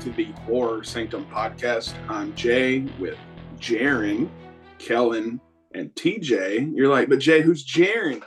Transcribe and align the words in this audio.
and 0.00 0.16
welcome 0.16 0.22
back 0.22 0.34
to 0.34 0.40
the 0.40 0.40
Horror 0.42 0.84
Sanctum 0.84 1.26
podcast. 1.26 1.94
I'm 2.08 2.34
Jay 2.34 2.80
with 2.98 3.18
Jeran, 3.58 4.30
Kelan, 4.78 5.40
and 5.74 5.94
TJ. 5.94 6.74
You're 6.74 6.88
like, 6.88 7.08
but 7.08 7.18
Jay, 7.18 7.42
who's 7.42 7.66
Jeran? 7.66 8.22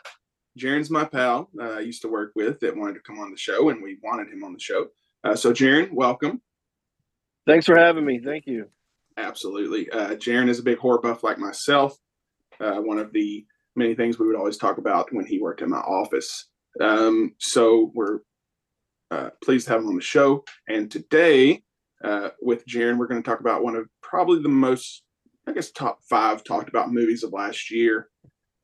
Jeran's 0.59 0.89
my 0.89 1.05
pal. 1.05 1.49
Uh, 1.59 1.73
I 1.73 1.79
used 1.79 2.01
to 2.03 2.07
work 2.07 2.33
with 2.35 2.59
that 2.59 2.75
wanted 2.75 2.95
to 2.95 2.99
come 2.99 3.19
on 3.19 3.31
the 3.31 3.37
show, 3.37 3.69
and 3.69 3.81
we 3.81 3.97
wanted 4.03 4.31
him 4.31 4.43
on 4.43 4.53
the 4.53 4.59
show. 4.59 4.87
Uh, 5.23 5.35
so, 5.35 5.51
Jeran, 5.51 5.91
welcome. 5.91 6.41
Thanks 7.47 7.65
for 7.65 7.77
having 7.77 8.05
me. 8.05 8.19
Thank 8.23 8.45
you. 8.45 8.67
Absolutely. 9.17 9.89
Uh, 9.89 10.15
Jeran 10.15 10.49
is 10.49 10.59
a 10.59 10.63
big 10.63 10.77
horror 10.77 10.99
buff 10.99 11.23
like 11.23 11.39
myself. 11.39 11.97
Uh, 12.59 12.81
one 12.81 12.99
of 12.99 13.11
the 13.13 13.45
many 13.75 13.95
things 13.95 14.19
we 14.19 14.27
would 14.27 14.35
always 14.35 14.57
talk 14.57 14.77
about 14.77 15.11
when 15.13 15.25
he 15.25 15.39
worked 15.39 15.61
in 15.61 15.69
my 15.69 15.77
office. 15.77 16.49
Um, 16.79 17.33
so 17.39 17.91
we're 17.95 18.19
uh, 19.13 19.29
pleased 19.43 19.67
to 19.67 19.73
have 19.73 19.81
him 19.81 19.89
on 19.89 19.95
the 19.95 20.01
show. 20.01 20.43
And 20.67 20.89
today, 20.89 21.63
uh, 22.03 22.29
with 22.41 22.65
Jeran, 22.65 22.97
we're 22.97 23.07
going 23.07 23.21
to 23.21 23.29
talk 23.29 23.39
about 23.39 23.63
one 23.63 23.75
of 23.75 23.87
probably 24.01 24.41
the 24.41 24.49
most, 24.49 25.03
I 25.47 25.53
guess, 25.53 25.71
top 25.71 25.99
five 26.09 26.43
talked 26.43 26.69
about 26.69 26.91
movies 26.91 27.23
of 27.23 27.31
last 27.31 27.71
year, 27.71 28.09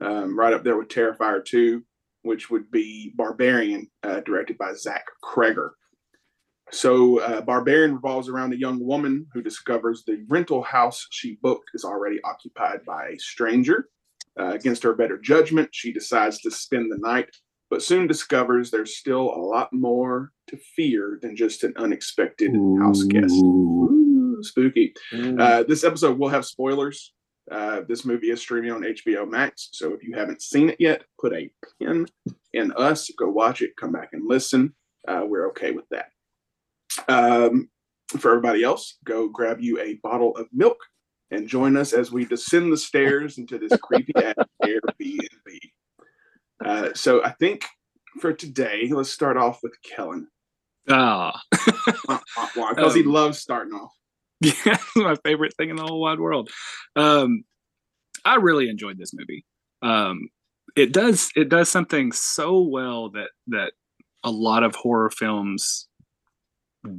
um, 0.01 0.37
right 0.37 0.53
up 0.53 0.63
there 0.63 0.77
with 0.77 0.89
Terrifier 0.89 1.43
2, 1.43 1.83
which 2.23 2.49
would 2.49 2.69
be 2.69 3.13
Barbarian, 3.15 3.87
uh, 4.03 4.19
directed 4.21 4.57
by 4.57 4.73
Zach 4.73 5.05
Cregger. 5.23 5.69
So, 6.71 7.19
uh, 7.19 7.41
Barbarian 7.41 7.95
revolves 7.95 8.29
around 8.29 8.53
a 8.53 8.59
young 8.59 8.85
woman 8.85 9.25
who 9.33 9.41
discovers 9.41 10.03
the 10.05 10.23
rental 10.27 10.61
house 10.61 11.07
she 11.09 11.39
booked 11.41 11.71
is 11.73 11.83
already 11.83 12.19
occupied 12.23 12.81
by 12.85 13.07
a 13.07 13.17
stranger. 13.17 13.89
Uh, 14.39 14.51
against 14.51 14.83
her 14.83 14.93
better 14.93 15.17
judgment, 15.17 15.69
she 15.71 15.91
decides 15.91 16.39
to 16.39 16.51
spend 16.51 16.91
the 16.91 16.97
night, 16.99 17.29
but 17.69 17.83
soon 17.83 18.07
discovers 18.07 18.71
there's 18.71 18.97
still 18.97 19.21
a 19.21 19.41
lot 19.41 19.71
more 19.71 20.31
to 20.47 20.57
fear 20.75 21.19
than 21.21 21.35
just 21.35 21.63
an 21.63 21.73
unexpected 21.77 22.55
Ooh. 22.55 22.79
house 22.81 23.03
guest. 23.03 23.33
Ooh, 23.33 24.39
spooky. 24.41 24.93
Mm. 25.13 25.39
Uh, 25.39 25.63
this 25.63 25.83
episode 25.83 26.17
will 26.17 26.29
have 26.29 26.45
spoilers. 26.45 27.13
Uh, 27.51 27.81
this 27.87 28.05
movie 28.05 28.29
is 28.29 28.41
streaming 28.41 28.71
on 28.71 28.81
HBO 28.81 29.27
Max, 29.27 29.69
so 29.71 29.93
if 29.93 30.03
you 30.03 30.13
haven't 30.15 30.41
seen 30.41 30.69
it 30.69 30.77
yet, 30.79 31.03
put 31.19 31.33
a 31.33 31.49
pin 31.79 32.05
in 32.53 32.71
us. 32.73 33.09
Go 33.17 33.29
watch 33.29 33.61
it. 33.61 33.75
Come 33.75 33.91
back 33.91 34.09
and 34.13 34.27
listen. 34.27 34.75
Uh, 35.07 35.23
we're 35.25 35.47
okay 35.49 35.71
with 35.71 35.85
that. 35.89 36.09
Um, 37.07 37.69
for 38.17 38.31
everybody 38.31 38.63
else, 38.63 38.97
go 39.03 39.27
grab 39.29 39.59
you 39.61 39.79
a 39.79 39.95
bottle 39.95 40.35
of 40.37 40.47
milk 40.51 40.77
and 41.31 41.47
join 41.47 41.77
us 41.77 41.93
as 41.93 42.11
we 42.11 42.25
descend 42.25 42.71
the 42.71 42.77
stairs 42.77 43.37
into 43.37 43.57
this 43.57 43.77
creepy 43.79 44.13
Airbnb. 44.13 45.59
Uh, 46.63 46.89
so 46.93 47.23
I 47.23 47.31
think 47.31 47.65
for 48.19 48.33
today, 48.33 48.89
let's 48.91 49.11
start 49.11 49.37
off 49.37 49.59
with 49.63 49.75
Kelan. 49.83 50.25
Ah, 50.89 51.39
because 51.51 52.19
um, 52.77 52.95
he 52.95 53.03
loves 53.03 53.39
starting 53.39 53.73
off. 53.73 53.91
Yeah, 54.41 54.77
my 54.95 55.15
favorite 55.25 55.53
thing 55.57 55.69
in 55.69 55.75
the 55.75 55.83
whole 55.83 55.99
wide 55.99 56.19
world. 56.19 56.49
Um, 56.95 57.43
I 58.23 58.35
really 58.35 58.69
enjoyed 58.69 58.97
this 58.97 59.11
movie. 59.13 59.45
Um, 59.81 60.29
it 60.77 60.93
does 60.93 61.29
it 61.35 61.49
does 61.49 61.69
something 61.69 62.13
so 62.13 62.61
well 62.61 63.09
that 63.11 63.29
that 63.47 63.73
a 64.23 64.31
lot 64.31 64.63
of 64.63 64.75
horror 64.75 65.09
films 65.09 65.87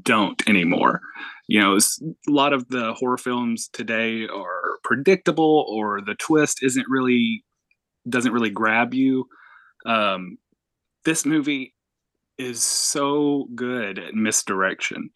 don't 0.03 0.47
anymore. 0.49 1.01
You 1.49 1.61
know, 1.61 1.77
a 1.77 2.31
lot 2.31 2.53
of 2.53 2.69
the 2.69 2.93
horror 2.95 3.17
films 3.17 3.69
today 3.73 4.27
are 4.27 4.79
predictable, 4.85 5.67
or 5.69 6.01
the 6.01 6.15
twist 6.15 6.63
isn't 6.63 6.87
really 6.89 7.45
doesn't 8.09 8.33
really 8.33 8.51
grab 8.51 8.95
you. 8.95 9.27
Um, 9.87 10.39
this 11.05 11.25
movie 11.25 11.75
is 12.39 12.63
so 12.63 13.49
good 13.55 13.99
at 13.99 14.15
misdirection. 14.15 15.11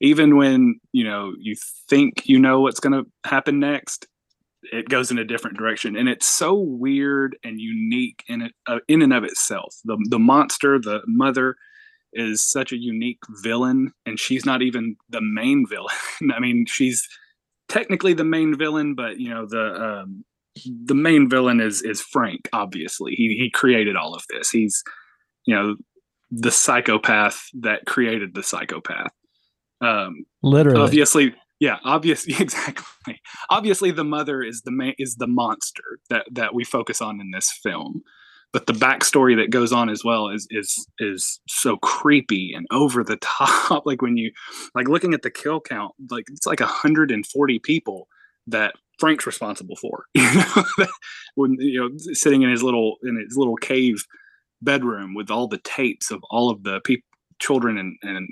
Even 0.00 0.36
when 0.36 0.80
you 0.92 1.04
know 1.04 1.32
you 1.38 1.54
think 1.88 2.26
you 2.26 2.38
know 2.38 2.60
what's 2.60 2.80
going 2.80 2.92
to 2.92 3.08
happen 3.28 3.60
next, 3.60 4.06
it 4.72 4.88
goes 4.88 5.10
in 5.10 5.18
a 5.18 5.24
different 5.24 5.56
direction, 5.56 5.96
and 5.96 6.08
it's 6.08 6.26
so 6.26 6.54
weird 6.54 7.36
and 7.44 7.60
unique 7.60 8.24
in 8.26 8.42
it 8.42 8.52
uh, 8.66 8.78
in 8.88 9.02
and 9.02 9.12
of 9.12 9.24
itself. 9.24 9.76
The 9.84 9.96
the 10.10 10.18
monster, 10.18 10.78
the 10.78 11.02
mother, 11.06 11.56
is 12.12 12.42
such 12.42 12.72
a 12.72 12.78
unique 12.78 13.20
villain, 13.42 13.92
and 14.04 14.18
she's 14.18 14.44
not 14.44 14.62
even 14.62 14.96
the 15.08 15.20
main 15.20 15.66
villain. 15.68 15.94
I 16.34 16.40
mean, 16.40 16.66
she's 16.66 17.06
technically 17.68 18.12
the 18.12 18.24
main 18.24 18.56
villain, 18.56 18.94
but 18.94 19.18
you 19.20 19.30
know 19.30 19.46
the 19.46 19.74
um, 19.74 20.24
the 20.84 20.94
main 20.94 21.28
villain 21.28 21.60
is 21.60 21.82
is 21.82 22.00
Frank. 22.00 22.48
Obviously, 22.52 23.12
he 23.14 23.36
he 23.38 23.50
created 23.50 23.96
all 23.96 24.14
of 24.14 24.24
this. 24.30 24.50
He's 24.50 24.82
you 25.46 25.54
know 25.54 25.76
the 26.30 26.50
psychopath 26.50 27.42
that 27.60 27.86
created 27.86 28.34
the 28.34 28.42
psychopath. 28.42 29.12
Um, 29.80 30.24
Literally, 30.42 30.80
obviously, 30.80 31.34
yeah, 31.60 31.78
obviously, 31.84 32.34
exactly. 32.40 33.20
Obviously, 33.50 33.90
the 33.90 34.04
mother 34.04 34.42
is 34.42 34.62
the 34.62 34.72
main 34.72 34.94
is 34.98 35.16
the 35.16 35.26
monster 35.26 35.98
that 36.10 36.26
that 36.32 36.54
we 36.54 36.64
focus 36.64 37.00
on 37.00 37.20
in 37.20 37.30
this 37.32 37.50
film 37.62 38.02
but 38.52 38.66
the 38.66 38.72
backstory 38.74 39.34
that 39.36 39.50
goes 39.50 39.72
on 39.72 39.88
as 39.88 40.04
well 40.04 40.28
is 40.28 40.46
is 40.50 40.86
is 40.98 41.40
so 41.48 41.76
creepy 41.78 42.52
and 42.54 42.66
over 42.70 43.02
the 43.02 43.16
top 43.20 43.84
like 43.86 44.02
when 44.02 44.16
you 44.16 44.30
like 44.74 44.88
looking 44.88 45.14
at 45.14 45.22
the 45.22 45.30
kill 45.30 45.60
count 45.60 45.92
like 46.10 46.24
it's 46.30 46.46
like 46.46 46.60
140 46.60 47.58
people 47.60 48.08
that 48.46 48.74
frank's 48.98 49.26
responsible 49.26 49.76
for 49.76 50.04
you 50.14 50.34
know 50.34 50.64
when 51.34 51.56
you 51.58 51.80
know 51.80 51.90
sitting 52.12 52.42
in 52.42 52.50
his 52.50 52.62
little 52.62 52.96
in 53.02 53.16
his 53.16 53.36
little 53.36 53.56
cave 53.56 54.04
bedroom 54.60 55.14
with 55.14 55.30
all 55.30 55.48
the 55.48 55.60
tapes 55.64 56.10
of 56.10 56.22
all 56.30 56.50
of 56.50 56.62
the 56.62 56.80
people 56.84 57.06
children 57.40 57.76
and, 57.76 57.96
and 58.02 58.28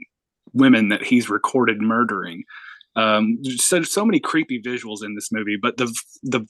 women 0.52 0.88
that 0.88 1.02
he's 1.02 1.28
recorded 1.28 1.80
murdering 1.80 2.44
um 2.94 3.38
so, 3.56 3.82
so 3.82 4.04
many 4.04 4.20
creepy 4.20 4.60
visuals 4.62 5.04
in 5.04 5.14
this 5.14 5.32
movie 5.32 5.56
but 5.60 5.76
the 5.76 5.92
the 6.22 6.46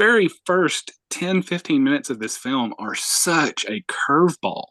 very 0.00 0.28
first 0.46 0.92
10, 1.10 1.42
15 1.42 1.84
minutes 1.84 2.08
of 2.08 2.20
this 2.20 2.34
film 2.34 2.72
are 2.78 2.94
such 2.94 3.66
a 3.66 3.82
curveball. 3.82 4.64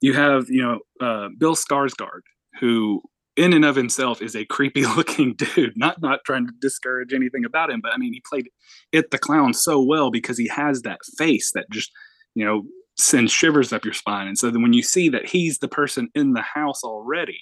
You 0.00 0.12
have, 0.14 0.46
you 0.48 0.60
know, 0.60 0.80
uh, 1.00 1.28
Bill 1.38 1.54
Skarsgård, 1.54 2.22
who 2.58 3.00
in 3.36 3.52
and 3.52 3.64
of 3.64 3.76
himself 3.76 4.22
is 4.22 4.34
a 4.34 4.44
creepy 4.44 4.84
looking 4.96 5.34
dude. 5.34 5.76
Not 5.76 6.00
not 6.00 6.20
trying 6.24 6.46
to 6.46 6.52
discourage 6.60 7.12
anything 7.12 7.44
about 7.44 7.70
him, 7.70 7.80
but 7.80 7.92
I 7.92 7.96
mean, 7.96 8.12
he 8.12 8.22
played 8.28 8.48
it 8.92 9.10
the 9.10 9.18
clown 9.18 9.54
so 9.54 9.80
well 9.80 10.10
because 10.10 10.38
he 10.38 10.48
has 10.48 10.82
that 10.82 11.00
face 11.18 11.52
that 11.52 11.70
just, 11.70 11.90
you 12.34 12.44
know, 12.44 12.64
sends 12.96 13.32
shivers 13.32 13.72
up 13.72 13.84
your 13.84 13.94
spine. 13.94 14.26
And 14.26 14.38
so 14.38 14.50
then 14.50 14.62
when 14.62 14.72
you 14.72 14.82
see 14.82 15.08
that 15.10 15.28
he's 15.28 15.58
the 15.58 15.68
person 15.68 16.08
in 16.14 16.32
the 16.32 16.42
house 16.42 16.82
already, 16.82 17.40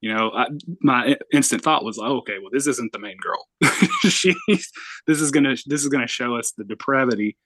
you 0.00 0.14
know 0.14 0.30
I, 0.34 0.46
my 0.80 1.16
instant 1.32 1.62
thought 1.62 1.84
was 1.84 1.98
oh, 1.98 2.18
okay 2.18 2.38
well 2.40 2.50
this 2.52 2.66
isn't 2.66 2.92
the 2.92 2.98
main 2.98 3.16
girl 3.16 3.48
she's 4.02 4.70
this 5.06 5.20
is 5.20 5.30
gonna 5.30 5.56
this 5.66 5.82
is 5.82 5.88
gonna 5.88 6.06
show 6.06 6.36
us 6.36 6.52
the 6.52 6.64
depravity 6.64 7.36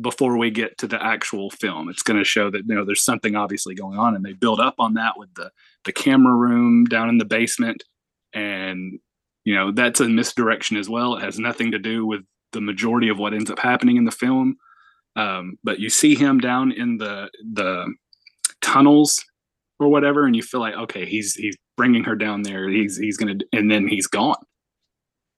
before 0.00 0.36
we 0.36 0.50
get 0.50 0.76
to 0.78 0.86
the 0.86 1.02
actual 1.02 1.50
film 1.50 1.88
it's 1.88 2.02
gonna 2.02 2.24
show 2.24 2.50
that 2.50 2.62
you 2.66 2.74
know 2.74 2.84
there's 2.84 3.04
something 3.04 3.34
obviously 3.34 3.74
going 3.74 3.98
on 3.98 4.14
and 4.14 4.24
they 4.24 4.32
build 4.32 4.60
up 4.60 4.74
on 4.78 4.94
that 4.94 5.14
with 5.16 5.32
the 5.34 5.50
the 5.84 5.92
camera 5.92 6.34
room 6.34 6.84
down 6.84 7.08
in 7.08 7.18
the 7.18 7.24
basement 7.24 7.82
and 8.32 8.98
you 9.44 9.54
know 9.54 9.72
that's 9.72 10.00
a 10.00 10.08
misdirection 10.08 10.76
as 10.76 10.88
well 10.88 11.16
it 11.16 11.22
has 11.22 11.38
nothing 11.38 11.72
to 11.72 11.78
do 11.78 12.06
with 12.06 12.20
the 12.52 12.60
majority 12.60 13.08
of 13.08 13.18
what 13.18 13.34
ends 13.34 13.50
up 13.50 13.58
happening 13.58 13.96
in 13.96 14.04
the 14.04 14.10
film 14.10 14.56
um, 15.16 15.58
but 15.64 15.80
you 15.80 15.90
see 15.90 16.14
him 16.14 16.38
down 16.38 16.70
in 16.70 16.98
the 16.98 17.28
the 17.52 17.92
tunnels 18.60 19.24
or 19.80 19.88
whatever 19.88 20.26
and 20.26 20.36
you 20.36 20.42
feel 20.42 20.60
like 20.60 20.74
okay 20.74 21.04
he's 21.04 21.34
he's 21.34 21.56
bringing 21.78 22.04
her 22.04 22.16
down 22.16 22.42
there. 22.42 22.68
He's 22.68 22.98
he's 22.98 23.16
gonna, 23.16 23.36
and 23.54 23.70
then 23.70 23.88
he's 23.88 24.06
gone. 24.06 24.36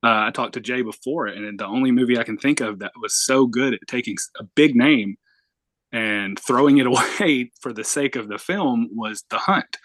Uh, 0.03 0.27
I 0.27 0.31
talked 0.31 0.55
to 0.55 0.61
Jay 0.61 0.83
before, 0.83 1.29
it, 1.29 1.37
and 1.37 1.59
the 1.59 1.67
only 1.67 1.91
movie 1.91 2.19
I 2.19 2.25
can 2.25 2.39
think 2.39 2.61
of 2.61 2.79
that 2.79 2.93
was 3.01 3.15
so 3.15 3.47
good 3.47 3.75
at 3.75 3.81
taking 3.87 4.17
a 4.39 4.45
big 4.45 4.75
name 4.75 5.17
and 5.93 6.39
throwing 6.39 6.79
it 6.79 6.87
away 7.21 7.51
for 7.61 7.73
the 7.73 7.85
sake 7.85 8.17
of 8.17 8.29
the 8.29 8.39
film 8.39 8.89
was 8.93 9.25
The 9.31 9.39
Hunt, 9.39 9.77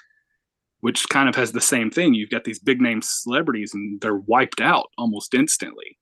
which 0.80 1.10
kind 1.10 1.28
of 1.28 1.36
has 1.36 1.52
the 1.52 1.62
same 1.62 1.92
thing. 1.92 2.14
You've 2.14 2.30
got 2.30 2.46
these 2.46 2.60
big 2.60 2.82
name 2.82 3.02
celebrities, 3.02 3.74
and 3.74 4.00
they're 4.00 4.16
wiped 4.16 4.62
out 4.62 4.88
almost 4.98 5.34
instantly. 5.34 5.98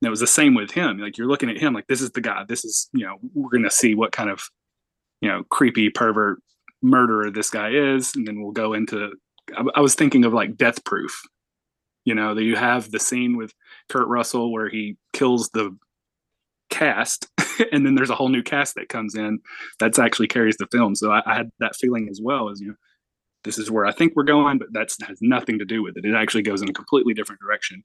And 0.00 0.06
it 0.06 0.10
was 0.10 0.20
the 0.20 0.26
same 0.26 0.54
with 0.54 0.70
him. 0.70 0.98
Like 0.98 1.18
you're 1.18 1.28
looking 1.28 1.50
at 1.50 1.58
him, 1.58 1.74
like 1.74 1.86
this 1.86 2.00
is 2.00 2.10
the 2.12 2.22
guy. 2.22 2.44
This 2.48 2.64
is 2.64 2.88
you 2.94 3.04
know 3.04 3.16
we're 3.34 3.50
gonna 3.50 3.70
see 3.70 3.94
what 3.94 4.12
kind 4.12 4.30
of 4.30 4.42
you 5.20 5.28
know 5.28 5.44
creepy 5.50 5.90
pervert 5.90 6.38
murderer 6.82 7.30
this 7.30 7.50
guy 7.50 7.70
is, 7.70 8.14
and 8.14 8.26
then 8.26 8.40
we'll 8.40 8.52
go 8.52 8.72
into 8.72 9.12
I, 9.56 9.64
I 9.76 9.80
was 9.80 9.94
thinking 9.94 10.24
of 10.24 10.32
like 10.32 10.56
Death 10.56 10.84
Proof. 10.84 11.20
You 12.04 12.14
know, 12.14 12.34
that 12.34 12.42
you 12.42 12.56
have 12.56 12.90
the 12.90 12.98
scene 12.98 13.36
with 13.36 13.52
Kurt 13.88 14.08
Russell 14.08 14.52
where 14.52 14.68
he 14.68 14.96
kills 15.12 15.50
the 15.50 15.76
cast, 16.70 17.28
and 17.72 17.84
then 17.84 17.94
there's 17.94 18.10
a 18.10 18.14
whole 18.14 18.28
new 18.28 18.42
cast 18.42 18.74
that 18.76 18.88
comes 18.88 19.14
in 19.14 19.40
that's 19.78 19.98
actually 19.98 20.28
carries 20.28 20.56
the 20.56 20.66
film. 20.72 20.94
So 20.94 21.10
I, 21.10 21.22
I 21.26 21.34
had 21.34 21.50
that 21.58 21.76
feeling 21.76 22.08
as 22.10 22.20
well 22.22 22.48
as 22.48 22.60
you 22.60 22.68
know, 22.68 22.74
this 23.44 23.58
is 23.58 23.70
where 23.70 23.86
I 23.86 23.92
think 23.92 24.14
we're 24.14 24.24
going, 24.24 24.58
but 24.58 24.72
that 24.72 24.90
has 25.06 25.18
nothing 25.20 25.58
to 25.58 25.64
do 25.64 25.82
with 25.82 25.96
it. 25.96 26.04
It 26.04 26.14
actually 26.14 26.42
goes 26.42 26.62
in 26.62 26.68
a 26.68 26.74
completely 26.74 27.14
different 27.14 27.40
direction. 27.40 27.82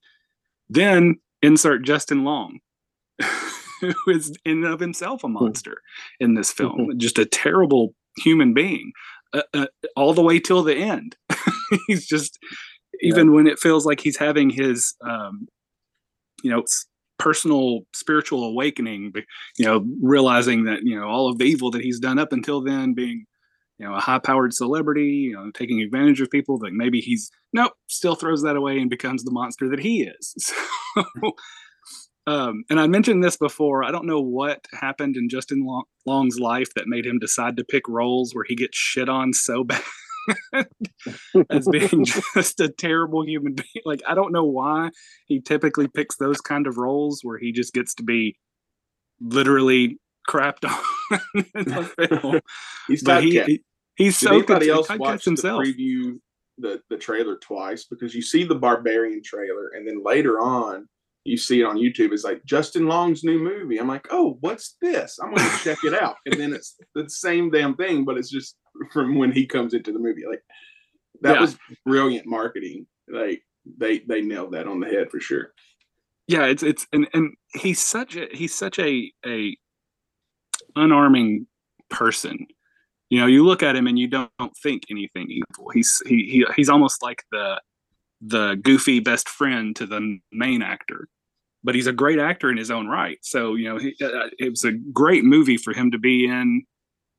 Then 0.70 1.20
insert 1.42 1.84
Justin 1.84 2.24
Long, 2.24 2.60
who 3.82 3.94
is 4.08 4.36
in 4.46 4.64
and 4.64 4.74
of 4.74 4.80
himself 4.80 5.24
a 5.24 5.30
monster 5.30 5.78
in 6.20 6.34
this 6.34 6.52
film, 6.52 6.92
just 6.98 7.20
a 7.20 7.26
terrible 7.26 7.94
human 8.18 8.54
being, 8.54 8.92
uh, 9.34 9.44
uh, 9.54 9.68
all 9.96 10.14
the 10.14 10.22
way 10.22 10.40
till 10.40 10.64
the 10.64 10.76
end. 10.76 11.16
he's 11.88 12.06
just 12.06 12.40
even 13.02 13.34
when 13.34 13.48
it 13.48 13.60
feels 13.60 13.86
like 13.86 14.00
he's 14.00 14.18
having 14.18 14.50
his 14.50 14.96
um 15.02 15.48
you 16.44 16.52
know 16.52 16.64
personal 17.18 17.82
spiritual 17.94 18.44
awakening 18.44 19.14
you 19.58 19.66
know 19.66 19.86
realizing 20.02 20.66
that 20.66 20.80
you 20.84 21.00
know 21.00 21.08
all 21.08 21.30
of 21.30 21.38
the 21.38 21.46
evil 21.46 21.72
that 21.72 21.82
he's 21.82 22.00
done 22.00 22.20
up 22.20 22.34
until 22.34 22.62
then 22.62 22.94
being 22.94 23.26
you 23.78 23.86
know 23.86 23.94
a 23.94 24.00
high 24.00 24.20
powered 24.20 24.54
celebrity 24.54 25.08
you 25.08 25.34
know 25.34 25.50
taking 25.54 25.82
advantage 25.82 26.20
of 26.20 26.30
people 26.30 26.58
that 26.58 26.74
maybe 26.74 27.00
he's 27.00 27.32
nope 27.54 27.74
still 27.88 28.16
throws 28.16 28.42
that 28.42 28.56
away 28.56 28.78
and 28.80 28.90
becomes 28.90 29.24
the 29.24 29.32
monster 29.32 29.70
that 29.70 29.80
he 29.80 30.04
is. 30.04 30.36
So 30.96 31.34
um 32.28 32.64
and 32.70 32.80
i 32.80 32.88
mentioned 32.88 33.24
this 33.24 33.38
before 33.38 33.84
i 33.84 33.92
don't 33.92 34.06
know 34.06 34.22
what 34.22 34.66
happened 34.72 35.18
in 35.18 35.30
justin 35.30 35.66
Long- 35.66 35.84
long's 36.06 36.40
life 36.40 36.74
that 36.74 36.88
made 36.88 37.06
him 37.06 37.20
decide 37.20 37.58
to 37.58 37.64
pick 37.64 37.88
roles 37.88 38.34
where 38.34 38.46
he 38.48 38.56
gets 38.56 38.78
shit 38.78 39.10
on 39.10 39.34
so 39.34 39.64
bad 39.64 39.84
as 41.50 41.68
being 41.68 42.06
just 42.06 42.60
a 42.60 42.70
terrible 42.70 43.26
human 43.26 43.54
being. 43.54 43.84
Like 43.86 44.02
I 44.08 44.16
don't 44.16 44.32
know 44.32 44.46
why 44.46 44.90
he 45.28 45.40
typically 45.42 45.88
picks 45.88 46.18
those 46.18 46.42
kind 46.42 46.68
of 46.68 46.78
roles 46.78 47.22
where 47.24 47.38
he 47.38 47.52
just 47.52 47.74
gets 47.74 47.94
to 47.96 48.04
be 48.04 48.38
literally 49.22 50.00
crapped 50.30 50.66
on 50.70 51.20
in 51.56 51.66
the 51.66 51.84
film. 52.10 52.40
He's 52.88 53.04
But 53.04 53.24
he, 53.24 53.42
he- 53.42 53.64
he's 53.96 54.20
Did 54.20 54.28
so 54.28 54.34
anybody 54.36 54.70
else 54.70 54.90
watch 54.90 55.26
himself. 55.26 55.64
the 55.64 55.74
preview, 55.74 56.20
the 56.58 56.82
the 56.90 56.98
trailer 56.98 57.38
twice? 57.38 57.86
Because 57.86 58.14
you 58.16 58.22
see 58.22 58.44
the 58.44 58.56
Barbarian 58.56 59.22
trailer, 59.24 59.70
and 59.70 59.88
then 59.88 60.04
later 60.04 60.40
on, 60.40 60.88
you 61.26 61.38
see 61.38 61.60
it 61.62 61.66
on 61.66 61.78
YouTube. 61.78 62.12
It's 62.14 62.24
like 62.24 62.46
Justin 62.46 62.88
Long's 62.88 63.24
new 63.24 63.40
movie. 63.40 63.78
I'm 63.80 63.88
like, 63.88 64.08
oh, 64.12 64.38
what's 64.42 64.78
this? 64.82 65.18
I'm 65.22 65.34
gonna 65.34 65.58
check 65.64 65.80
it 65.84 65.94
out. 65.94 66.16
And 66.26 66.40
then 66.40 66.54
it's 66.54 66.78
the 66.94 67.10
same 67.10 67.50
damn 67.52 67.76
thing, 67.76 68.06
but 68.06 68.18
it's 68.18 68.30
just 68.30 68.56
from 68.94 69.16
when 69.18 69.32
he 69.32 69.46
comes 69.46 69.74
into 69.74 69.92
the 69.92 70.00
movie. 70.00 70.24
Like 70.30 70.44
that 71.22 71.36
Yeah. 71.36 71.42
was 71.42 71.58
brilliant 71.86 72.26
marketing. 72.28 72.88
Like 73.10 73.42
they 73.80 74.00
they 74.00 74.22
nailed 74.22 74.54
that 74.54 74.68
on 74.68 74.80
the 74.80 74.88
head 74.88 75.10
for 75.12 75.20
sure. 75.20 75.52
yeah 76.28 76.46
it's 76.46 76.62
it's 76.64 76.86
and 76.94 77.08
and 77.14 77.34
he's 77.54 77.80
such 77.82 78.16
a 78.16 78.28
he's 78.32 78.54
such 78.54 78.78
a 78.80 79.12
a 79.26 79.58
unarming 80.78 81.46
person 81.90 82.46
you 83.10 83.20
know 83.20 83.28
you 83.28 83.46
look 83.46 83.64
at 83.64 83.76
him 83.76 83.88
and 83.88 83.98
you 83.98 84.08
don't, 84.08 84.32
don't 84.40 84.56
think 84.62 84.84
anything 84.90 85.28
evil 85.30 85.70
he's 85.74 86.02
he, 86.06 86.16
he 86.30 86.46
he's 86.56 86.70
almost 86.70 87.02
like 87.04 87.24
the 87.32 87.60
the 88.22 88.56
goofy 88.64 89.00
best 89.00 89.30
friend 89.30 89.76
to 89.76 89.86
the 89.86 90.20
main 90.32 90.62
actor 90.62 91.08
but 91.66 91.76
he's 91.76 91.88
a 91.88 91.94
great 91.94 92.20
actor 92.20 92.50
in 92.50 92.58
his 92.58 92.72
own 92.72 92.88
right 92.88 93.18
so 93.22 93.56
you 93.56 93.68
know 93.68 93.78
he, 93.78 93.96
uh, 94.02 94.30
it 94.40 94.50
was 94.50 94.64
a 94.64 94.72
great 94.72 95.24
movie 95.24 95.58
for 95.58 95.74
him 95.74 95.92
to 95.92 95.98
be 95.98 96.26
in 96.26 96.64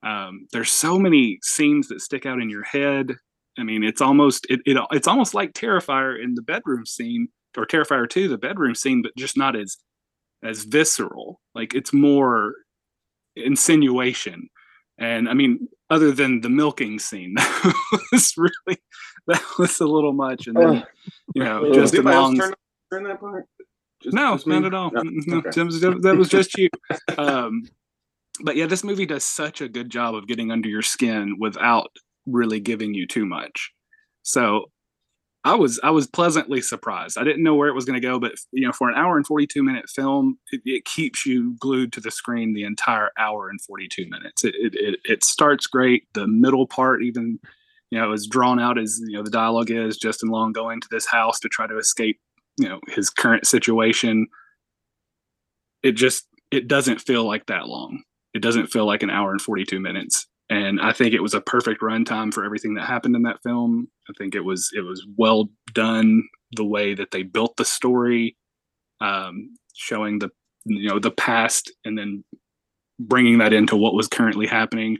um, 0.02 0.46
there's 0.52 0.70
so 0.70 0.98
many 0.98 1.38
scenes 1.42 1.88
that 1.88 2.00
stick 2.00 2.26
out 2.26 2.40
in 2.40 2.48
your 2.48 2.64
head 2.64 3.12
i 3.58 3.62
mean 3.62 3.82
it's 3.82 4.00
almost 4.00 4.46
it, 4.48 4.60
it 4.64 4.78
it's 4.92 5.08
almost 5.08 5.34
like 5.34 5.52
terrifier 5.52 6.22
in 6.22 6.34
the 6.34 6.42
bedroom 6.42 6.86
scene 6.86 7.28
or 7.56 7.66
Terrifier 7.66 8.08
2, 8.08 8.28
the 8.28 8.38
bedroom 8.38 8.74
scene, 8.74 9.02
but 9.02 9.16
just 9.16 9.36
not 9.36 9.56
as 9.56 9.76
as 10.42 10.64
visceral. 10.64 11.40
Like 11.54 11.74
it's 11.74 11.92
more 11.92 12.54
insinuation. 13.34 14.48
And 14.98 15.28
I 15.28 15.34
mean, 15.34 15.68
other 15.90 16.12
than 16.12 16.40
the 16.40 16.48
milking 16.48 16.98
scene, 16.98 17.34
that 17.36 18.02
was 18.12 18.34
really 18.36 18.80
that 19.26 19.42
was 19.58 19.80
a 19.80 19.86
little 19.86 20.12
much. 20.12 20.46
And 20.46 20.56
then 20.56 20.76
Ugh. 20.76 20.86
you 21.34 21.44
know, 21.44 21.58
Ugh. 21.58 21.64
Did 21.64 21.74
Justin 21.74 22.00
anybody 22.00 22.16
else 22.16 22.38
turn, 22.38 22.54
turn 22.92 23.04
that 23.04 23.20
part? 23.20 23.46
Just- 24.06 24.14
no, 24.14 24.34
just 24.34 24.46
not 24.46 24.64
at 24.64 24.74
all. 24.74 24.90
No, 24.92 25.02
No, 25.02 25.36
okay. 25.38 25.50
that, 25.50 25.64
was, 25.64 25.80
that 25.80 26.16
was 26.16 26.28
just 26.28 26.56
you. 26.56 26.68
Um, 27.18 27.62
but 28.42 28.56
yeah, 28.56 28.66
this 28.66 28.84
movie 28.84 29.06
does 29.06 29.24
such 29.24 29.60
a 29.60 29.68
good 29.68 29.90
job 29.90 30.14
of 30.14 30.26
getting 30.26 30.50
under 30.50 30.68
your 30.68 30.82
skin 30.82 31.36
without 31.40 31.90
really 32.26 32.60
giving 32.60 32.94
you 32.94 33.06
too 33.06 33.26
much. 33.26 33.72
So 34.22 34.70
I 35.44 35.54
was 35.54 35.78
I 35.82 35.90
was 35.90 36.06
pleasantly 36.06 36.60
surprised. 36.60 37.16
I 37.18 37.24
didn't 37.24 37.42
know 37.44 37.54
where 37.54 37.68
it 37.68 37.74
was 37.74 37.84
going 37.84 38.00
to 38.00 38.06
go, 38.06 38.18
but 38.18 38.32
you 38.52 38.66
know, 38.66 38.72
for 38.72 38.88
an 38.88 38.96
hour 38.96 39.16
and 39.16 39.26
forty 39.26 39.46
two 39.46 39.62
minute 39.62 39.88
film, 39.88 40.38
it, 40.52 40.60
it 40.64 40.84
keeps 40.84 41.24
you 41.24 41.56
glued 41.60 41.92
to 41.94 42.00
the 42.00 42.10
screen 42.10 42.52
the 42.52 42.64
entire 42.64 43.10
hour 43.18 43.48
and 43.48 43.60
forty 43.62 43.88
two 43.88 44.08
minutes. 44.08 44.44
It, 44.44 44.54
it 44.56 44.74
it 44.74 45.00
it 45.04 45.24
starts 45.24 45.66
great. 45.66 46.04
The 46.14 46.26
middle 46.26 46.66
part 46.66 47.02
even 47.02 47.38
you 47.90 47.98
know 47.98 48.12
as 48.12 48.26
drawn 48.26 48.58
out 48.60 48.76
as 48.76 49.00
you 49.06 49.16
know 49.16 49.22
the 49.22 49.30
dialogue 49.30 49.70
is. 49.70 49.96
Justin 49.96 50.28
Long 50.30 50.52
going 50.52 50.80
to 50.80 50.88
this 50.90 51.06
house 51.06 51.38
to 51.40 51.48
try 51.48 51.66
to 51.68 51.78
escape 51.78 52.18
you 52.58 52.68
know 52.68 52.80
his 52.88 53.10
current 53.10 53.46
situation 53.46 54.26
it 55.82 55.92
just 55.92 56.26
it 56.50 56.68
doesn't 56.68 57.00
feel 57.00 57.24
like 57.24 57.46
that 57.46 57.68
long. 57.68 58.02
It 58.34 58.42
doesn't 58.42 58.68
feel 58.68 58.86
like 58.86 59.02
an 59.02 59.10
hour 59.10 59.30
and 59.30 59.40
42 59.40 59.80
minutes. 59.80 60.26
And 60.48 60.80
i 60.80 60.92
think 60.92 61.12
it 61.12 61.22
was 61.22 61.34
a 61.34 61.40
perfect 61.40 61.80
runtime 61.80 62.32
for 62.32 62.44
everything 62.44 62.74
that 62.74 62.86
happened 62.86 63.16
in 63.16 63.22
that 63.22 63.42
film. 63.42 63.88
I 64.08 64.12
think 64.18 64.34
it 64.34 64.44
was 64.44 64.70
it 64.74 64.82
was 64.82 65.04
well 65.16 65.48
done 65.72 66.22
the 66.52 66.64
way 66.64 66.94
that 66.94 67.10
they 67.10 67.22
built 67.22 67.56
the 67.56 67.64
story 67.64 68.36
um, 69.00 69.54
showing 69.74 70.18
the 70.20 70.30
you 70.64 70.88
know 70.88 70.98
the 70.98 71.10
past 71.10 71.72
and 71.84 71.98
then 71.98 72.24
bringing 72.98 73.38
that 73.38 73.52
into 73.52 73.76
what 73.76 73.94
was 73.94 74.08
currently 74.08 74.46
happening. 74.46 74.98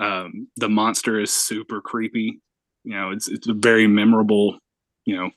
Um, 0.00 0.48
the 0.56 0.68
monster 0.68 1.20
is 1.20 1.32
super 1.32 1.80
creepy. 1.80 2.40
You 2.84 2.94
know 2.94 3.10
it's 3.10 3.28
it's 3.28 3.48
a 3.48 3.54
very 3.54 3.86
memorable 3.86 4.58
you 5.04 5.16
know 5.16 5.30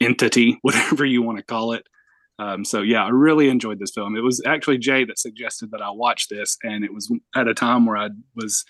entity 0.00 0.58
whatever 0.62 1.04
you 1.04 1.22
want 1.22 1.38
to 1.38 1.44
call 1.44 1.72
it 1.72 1.84
um, 2.40 2.64
so 2.64 2.80
yeah, 2.80 3.04
I 3.04 3.10
really 3.10 3.50
enjoyed 3.50 3.78
this 3.78 3.90
film. 3.90 4.16
It 4.16 4.22
was 4.22 4.42
actually 4.46 4.78
Jay 4.78 5.04
that 5.04 5.18
suggested 5.18 5.72
that 5.72 5.82
I 5.82 5.90
watch 5.90 6.28
this, 6.28 6.56
and 6.62 6.84
it 6.84 6.92
was 6.92 7.12
at 7.36 7.48
a 7.48 7.52
time 7.54 7.84
where 7.84 7.98
I 7.98 8.08
was 8.34 8.64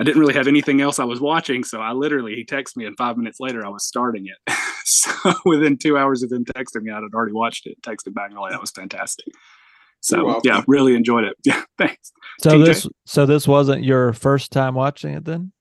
I 0.00 0.04
didn't 0.04 0.18
really 0.18 0.34
have 0.34 0.48
anything 0.48 0.80
else 0.80 0.98
I 0.98 1.04
was 1.04 1.20
watching, 1.20 1.62
so 1.62 1.78
I 1.78 1.92
literally 1.92 2.34
he 2.34 2.44
texted 2.44 2.76
me, 2.76 2.86
and 2.86 2.96
five 2.96 3.18
minutes 3.18 3.38
later 3.38 3.66
I 3.66 3.68
was 3.68 3.86
starting 3.86 4.26
it. 4.26 4.54
so 4.84 5.12
within 5.44 5.76
two 5.76 5.98
hours 5.98 6.22
of 6.22 6.32
him 6.32 6.44
texting 6.44 6.82
me, 6.82 6.90
I 6.90 6.94
had 6.94 7.04
already 7.14 7.34
watched 7.34 7.66
it. 7.66 7.80
Texted 7.82 8.14
back 8.14 8.30
and 8.30 8.40
like, 8.40 8.52
that 8.52 8.60
was 8.62 8.70
fantastic. 8.70 9.26
So 10.00 10.40
yeah, 10.42 10.62
really 10.66 10.94
enjoyed 10.94 11.24
it. 11.24 11.36
Yeah, 11.44 11.62
thanks. 11.76 12.12
So 12.40 12.52
TJ? 12.52 12.64
this 12.64 12.88
so 13.04 13.26
this 13.26 13.46
wasn't 13.46 13.84
your 13.84 14.14
first 14.14 14.52
time 14.52 14.74
watching 14.74 15.12
it 15.12 15.26
then? 15.26 15.52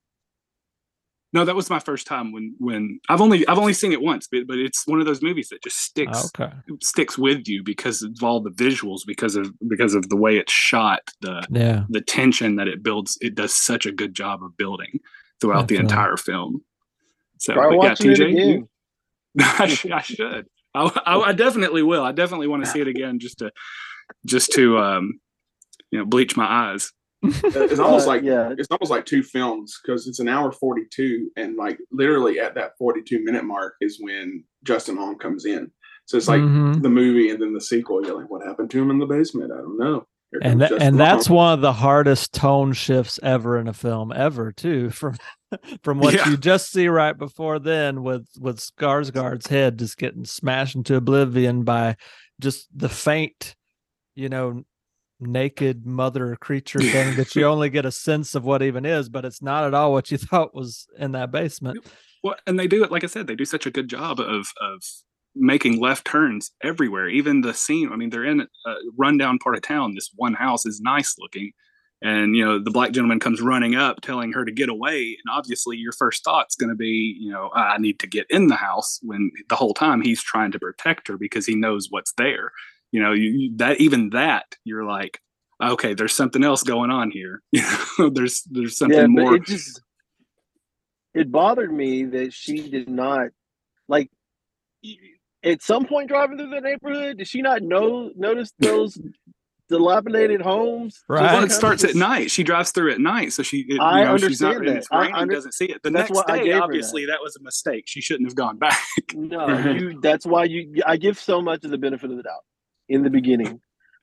No, 1.34 1.46
that 1.46 1.56
was 1.56 1.70
my 1.70 1.80
first 1.80 2.08
time 2.08 2.34
when 2.34 2.56
when 2.60 3.00
I've 3.08 3.22
only 3.22 3.48
I've 3.48 3.58
only 3.58 3.74
seen 3.74 3.94
it 3.94 4.02
once, 4.02 4.28
but 4.30 4.48
but 4.48 4.58
it's 4.58 4.86
one 4.86 5.00
of 5.00 5.06
those 5.06 5.22
movies 5.22 5.48
that 5.50 5.64
just 5.64 5.78
sticks 5.78 6.30
Okay. 6.38 6.52
sticks 6.82 7.18
with 7.18 7.48
you 7.48 7.64
because 7.64 8.02
of 8.04 8.12
all 8.22 8.42
the 8.42 8.50
visuals, 8.52 9.00
because 9.08 9.36
of 9.38 9.50
because 9.70 9.94
of 9.94 10.10
the 10.10 10.18
way 10.18 10.38
it's 10.38 10.52
shot, 10.52 11.02
the 11.22 11.42
Yeah. 11.50 11.86
the 11.90 12.02
tension 12.02 12.58
that 12.58 12.68
it 12.68 12.84
builds 12.84 13.18
it 13.22 13.34
does 13.36 13.56
such 13.56 13.86
a 13.86 13.92
good 13.92 14.14
job 14.14 14.44
of 14.44 14.58
building 14.58 15.00
throughout 15.40 15.68
the 15.70 15.78
entire 15.78 16.18
film 16.18 16.64
so 17.40 17.54
Try 17.54 17.70
but 17.70 17.84
yeah 17.84 17.92
it 17.94 17.98
tj 17.98 18.30
again. 18.32 18.68
I, 19.40 19.68
sh- 19.68 19.86
I 19.88 20.02
should 20.02 20.46
I, 20.76 21.02
I, 21.06 21.20
I 21.30 21.32
definitely 21.34 21.82
will 21.82 22.04
i 22.04 22.12
definitely 22.12 22.48
want 22.48 22.64
to 22.64 22.70
see 22.70 22.80
it 22.80 22.88
again 22.88 23.18
just 23.20 23.40
to 23.40 23.52
just 24.26 24.52
to 24.52 24.78
um 24.78 25.20
you 25.90 25.98
know 25.98 26.06
bleach 26.06 26.38
my 26.38 26.46
eyes 26.46 26.92
It's 27.24 27.80
almost 27.80 28.06
Uh, 28.06 28.10
like 28.10 28.24
yeah. 28.24 28.54
it's 28.58 28.68
almost 28.72 28.92
like 28.92 29.06
two 29.06 29.22
films 29.24 29.80
because 29.84 30.08
it's 30.08 30.20
an 30.20 30.28
hour 30.28 30.52
42 30.52 31.30
and 31.38 31.56
like 31.56 31.78
literally 31.92 32.40
at 32.40 32.56
that 32.56 32.72
42 32.78 33.24
minute 33.24 33.44
mark 33.46 33.76
is 33.82 33.98
when 34.02 34.44
justin 34.64 34.96
long 34.96 35.18
comes 35.18 35.46
in 35.46 35.72
so 36.06 36.18
it's 36.18 36.28
like 36.28 36.42
Mhm. 36.42 36.82
the 36.82 36.90
movie 36.90 37.30
and 37.30 37.42
then 37.42 37.54
the 37.54 37.62
sequel 37.62 38.04
you're 38.06 38.18
like 38.20 38.30
what 38.30 38.46
happened 38.46 38.72
to 38.72 38.82
him 38.82 38.90
in 38.90 38.98
the 39.00 39.06
basement 39.06 39.52
i 39.52 39.58
don't 39.58 39.78
know 39.78 40.06
Here 40.32 40.40
and 40.44 40.62
that, 40.62 40.70
Justin 40.72 40.88
and 40.88 41.00
that's 41.00 41.30
Long. 41.30 41.36
one 41.38 41.54
of 41.54 41.62
the 41.62 41.74
hardest 41.74 42.34
tone 42.34 42.74
shifts 42.74 43.20
ever 43.22 43.58
in 43.60 43.68
a 43.68 43.74
film 43.74 44.12
ever 44.12 44.52
too 44.52 44.90
from 45.00 45.16
from 45.84 46.00
what 46.00 46.14
Yeah. 46.16 46.30
you 46.30 46.38
just 46.38 46.72
see 46.72 46.88
right 46.88 47.18
before 47.18 47.60
then 47.60 48.02
with 48.04 48.28
with 48.40 48.60
Skarsgård's 48.60 49.48
head 49.48 49.78
just 49.78 49.98
getting 49.98 50.26
smashed 50.26 50.76
into 50.76 50.96
oblivion 50.96 51.64
by 51.64 51.98
just 52.40 52.68
the 52.76 52.90
faint 52.90 53.56
you 54.16 54.28
know 54.30 54.64
naked 55.22 55.86
mother 55.86 56.36
creature 56.36 56.80
thing 56.80 57.16
that 57.16 57.36
you 57.36 57.46
only 57.46 57.70
get 57.70 57.86
a 57.86 57.92
sense 57.92 58.36
of 58.36 58.44
what 58.44 58.62
even 58.62 58.86
is 58.86 59.10
but 59.10 59.26
it's 59.26 59.42
not 59.42 59.64
at 59.64 59.74
all 59.74 59.92
what 59.92 60.12
you 60.12 60.18
thought 60.18 60.54
was 60.56 60.88
in 60.98 61.12
that 61.12 61.32
basement. 61.32 61.80
Well 62.24 62.36
and 62.46 62.60
they 62.60 62.68
do 62.68 62.84
it 62.84 62.92
like 62.92 63.04
i 63.04 63.08
said 63.08 63.28
they 63.28 63.36
do 63.36 63.46
such 63.46 63.66
a 63.66 63.72
good 63.72 63.88
job 63.88 64.20
of 64.20 64.48
of 64.62 64.84
making 65.34 65.80
left 65.80 66.06
turns 66.06 66.52
everywhere 66.62 67.08
even 67.08 67.42
the 67.42 67.54
scene 67.54 67.92
i 67.92 67.96
mean 67.96 68.10
they're 68.10 68.26
in 68.26 68.42
a 68.42 68.74
rundown 68.98 69.40
part 69.40 69.56
of 69.56 69.62
town 69.62 69.96
this 69.96 70.12
one 70.16 70.34
house 70.34 70.66
is 70.66 70.82
nice 70.82 71.16
looking 71.18 71.52
and 72.02 72.36
you 72.36 72.44
know 72.44 72.62
the 72.62 72.72
black 72.72 72.92
gentleman 72.92 73.20
comes 73.20 73.42
running 73.42 73.76
up 73.76 74.02
telling 74.02 74.34
her 74.34 74.44
to 74.44 74.52
get 74.52 74.70
away 74.70 75.18
and 75.24 75.32
obviously 75.32 75.78
your 75.78 75.92
first 75.94 76.24
thought's 76.24 76.56
going 76.56 76.70
to 76.70 76.76
be 76.76 77.18
you 77.20 77.32
know 77.32 77.50
i 77.54 77.78
need 77.78 78.00
to 78.00 78.08
get 78.08 78.26
in 78.30 78.48
the 78.48 78.56
house 78.56 79.00
when 79.04 79.32
the 79.50 79.56
whole 79.56 79.74
time 79.74 80.02
he's 80.02 80.22
trying 80.22 80.52
to 80.52 80.60
protect 80.60 81.08
her 81.08 81.18
because 81.18 81.46
he 81.46 81.56
knows 81.56 81.88
what's 81.90 82.14
there 82.14 82.52
you 82.92 83.02
know 83.02 83.14
you, 83.14 83.30
you- 83.32 83.58
that 83.58 83.80
even 83.80 84.10
that 84.12 84.46
you're 84.64 84.84
like 84.86 85.20
okay 85.62 85.94
there's 85.94 86.16
something 86.16 86.44
else 86.44 86.64
going 86.64 86.90
on 86.92 87.12
here 87.12 87.42
you 87.52 87.62
know 88.00 88.10
there's 88.10 88.44
there's 88.50 88.78
something 88.78 88.98
yeah, 89.00 89.08
more 89.08 89.36
it 89.36 89.46
just 89.46 89.82
it 91.14 91.32
bothered 91.32 91.72
me 91.74 92.06
that 92.06 92.34
she 92.34 92.70
did 92.70 92.90
not 92.90 93.28
like 93.88 94.10
at 95.44 95.62
some 95.62 95.86
point 95.86 96.08
driving 96.08 96.38
through 96.38 96.50
the 96.52 96.62
neighborhood. 96.62 97.18
Did 97.18 97.28
she 97.28 97.42
not 97.42 97.62
know 97.62 98.12
notice 98.16 98.54
those 98.60 98.98
dilapidated 99.70 100.42
homes. 100.42 101.04
Right. 101.08 101.24
Well, 101.34 101.44
it 101.44 101.52
starts 101.52 101.84
at 101.84 101.96
night. 101.96 102.30
She 102.30 102.44
drives 102.44 102.72
through 102.72 102.92
at 102.92 103.00
night, 103.00 103.34
so 103.34 103.42
she, 103.42 103.62
it, 103.62 103.76
you 103.76 103.82
I 103.82 104.04
know, 104.04 104.18
she's 104.18 104.42
not 104.42 104.56
understand 104.58 104.68
that. 104.68 104.78
it's 104.80 104.88
I 104.92 105.00
raining, 105.02 105.16
under- 105.16 105.34
doesn't 105.34 105.54
see 105.54 105.66
it. 105.66 105.82
The 105.84 105.90
That's 105.92 106.12
next 106.12 106.24
I 106.30 106.38
day, 106.38 106.44
gave 106.44 106.54
her 106.54 106.60
that. 106.60 106.64
obviously, 106.66 107.06
that. 107.08 107.20
was 107.24 107.36
a 107.38 107.42
mistake. 107.42 107.86
She 107.88 108.02
shouldn't 108.02 108.28
have 108.30 108.36
gone 108.36 108.58
back. 108.58 108.78
No, 109.16 109.48
you. 109.72 110.00
That's 110.02 110.26
why 110.26 110.44
you. 110.44 110.82
I 110.86 110.98
give 110.98 111.18
so 111.18 111.42
much 111.42 111.64
of 111.64 111.72
the 111.72 111.78
benefit 111.78 112.12
of 112.12 112.18
the 112.18 112.24
doubt 112.24 112.44
in 112.92 113.04
the 113.04 113.10
beginning, 113.10 113.60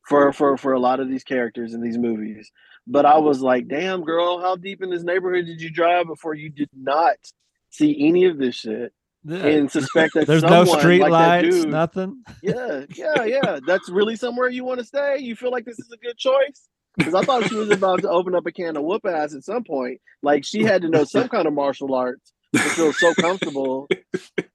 for 0.08 0.32
for 0.32 0.56
for 0.56 0.72
a 0.72 0.80
lot 0.80 1.00
of 1.00 1.08
these 1.08 1.24
characters 1.24 1.74
in 1.74 1.80
these 1.80 1.98
movies. 1.98 2.50
But 2.86 3.04
I 3.04 3.18
was 3.18 3.40
like, 3.42 3.68
damn, 3.68 4.02
girl, 4.02 4.40
how 4.40 4.56
deep 4.56 4.82
in 4.82 4.90
this 4.90 5.02
neighborhood 5.02 5.44
did 5.46 5.60
you 5.60 5.70
drive 5.70 6.06
before 6.06 6.34
you 6.34 6.48
did 6.50 6.70
not 6.74 7.16
see 7.70 8.08
any 8.08 8.24
of 8.24 8.38
this 8.38 8.54
shit 8.54 8.92
Yeah. 9.24 9.44
and 9.44 9.70
suspect 9.70 10.14
that 10.14 10.26
There's 10.26 10.42
no 10.42 10.64
someone 10.64 10.80
street 10.80 11.00
like 11.02 11.10
lights, 11.12 11.56
dude- 11.56 11.68
nothing. 11.68 12.22
Yeah, 12.42 12.84
yeah, 12.94 13.24
yeah. 13.24 13.58
That's 13.66 13.90
really 13.90 14.16
somewhere 14.16 14.48
you 14.48 14.64
want 14.64 14.78
to 14.80 14.86
stay. 14.86 15.18
You 15.18 15.36
feel 15.36 15.50
like 15.50 15.66
this 15.66 15.78
is 15.78 15.90
a 15.92 15.98
good 15.98 16.16
choice. 16.16 16.68
Because 16.96 17.14
I 17.14 17.22
thought 17.22 17.44
she 17.48 17.54
was 17.54 17.70
about 17.70 18.00
to 18.02 18.08
open 18.10 18.34
up 18.34 18.46
a 18.46 18.50
can 18.52 18.76
of 18.76 18.82
whoop 18.82 19.04
ass 19.06 19.32
at 19.34 19.44
some 19.44 19.62
point. 19.64 20.00
Like 20.22 20.44
she 20.44 20.64
had 20.64 20.82
to 20.82 20.88
know 20.88 21.04
some 21.04 21.28
kind 21.28 21.46
of 21.46 21.52
martial 21.52 21.94
arts 21.94 22.32
to 22.54 22.58
feel 22.60 22.92
so 22.92 23.14
comfortable. 23.14 23.88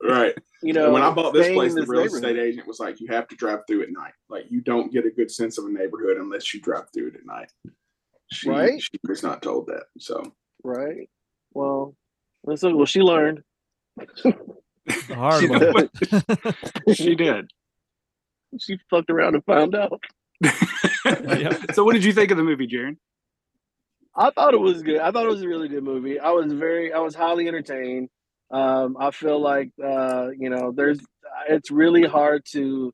Right. 0.06 0.36
You 0.62 0.74
know, 0.74 0.86
And 0.86 0.94
when 0.94 1.02
I 1.02 1.12
bought 1.12 1.34
this 1.34 1.48
place, 1.54 1.72
in 1.74 1.80
the 1.80 1.86
real 1.88 2.04
estate 2.04 2.38
agent 2.38 2.68
was 2.68 2.78
like, 2.80 3.00
"You 3.00 3.08
have 3.08 3.28
to 3.30 3.36
drive 3.36 3.60
through 3.68 3.84
at 3.84 3.92
night. 3.92 4.12
Like 4.30 4.46
you 4.50 4.60
don't 4.62 4.92
get 4.92 5.06
a 5.06 5.10
good 5.10 5.32
sense 5.32 5.58
of 5.58 5.66
a 5.66 5.70
neighborhood 5.70 6.18
unless 6.18 6.54
you 6.54 6.60
drive 6.62 6.86
through 6.94 7.08
it 7.10 7.16
at 7.16 7.26
night." 7.26 7.50
She, 8.32 8.50
Right. 8.50 8.82
She 8.82 9.00
was 9.08 9.24
not 9.24 9.42
told 9.42 9.68
that. 9.68 9.84
So 9.98 10.22
Right. 10.64 11.10
Well, 11.54 11.96
so 12.56 12.76
well, 12.76 12.86
she 12.86 13.00
learned. 13.00 13.42
Hard 15.10 15.42
She 15.42 15.48
one. 15.50 15.60
did. 15.60 15.90
she 16.96 17.16
did. 17.16 17.50
she 18.60 18.78
fucked 18.90 19.10
around 19.10 19.36
and 19.36 19.46
found 19.46 19.76
out. 19.76 20.02
So, 21.74 21.84
what 21.84 21.94
did 21.94 22.04
you 22.06 22.14
think 22.14 22.32
of 22.32 22.38
the 22.38 22.44
movie, 22.44 22.68
Jeran? 22.68 22.98
I 24.16 24.30
thought 24.32 24.54
it 24.54 24.60
was 24.60 24.84
good. 24.84 25.00
I 25.00 25.12
thought 25.12 25.26
it 25.26 25.30
was 25.32 25.42
a 25.42 25.48
really 25.48 25.68
good 25.70 25.84
movie. 25.84 26.20
I 26.20 26.32
was 26.32 26.54
very, 26.54 26.94
I 26.94 27.00
was 27.00 27.16
highly 27.16 27.48
entertained. 27.48 28.10
Um, 28.52 28.96
I 29.00 29.12
feel 29.12 29.42
like, 29.42 29.72
uh, 29.84 30.30
you 30.38 30.50
know, 30.50 30.72
there's, 30.76 31.00
it's 31.50 31.72
really 31.72 32.04
hard 32.04 32.44
to, 32.52 32.94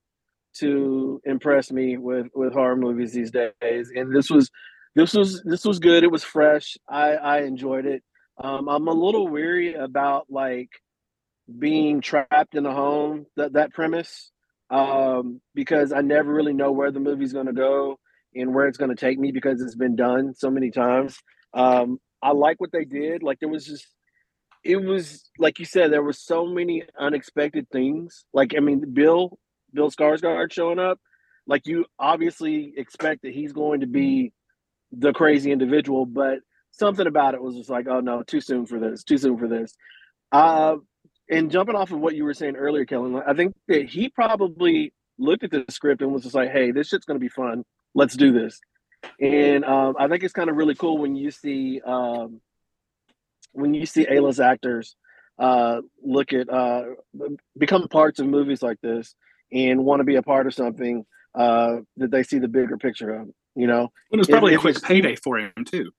to 0.60 1.22
impress 1.26 1.72
me 1.72 1.98
with 1.98 2.28
with 2.34 2.54
horror 2.54 2.76
movies 2.76 3.14
these 3.14 3.32
days. 3.32 3.92
And 3.96 4.16
this 4.16 4.30
was, 4.30 4.50
this 4.96 5.14
was, 5.14 5.42
this 5.46 5.66
was 5.66 5.80
good. 5.80 6.04
It 6.04 6.12
was 6.12 6.24
fresh. 6.24 6.78
I 6.88 7.12
I 7.16 7.42
enjoyed 7.42 7.86
it. 7.86 8.04
Um, 8.42 8.68
I'm 8.70 8.88
a 8.88 8.94
little 8.94 9.28
weary 9.28 9.76
about 9.76 10.26
like 10.30 10.70
being 11.60 12.02
trapped 12.02 12.56
in 12.56 12.66
a 12.66 12.74
home. 12.74 13.26
That 13.36 13.54
that 13.54 13.74
premise, 13.74 14.32
um, 14.70 15.42
because 15.54 15.92
I 15.94 16.02
never 16.02 16.34
really 16.34 16.54
know 16.54 16.72
where 16.72 16.92
the 16.92 17.00
movie's 17.00 17.34
going 17.34 17.48
to 17.48 17.54
go 17.54 18.00
and 18.36 18.54
where 18.54 18.68
it's 18.68 18.78
going 18.78 18.90
to 18.90 18.96
take 18.96 19.20
me 19.20 19.32
because 19.32 19.62
it's 19.62 19.76
been 19.76 19.96
done 19.96 20.34
so 20.36 20.50
many 20.50 20.72
times. 20.72 21.18
Um, 21.54 22.00
I 22.22 22.32
like 22.32 22.60
what 22.60 22.72
they 22.72 22.86
did. 22.86 23.24
Like 23.24 23.40
there 23.40 23.50
was 23.50 23.66
just, 23.66 23.88
it 24.64 24.78
was 24.78 25.30
like 25.38 25.60
you 25.60 25.66
said, 25.66 25.92
there 25.92 26.04
were 26.04 26.14
so 26.14 26.46
many 26.46 26.84
unexpected 26.98 27.68
things. 27.72 28.26
Like 28.34 28.54
I 28.56 28.60
mean, 28.60 28.94
Bill, 28.94 29.38
Bill 29.74 29.90
Skarsgård 29.90 30.52
showing 30.52 30.80
up. 30.80 31.00
Like 31.48 31.66
you 31.66 31.86
obviously 31.98 32.74
expect 32.78 33.24
that 33.24 33.34
he's 33.34 33.54
going 33.54 33.80
to 33.80 33.88
be 33.88 34.34
the 34.92 35.14
crazy 35.14 35.52
individual, 35.52 36.06
but 36.06 36.40
something 36.72 37.08
about 37.08 37.34
it 37.34 37.42
was 37.42 37.56
just 37.56 37.70
like, 37.70 37.88
oh 37.88 38.02
no, 38.02 38.24
too 38.24 38.42
soon 38.42 38.66
for 38.66 38.80
this, 38.80 39.04
too 39.04 39.18
soon 39.18 39.38
for 39.38 39.48
this. 39.48 39.74
Uh, 40.32 40.76
and 41.30 41.52
jumping 41.52 41.76
off 41.76 41.92
of 41.92 42.00
what 42.00 42.16
you 42.16 42.24
were 42.24 42.34
saying 42.34 42.56
earlier, 42.56 42.86
Kelan, 42.86 43.24
I 43.26 43.34
think 43.34 43.56
that 43.68 43.88
he 43.88 44.10
probably 44.10 44.94
looked 45.18 45.44
at 45.44 45.52
the 45.52 45.66
script 45.70 46.02
and 46.02 46.12
was 46.12 46.24
just 46.24 46.36
like, 46.36 46.52
hey, 46.52 46.72
this 46.72 46.88
shit's 46.88 47.06
going 47.06 47.20
to 47.20 47.24
be 47.24 47.30
fun 47.30 47.64
let's 47.96 48.16
do 48.16 48.32
this. 48.32 48.60
And 49.20 49.64
um, 49.66 49.96
I 49.98 50.08
think 50.08 50.24
it's 50.24 50.34
kind 50.34 50.50
of 50.50 50.56
really 50.56 50.76
cool 50.76 50.98
when 50.98 51.16
you 51.16 51.32
see 51.32 51.82
um, 51.86 52.42
when 53.54 53.74
you 53.74 53.86
see 53.86 54.06
A-list 54.10 54.40
actors 54.40 54.96
uh, 55.38 55.82
look 56.04 56.34
at 56.34 56.50
uh, 56.50 56.84
become 57.58 57.88
parts 57.88 58.20
of 58.20 58.28
movies 58.28 58.62
like 58.62 58.80
this 58.82 59.16
and 59.52 59.84
want 59.86 60.02
to 60.02 60.04
be 60.04 60.16
a 60.16 60.22
part 60.22 60.48
of 60.48 60.54
something 60.54 61.06
uh, 61.34 61.78
that 61.98 62.12
they 62.12 62.24
see 62.24 62.40
the 62.40 62.48
bigger 62.48 62.78
picture 62.78 63.14
of. 63.16 63.30
You 63.56 63.68
know, 63.68 63.90
It 64.12 64.18
was 64.18 64.28
probably 64.28 64.54
if 64.54 64.60
a 64.60 64.62
quick 64.62 64.82
payday 64.82 65.16
for 65.16 65.38
him 65.40 65.52
too. 65.66 65.92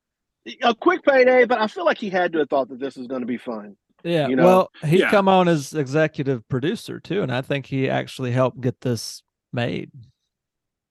a 0.63 0.73
quick 0.73 1.03
payday, 1.03 1.45
but 1.45 1.59
I 1.59 1.67
feel 1.67 1.85
like 1.85 1.97
he 1.97 2.09
had 2.09 2.31
to 2.33 2.39
have 2.39 2.49
thought 2.49 2.69
that 2.69 2.79
this 2.79 2.95
was 2.95 3.07
going 3.07 3.21
to 3.21 3.27
be 3.27 3.37
fun. 3.37 3.75
Yeah. 4.03 4.27
You 4.29 4.35
know? 4.35 4.45
well, 4.45 4.69
he 4.85 4.99
Yeah. 4.99 5.11
come 5.11 5.27
on 5.27 5.47
as 5.47 5.73
executive 5.73 6.47
producer 6.47 6.99
too, 6.99 7.21
and 7.23 7.31
I 7.31 7.41
think 7.41 7.65
he 7.65 7.89
actually 7.89 8.31
helped 8.31 8.61
get 8.61 8.81
this 8.81 9.21
made. 9.53 9.91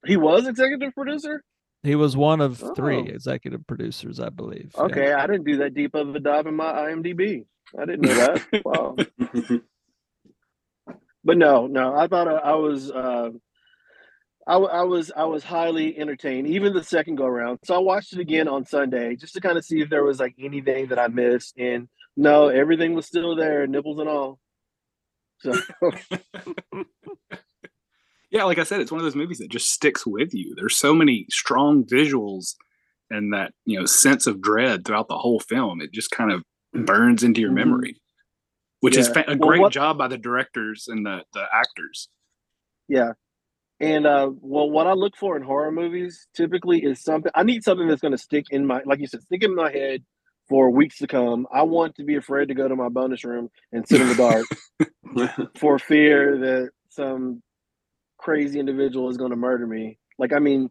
He 0.07 0.17
was 0.17 0.47
executive 0.47 0.95
producer. 0.95 1.43
He 1.83 1.95
was 1.95 2.17
one 2.17 2.41
of 2.41 2.63
three 2.77 3.09
executive 3.09 3.67
producers, 3.67 4.21
I 4.21 4.29
believe. 4.29 4.73
yeah. 4.77 4.83
Okay, 4.83 5.13
I 5.13 5.27
didn't 5.27 5.45
do 5.45 5.57
that 5.59 5.75
deep 5.75 5.95
of 5.95 6.15
a 6.15 6.21
dive 6.21 6.47
in 6.47 6.55
my 6.55 6.73
IMDb. 6.73 7.47
I 7.79 7.85
didn't 7.87 8.03
know 8.03 8.15
that. 8.15 8.43
wow. 8.65 8.97
but 11.25 11.39
no, 11.39 11.67
no, 11.67 11.95
I 11.95 12.07
thought 12.07 12.29
I, 12.29 12.33
I 12.33 12.55
was, 12.55 12.91
uh, 12.91 13.31
I, 14.47 14.53
w- 14.55 14.71
I 14.71 14.83
was, 14.83 15.13
I 15.17 15.25
was 15.25 15.43
highly 15.43 15.97
entertained, 15.97 16.49
even 16.49 16.75
the 16.75 16.85
second 16.85 17.15
go 17.15 17.25
around. 17.25 17.61
So 17.65 17.75
I 17.75 17.79
watched 17.79 18.13
it 18.13 18.21
again 18.21 18.49
on 18.49 18.67
Sunday 18.67 19.17
just 19.17 19.35
to 19.35 19.41
kind 19.41 19.57
of 19.57 19.65
see 19.65 19.81
if 19.81 19.89
there 19.89 20.05
was 20.05 20.21
like 20.21 20.35
anything 20.39 20.89
that 20.89 20.99
I 20.99 21.09
missed, 21.09 21.55
and 21.59 21.89
no, 22.17 22.49
everything 22.49 22.95
was 22.95 23.07
still 23.07 23.37
there, 23.37 23.67
nipples 23.67 24.01
and 24.01 24.09
all. 24.09 24.39
So 25.39 25.55
Yeah, 28.31 28.45
like 28.45 28.59
I 28.59 28.63
said, 28.65 28.81
it's 28.81 28.93
one 28.93 29.01
of 29.01 29.05
those 29.05 29.17
movies 29.17 29.39
that 29.39 29.51
just 29.51 29.71
sticks 29.71 30.07
with 30.07 30.33
you. 30.35 30.55
There's 30.57 30.77
so 30.77 30.95
many 30.95 31.27
strong 31.31 31.85
visuals 31.85 32.55
and 33.11 33.33
that 33.33 33.53
you 33.67 33.79
know 33.79 33.87
sense 33.87 34.27
of 34.27 34.41
dread 34.41 34.85
throughout 34.85 35.09
the 35.09 35.19
whole 35.19 35.41
film. 35.41 35.81
It 35.81 35.93
just 35.93 36.11
kind 36.13 36.31
of 36.31 36.45
burns 36.87 37.23
into 37.25 37.41
your 37.41 37.51
Mhm. 37.51 37.55
memory, 37.55 38.01
which 38.81 38.97
is 38.97 39.09
fa- 39.09 39.25
a 39.27 39.37
Well, 39.37 39.49
great 39.49 39.61
what- 39.61 39.73
job 39.73 39.99
by 39.99 40.07
the 40.09 40.19
directors 40.19 40.87
and 40.89 41.05
the 41.05 41.25
the 41.35 41.45
actors. 41.53 42.09
yeah, 42.89 43.15
and 43.81 44.07
uh, 44.07 44.31
well, 44.41 44.71
what 44.71 44.87
I 44.87 44.93
look 44.93 45.17
for 45.17 45.37
in 45.37 45.43
horror 45.43 45.73
movies 45.73 46.29
typically 46.35 46.85
is 46.85 47.03
something. 47.03 47.33
I 47.35 47.43
need 47.43 47.65
something 47.65 47.89
that's 47.89 48.01
going 48.03 48.13
to 48.13 48.19
stick 48.19 48.47
in 48.51 48.65
my, 48.65 48.81
like 48.87 49.01
you 49.01 49.09
said, 49.09 49.23
stick 49.23 49.43
in 49.43 49.57
my 49.57 49.73
head 49.73 50.05
for 50.49 50.71
weeks 50.71 50.99
to 50.99 51.09
come. 51.09 51.49
I 51.53 51.63
want 51.63 51.97
to 51.97 52.05
be 52.05 52.15
afraid 52.15 52.47
to 52.49 52.55
go 52.55 52.69
to 52.69 52.77
my 52.77 52.89
bonus 52.89 53.25
room 53.25 53.51
and 53.73 53.87
sit 53.89 54.01
in 54.01 54.09
the 54.09 54.15
dark. 54.15 54.47
for 55.59 55.79
fear 55.81 56.39
that 56.39 56.71
some 56.91 57.43
crazy 58.21 58.59
individual 58.61 59.09
is 59.11 59.17
going 59.17 59.31
to 59.31 59.37
murder 59.37 59.67
me. 59.67 59.99
Like, 60.19 60.33
I 60.33 60.39
mean, 60.39 60.71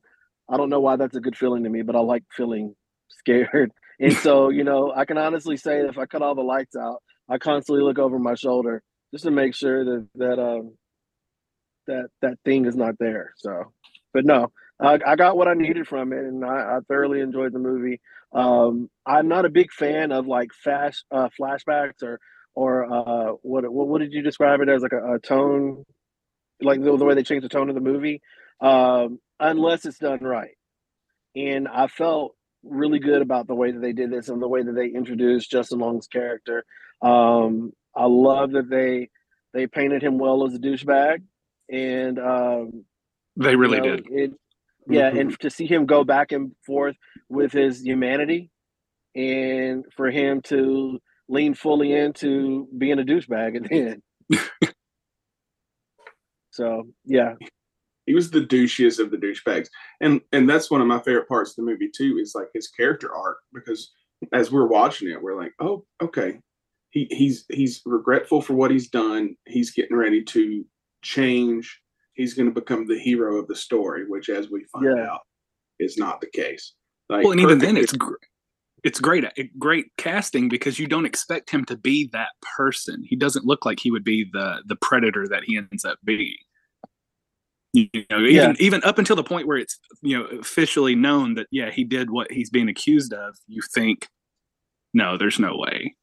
I 0.50 0.58
don't 0.58 0.70
know 0.70 0.80
why 0.80 0.96
that's 0.96 1.16
a 1.16 1.22
good 1.22 1.38
feeling 1.38 1.64
to 1.64 1.70
me, 1.70 1.82
but 1.82 1.96
I 1.96 2.00
like 2.00 2.24
feeling 2.36 2.76
scared. 3.10 3.72
And 4.02 4.14
so, 4.14 4.48
you 4.48 4.64
know, 4.64 4.94
I 4.96 5.04
can 5.04 5.18
honestly 5.18 5.58
say 5.58 5.82
that 5.82 5.90
if 5.90 5.98
I 5.98 6.06
cut 6.06 6.22
all 6.22 6.34
the 6.34 6.42
lights 6.42 6.74
out, 6.74 7.04
I 7.28 7.38
constantly 7.38 7.84
look 7.84 8.00
over 8.00 8.18
my 8.18 8.36
shoulder 8.36 8.82
just 9.12 9.26
to 9.26 9.32
make 9.32 9.54
sure 9.54 9.84
that 9.84 10.08
that 10.16 10.40
um 10.40 10.78
that 11.88 12.08
that 12.22 12.38
thing 12.46 12.66
is 12.66 12.78
not 12.78 12.96
there. 12.98 13.34
So, 13.36 13.74
but 14.14 14.24
no, 14.24 14.54
I, 14.80 15.00
I 15.06 15.16
got 15.18 15.36
what 15.36 15.50
I 15.50 15.54
needed 15.54 15.88
from 15.88 16.14
it, 16.14 16.20
and 16.20 16.46
I, 16.46 16.78
I 16.78 16.80
thoroughly 16.88 17.20
enjoyed 17.20 17.52
the 17.52 17.60
movie. 17.60 18.00
Um, 18.34 18.90
I'm 19.06 19.28
not 19.28 19.46
a 19.46 19.50
big 19.50 19.72
fan 19.74 20.12
of 20.14 20.28
like 20.28 20.52
fast 20.54 21.04
uh, 21.12 21.30
flashbacks 21.40 22.02
or 22.02 22.20
or 22.56 22.86
uh, 22.92 23.32
what, 23.42 23.70
what 23.72 23.88
what 23.88 24.00
did 24.02 24.14
you 24.14 24.22
describe 24.22 24.62
it 24.62 24.70
as 24.70 24.82
like 24.82 24.94
a, 24.94 25.16
a 25.16 25.20
tone, 25.20 25.84
like 26.62 26.82
the, 26.84 26.96
the 26.98 27.06
way 27.06 27.16
they 27.16 27.24
changed 27.24 27.46
the 27.46 27.50
tone 27.50 27.70
of 27.70 27.76
the 27.76 27.82
movie, 27.82 28.22
um, 28.62 29.20
unless 29.40 29.86
it's 29.86 30.00
done 30.00 30.20
right. 30.22 30.56
And 31.36 31.68
I 31.68 31.88
felt 31.88 32.36
really 32.64 33.00
good 33.00 33.22
about 33.22 33.48
the 33.48 33.56
way 33.56 33.72
that 33.72 33.80
they 33.80 33.94
did 33.94 34.12
this 34.12 34.30
and 34.30 34.42
the 34.42 34.48
way 34.48 34.64
that 34.64 34.74
they 34.74 34.88
introduced 34.88 35.52
Justin 35.52 35.80
Long's 35.80 36.08
character. 36.08 36.66
Um, 37.02 37.72
I 37.96 38.06
love 38.06 38.52
that 38.52 38.70
they 38.70 39.10
they 39.54 39.68
painted 39.68 40.04
him 40.04 40.18
well 40.18 40.46
as 40.46 40.54
a 40.54 40.60
douchebag, 40.60 41.24
and 41.72 42.20
um, 42.20 42.86
They 43.36 43.56
really 43.56 43.78
you 43.78 43.84
know, 43.84 43.96
did. 43.96 44.08
It, 44.12 44.32
yeah, 44.88 45.08
and 45.08 45.40
to 45.40 45.50
see 45.50 45.68
him 45.68 45.86
go 45.86 46.04
back 46.04 46.32
and 46.32 46.52
forth 46.66 46.96
with 47.30 47.52
his 47.52 47.82
humanity, 47.82 48.50
and 49.16 49.86
for 49.96 50.10
him 50.10 50.42
to 50.44 51.00
lean 51.28 51.54
fully 51.54 51.94
into 51.94 52.68
being 52.76 53.00
a 53.00 53.04
douchebag 53.04 53.56
at 53.56 53.64
the 53.64 53.76
end. 53.76 54.02
so 56.52 56.88
yeah, 57.06 57.34
he 58.06 58.16
was 58.16 58.32
the 58.32 58.42
douchiest 58.42 59.00
of 59.00 59.12
the 59.12 59.18
douchebags. 59.18 59.68
And 60.02 60.22
and 60.32 60.50
that's 60.50 60.72
one 60.72 60.82
of 60.82 60.88
my 60.88 61.00
favorite 61.00 61.28
parts 61.28 61.52
of 61.52 61.58
the 61.58 61.62
movie 61.72 61.90
too 61.96 62.18
is 62.22 62.34
like 62.36 62.48
his 62.54 62.68
character 62.68 63.14
arc 63.14 63.38
because 63.54 63.92
as 64.34 64.52
we're 64.52 64.68
watching 64.68 65.10
it 65.10 65.22
we're 65.22 65.38
like 65.42 65.54
oh 65.60 65.86
okay. 66.02 66.40
He 66.92 67.08
he's 67.12 67.46
he's 67.52 67.82
regretful 67.86 68.42
for 68.42 68.54
what 68.56 68.72
he's 68.72 68.90
done. 68.90 69.36
He's 69.46 69.72
getting 69.72 69.96
ready 69.96 70.24
to 70.24 70.66
change. 71.04 71.80
He's 72.14 72.34
going 72.34 72.48
to 72.50 72.54
become 72.60 72.88
the 72.88 72.98
hero 73.00 73.38
of 73.38 73.48
the 73.48 73.56
story 73.56 74.06
which 74.08 74.28
as 74.30 74.50
we 74.50 74.66
find 74.74 74.86
Yeah. 74.98 75.06
out 75.12 75.22
is 75.80 75.98
not 75.98 76.20
the 76.20 76.28
case. 76.32 76.74
Like 77.10 77.24
well, 77.24 77.32
and 77.32 77.42
even 77.42 77.60
then, 77.60 77.78
it's 77.78 77.94
gr- 77.94 78.16
it's 78.84 79.00
great 79.00 79.26
uh, 79.26 79.30
great 79.58 79.88
casting 79.98 80.50
because 80.50 80.80
you 80.80 80.88
don't 80.88 81.06
expect 81.06 81.50
him 81.50 81.66
to 81.66 81.78
be 81.78 82.10
that 82.14 82.30
person. 82.58 83.04
He 83.04 83.16
doesn't 83.16 83.46
look 83.46 83.66
like 83.66 83.80
he 83.80 83.92
would 83.92 84.04
be 84.04 84.30
the 84.32 84.62
the 84.66 84.76
predator 84.76 85.28
that 85.28 85.44
he 85.46 85.58
ends 85.58 85.86
up 85.86 85.98
being. 86.04 86.36
You 87.74 87.88
know, 88.10 88.20
even 88.20 88.52
Yeah. 88.52 88.54
even 88.60 88.84
up 88.84 88.98
until 88.98 89.16
the 89.16 89.24
point 89.24 89.48
where 89.48 89.58
it's 89.58 89.80
you 90.02 90.18
know 90.18 90.26
officially 90.26 90.96
known 90.96 91.36
that 91.36 91.48
yeah 91.52 91.70
he 91.70 91.84
did 91.84 92.10
what 92.10 92.32
he's 92.32 92.50
being 92.50 92.70
accused 92.70 93.14
of, 93.14 93.36
you 93.48 93.62
think, 93.74 94.08
no, 94.94 95.18
there's 95.18 95.40
no 95.40 95.56
way. 95.56 95.96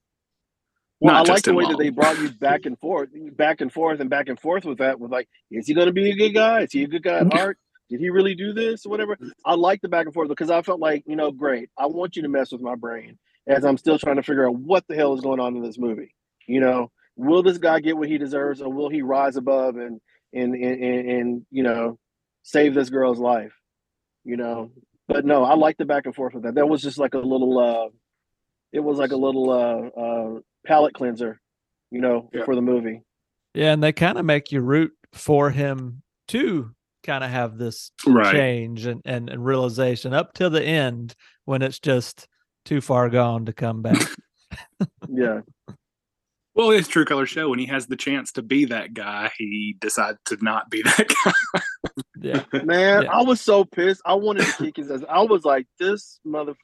Well, 1.00 1.14
Not 1.14 1.28
I 1.28 1.32
like 1.32 1.42
the 1.42 1.52
way 1.54 1.66
that 1.66 1.76
they 1.76 1.90
brought 1.90 2.18
you 2.18 2.30
back 2.30 2.64
and 2.64 2.78
forth, 2.78 3.10
back 3.36 3.60
and 3.60 3.70
forth, 3.70 4.00
and 4.00 4.08
back 4.08 4.28
and 4.28 4.40
forth 4.40 4.64
with 4.64 4.78
that. 4.78 4.98
With 4.98 5.10
like, 5.10 5.28
is 5.50 5.66
he 5.66 5.74
going 5.74 5.88
to 5.88 5.92
be 5.92 6.10
a 6.10 6.16
good 6.16 6.32
guy? 6.32 6.62
Is 6.62 6.72
he 6.72 6.84
a 6.84 6.86
good 6.86 7.02
guy 7.02 7.18
at 7.18 7.26
heart? 7.30 7.58
Did 7.88 8.00
he 8.00 8.10
really 8.10 8.34
do 8.34 8.52
this 8.52 8.84
or 8.84 8.90
whatever? 8.90 9.16
I 9.44 9.54
like 9.54 9.80
the 9.80 9.88
back 9.88 10.06
and 10.06 10.14
forth 10.14 10.28
because 10.28 10.50
I 10.50 10.62
felt 10.62 10.80
like, 10.80 11.04
you 11.06 11.16
know, 11.16 11.30
great. 11.30 11.70
I 11.78 11.86
want 11.86 12.16
you 12.16 12.22
to 12.22 12.28
mess 12.28 12.50
with 12.52 12.60
my 12.60 12.74
brain 12.74 13.18
as 13.46 13.64
I'm 13.64 13.78
still 13.78 13.98
trying 13.98 14.16
to 14.16 14.22
figure 14.22 14.46
out 14.46 14.56
what 14.56 14.84
the 14.88 14.96
hell 14.96 15.14
is 15.14 15.20
going 15.20 15.38
on 15.40 15.56
in 15.56 15.62
this 15.62 15.78
movie. 15.78 16.14
You 16.48 16.60
know, 16.60 16.90
will 17.16 17.42
this 17.42 17.58
guy 17.58 17.80
get 17.80 17.96
what 17.96 18.08
he 18.08 18.18
deserves, 18.18 18.60
or 18.60 18.72
will 18.72 18.88
he 18.88 19.02
rise 19.02 19.36
above 19.36 19.76
and 19.76 20.00
and 20.32 20.54
and 20.54 20.82
and, 20.82 21.10
and 21.10 21.46
you 21.50 21.62
know, 21.62 21.98
save 22.42 22.74
this 22.74 22.90
girl's 22.90 23.18
life? 23.18 23.52
You 24.24 24.36
know, 24.36 24.72
but 25.08 25.24
no, 25.24 25.44
I 25.44 25.54
like 25.54 25.76
the 25.76 25.84
back 25.84 26.06
and 26.06 26.14
forth 26.14 26.34
with 26.34 26.42
that. 26.44 26.54
That 26.56 26.68
was 26.68 26.82
just 26.82 26.98
like 26.98 27.14
a 27.14 27.18
little. 27.18 27.58
uh 27.58 27.88
It 28.72 28.80
was 28.80 28.98
like 28.98 29.12
a 29.12 29.16
little 29.16 29.50
uh 29.50 30.00
uh 30.00 30.40
palate 30.66 30.94
cleanser, 30.94 31.40
you 31.90 32.00
know, 32.00 32.28
Yeah. 32.32 32.44
for 32.44 32.54
the 32.56 32.62
movie. 32.62 33.02
Yeah, 33.54 33.72
and 33.72 33.82
they 33.82 33.92
kind 33.92 34.18
of 34.18 34.24
make 34.24 34.52
you 34.52 34.60
root 34.60 34.92
for 35.12 35.50
him 35.50 36.02
to 36.28 36.74
kind 37.06 37.24
of 37.24 37.30
have 37.30 37.56
this 37.56 37.90
Right. 38.06 38.32
change 38.34 38.84
and, 38.86 39.00
and, 39.04 39.30
and 39.30 39.44
realization 39.44 40.12
up 40.12 40.34
till 40.34 40.50
the 40.50 40.62
end 40.62 41.14
when 41.44 41.62
it's 41.62 41.78
just 41.78 42.28
too 42.64 42.80
far 42.80 43.08
gone 43.08 43.46
to 43.46 43.52
come 43.52 43.82
back. 43.82 44.00
Yeah. 45.08 45.40
Well, 46.54 46.70
it's 46.70 46.88
True 46.88 47.04
Color 47.04 47.26
show 47.26 47.48
when 47.50 47.58
he 47.58 47.66
has 47.66 47.86
the 47.86 47.96
chance 47.96 48.32
to 48.32 48.42
be 48.42 48.64
that 48.66 48.94
guy, 48.94 49.30
he 49.38 49.76
decides 49.80 50.18
to 50.26 50.38
not 50.42 50.70
be 50.70 50.82
that 50.84 51.12
guy. 51.24 51.60
yeah. 52.20 52.42
Man, 52.64 53.02
Yeah. 53.04 53.10
I 53.12 53.22
was 53.22 53.40
so 53.40 53.64
pissed. 53.64 54.00
I 54.06 54.14
wanted 54.14 54.46
to 54.46 54.52
kick 54.64 54.76
his 54.76 54.90
ass. 54.90 55.02
I 55.08 55.22
was 55.22 55.44
like, 55.44 55.66
this 55.78 56.18
mother 56.24 56.54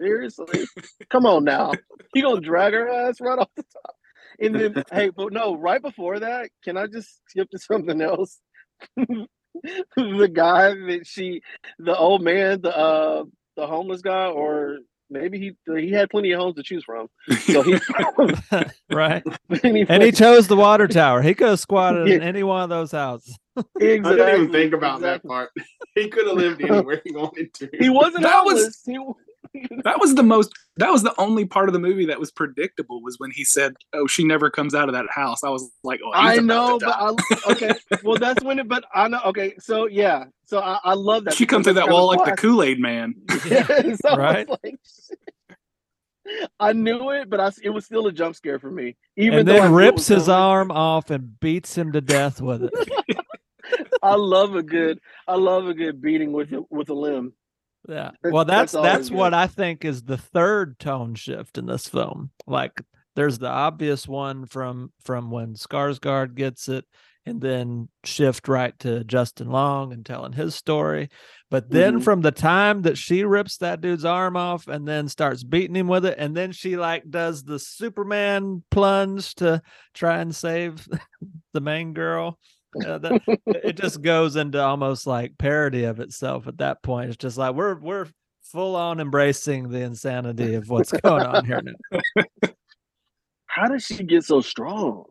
seriously? 0.00 0.66
Come 1.10 1.24
on 1.26 1.44
now. 1.44 1.72
You 2.14 2.22
gonna 2.22 2.40
drag 2.40 2.72
her 2.74 2.88
ass 2.88 3.20
right 3.20 3.38
off 3.38 3.50
the 3.56 3.62
top. 3.64 3.94
And 4.40 4.54
then 4.54 4.84
hey, 4.92 5.10
but 5.10 5.32
no, 5.32 5.54
right 5.56 5.82
before 5.82 6.20
that, 6.20 6.50
can 6.64 6.76
I 6.76 6.86
just 6.86 7.20
skip 7.28 7.48
to 7.50 7.58
something 7.58 8.00
else? 8.00 8.38
the 9.96 10.30
guy 10.32 10.68
that 10.74 11.06
she 11.06 11.42
the 11.78 11.96
old 11.96 12.22
man, 12.22 12.60
the 12.60 12.76
uh 12.76 13.24
the 13.56 13.66
homeless 13.66 14.02
guy, 14.02 14.26
or 14.26 14.78
maybe 15.10 15.38
he 15.38 15.76
he 15.80 15.90
had 15.90 16.10
plenty 16.10 16.32
of 16.32 16.40
homes 16.40 16.56
to 16.56 16.62
choose 16.62 16.84
from. 16.84 17.08
So 17.40 17.62
he 17.62 17.78
right. 18.90 19.22
and 19.62 19.76
he, 19.76 19.86
And 19.88 20.02
he 20.02 20.12
chose 20.12 20.46
the 20.48 20.56
water 20.56 20.86
tower. 20.88 21.22
He 21.22 21.34
could 21.34 21.48
have 21.48 21.60
squatted 21.60 22.08
in 22.08 22.22
any 22.22 22.42
one 22.42 22.62
of 22.62 22.68
those 22.68 22.92
houses. 22.92 23.36
I 23.56 23.62
didn't 23.78 24.06
even 24.16 24.52
think 24.52 24.72
about 24.74 25.00
that 25.00 25.24
part. 25.24 25.50
He 25.94 26.08
could 26.08 26.26
have 26.28 26.36
lived 26.36 26.62
anywhere 26.62 27.00
he 27.04 27.12
wanted 27.12 27.52
to. 27.54 27.68
He 27.78 27.88
wasn't 27.88 28.22
That 28.22 28.44
was- 28.44 28.82
homeless. 28.86 29.14
He, 29.16 29.27
that 29.84 29.98
was 30.00 30.14
the 30.14 30.22
most 30.22 30.52
that 30.76 30.90
was 30.90 31.02
the 31.02 31.14
only 31.18 31.44
part 31.44 31.68
of 31.68 31.72
the 31.72 31.78
movie 31.78 32.06
that 32.06 32.20
was 32.20 32.30
predictable 32.30 33.02
was 33.02 33.16
when 33.18 33.30
he 33.32 33.44
said, 33.44 33.74
Oh, 33.92 34.06
she 34.06 34.24
never 34.24 34.50
comes 34.50 34.74
out 34.74 34.88
of 34.88 34.94
that 34.94 35.06
house. 35.10 35.42
I 35.44 35.50
was 35.50 35.70
like, 35.82 36.00
Oh, 36.04 36.12
I 36.14 36.36
know, 36.38 36.78
but. 36.78 36.94
I, 36.96 37.12
okay. 37.50 37.74
Well, 38.02 38.16
that's 38.18 38.42
when 38.44 38.58
it. 38.58 38.68
But 38.68 38.84
I 38.94 39.08
know. 39.08 39.20
Okay, 39.26 39.54
so 39.58 39.86
yeah, 39.86 40.24
so 40.44 40.60
I, 40.60 40.78
I 40.84 40.94
love 40.94 41.24
that. 41.24 41.34
she 41.34 41.44
because 41.44 41.56
come 41.56 41.64
through 41.64 41.72
that 41.74 41.88
wall 41.90 42.06
like 42.08 42.18
the 42.18 42.24
classic. 42.24 42.38
Kool-Aid 42.40 42.80
man. 42.80 43.14
Yes, 43.44 43.68
I 44.04 44.10
was 44.10 44.18
Right. 44.18 44.48
like, 44.48 44.78
I 46.60 46.72
knew 46.74 47.10
it, 47.10 47.30
but 47.30 47.40
I, 47.40 47.50
it 47.62 47.70
was 47.70 47.86
still 47.86 48.06
a 48.06 48.12
jump 48.12 48.36
scare 48.36 48.58
for 48.58 48.70
me. 48.70 48.96
Even 49.16 49.40
and 49.40 49.48
though 49.48 49.54
I 49.56 49.60
then 49.60 49.70
knew 49.70 49.76
rips 49.78 50.06
his 50.08 50.24
coming. 50.26 50.40
arm 50.40 50.70
off 50.70 51.10
and 51.10 51.40
beats 51.40 51.76
him 51.76 51.92
to 51.92 52.00
death 52.00 52.40
with 52.40 52.64
it. 52.64 52.72
I 54.02 54.14
love 54.14 54.54
a 54.54 54.62
good. 54.62 55.00
I 55.26 55.34
love 55.36 55.66
a 55.68 55.74
good 55.74 56.00
beating 56.00 56.32
with 56.32 56.50
with 56.70 56.88
a 56.90 56.94
limb. 56.94 57.32
Yeah. 57.88 58.10
Well, 58.22 58.44
that's 58.44 58.72
that's 58.72 58.84
that's, 58.84 59.10
what. 59.10 59.32
I 59.34 59.46
think 59.46 59.84
is 59.84 60.02
the 60.02 60.18
third 60.18 60.78
tone 60.78 61.14
shift 61.14 61.56
in 61.58 61.66
this 61.66 61.88
film. 61.88 62.30
Like 62.46 62.82
there's 63.16 63.38
the 63.38 63.48
obvious 63.48 64.06
one 64.06 64.46
from 64.46 64.92
from 65.02 65.30
when 65.30 65.54
Skarsgård 65.54 66.34
gets 66.34 66.68
it 66.68 66.84
and 67.24 67.40
then 67.40 67.88
shift 68.04 68.46
right 68.48 68.78
to 68.80 69.04
Justin 69.04 69.50
Long 69.50 69.92
and 69.92 70.04
telling 70.04 70.32
his 70.32 70.54
story. 70.54 71.08
But 71.50 71.68
then 71.70 72.00
Mhm. 72.00 72.04
from 72.04 72.20
the 72.22 72.30
time 72.30 72.82
that 72.82 72.96
she 72.96 73.24
rips 73.24 73.58
that 73.58 73.80
dude's 73.80 74.04
arm 74.04 74.36
off 74.36 74.66
and 74.68 74.86
then 74.86 75.08
starts 75.08 75.42
beating 75.44 75.76
him 75.76 75.88
with 75.88 76.04
it 76.06 76.14
and 76.18 76.36
then 76.36 76.52
she 76.52 76.76
like 76.76 77.10
does 77.10 77.42
the 77.42 77.58
Superman 77.58 78.62
plunge 78.70 79.34
to 79.36 79.60
try 79.94 80.18
and 80.18 80.34
save 80.34 80.86
the 81.54 81.60
main 81.60 81.92
girl. 81.94 82.38
Uh, 82.84 82.98
that, 82.98 83.40
it 83.46 83.76
just 83.76 84.02
goes 84.02 84.36
into 84.36 84.62
almost 84.62 85.06
like 85.06 85.38
parody 85.38 85.84
of 85.84 86.00
itself 86.00 86.46
at 86.46 86.58
that 86.58 86.82
point. 86.82 87.08
It's 87.08 87.16
just 87.16 87.38
like 87.38 87.54
we're 87.54 87.78
we're 87.78 88.06
full 88.42 88.76
on 88.76 89.00
embracing 89.00 89.68
the 89.68 89.80
insanity 89.80 90.54
of 90.54 90.68
what's 90.68 90.92
going 90.92 91.24
on 91.24 91.44
here 91.44 91.62
now. 91.62 92.24
How 93.46 93.68
did 93.68 93.82
she 93.82 94.04
get 94.04 94.24
so 94.24 94.40
strong? 94.40 95.04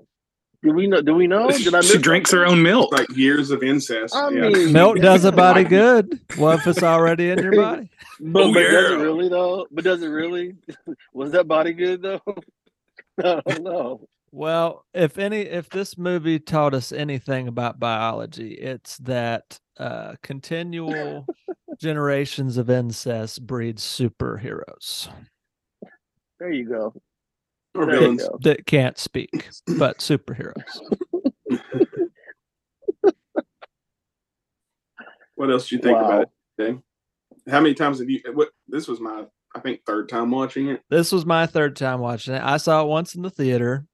Do 0.64 0.74
we 0.74 0.88
know? 0.88 1.02
Do 1.02 1.14
we 1.14 1.28
know? 1.28 1.50
Did 1.50 1.76
I? 1.76 1.82
she 1.82 1.98
drinks 1.98 2.32
her 2.32 2.46
own 2.46 2.64
milk. 2.64 2.92
like 2.92 3.10
years 3.16 3.52
of 3.52 3.62
incest. 3.62 4.16
I 4.16 4.30
yeah. 4.30 4.50
mean, 4.50 4.74
Milk 4.74 4.98
does 5.02 5.24
a 5.24 5.32
body 5.32 5.64
good. 5.64 6.20
What 6.36 6.60
if 6.60 6.68
it's 6.68 6.82
already 6.82 7.30
in 7.30 7.40
your 7.40 7.56
body? 7.56 7.90
But, 8.20 8.46
Oh, 8.46 8.54
but 8.54 8.64
does 8.64 8.92
it 8.92 8.96
really 8.96 9.30
though? 9.30 9.68
But 9.70 9.84
does 9.84 10.02
it 10.02 10.08
really? 10.08 10.56
Was 11.14 11.32
that 11.34 11.48
body 11.48 11.74
good 11.74 12.02
though? 12.02 12.22
I 13.24 13.42
don't 13.46 13.64
know. 13.64 14.08
Well, 14.38 14.86
if 14.94 15.18
any, 15.18 15.42
if 15.42 15.68
this 15.72 15.98
movie 15.98 16.38
taught 16.38 16.76
us 16.76 16.92
anything 16.92 17.48
about 17.48 17.80
biology, 17.80 18.54
it's 18.54 18.98
that 19.00 19.60
uh, 19.80 20.14
continual 20.22 21.28
generations 21.82 22.58
of 22.58 22.70
incest 22.70 23.48
breeds 23.48 23.82
superheroes 23.84 25.10
There 26.40 26.52
you 26.52 26.70
go. 26.70 26.94
Or 27.74 27.88
villains. 27.88 28.22
go. 28.22 28.38
that 28.44 28.68
can't 28.68 29.00
speak, 29.00 29.50
but 29.68 29.98
superheroes. 30.02 30.82
What 35.34 35.50
else 35.50 35.68
do 35.70 35.78
you 35.78 35.82
think 35.82 35.98
Wow. 35.98 36.06
about 36.06 36.22
it, 36.22 36.30
Dave? 36.60 36.80
How 37.50 37.60
many 37.60 37.74
times 37.74 37.98
have 38.00 38.10
you? 38.10 38.22
What 38.36 38.50
this 38.68 38.88
was 38.88 39.00
my, 39.00 39.26
I 39.56 39.60
think, 39.62 39.82
third 39.88 40.10
time 40.10 40.30
watching 40.30 40.68
it. 40.68 40.84
This 40.92 41.12
was 41.12 41.26
my 41.26 41.48
third 41.48 41.76
time 41.76 42.02
watching 42.02 42.36
it. 42.36 42.44
I 42.44 42.58
saw 42.58 42.84
it 42.84 42.88
once 42.88 43.16
in 43.16 43.24
the 43.24 43.32
theater. 43.32 43.88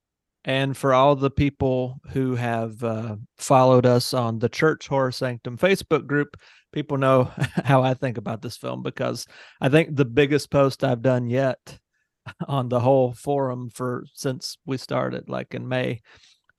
And 0.45 0.75
for 0.75 0.93
all 0.93 1.15
the 1.15 1.31
people 1.31 2.01
who 2.09 2.35
have 2.35 2.83
uh, 2.83 3.15
followed 3.37 3.85
us 3.85 4.13
on 4.13 4.39
the 4.39 4.49
Church 4.49 4.87
Horror 4.87 5.11
Sanctum 5.11 5.57
Facebook 5.57 6.05
group, 6.05 6.35
people 6.73 6.97
know 6.97 7.23
how 7.63 7.81
I 7.81 7.93
think 7.93 8.17
about 8.17 8.41
this 8.41 8.57
film 8.57 8.83
because 8.83 9.25
I 9.61 9.69
think 9.69 9.95
the 9.95 10.05
biggest 10.05 10.51
post 10.51 10.83
I've 10.83 11.01
done 11.01 11.29
yet 11.29 11.79
on 12.47 12.67
the 12.67 12.81
whole 12.81 13.13
forum 13.13 13.69
for 13.69 14.05
since 14.13 14.57
we 14.65 14.77
started, 14.77 15.29
like 15.29 15.53
in 15.53 15.67
May, 15.67 16.01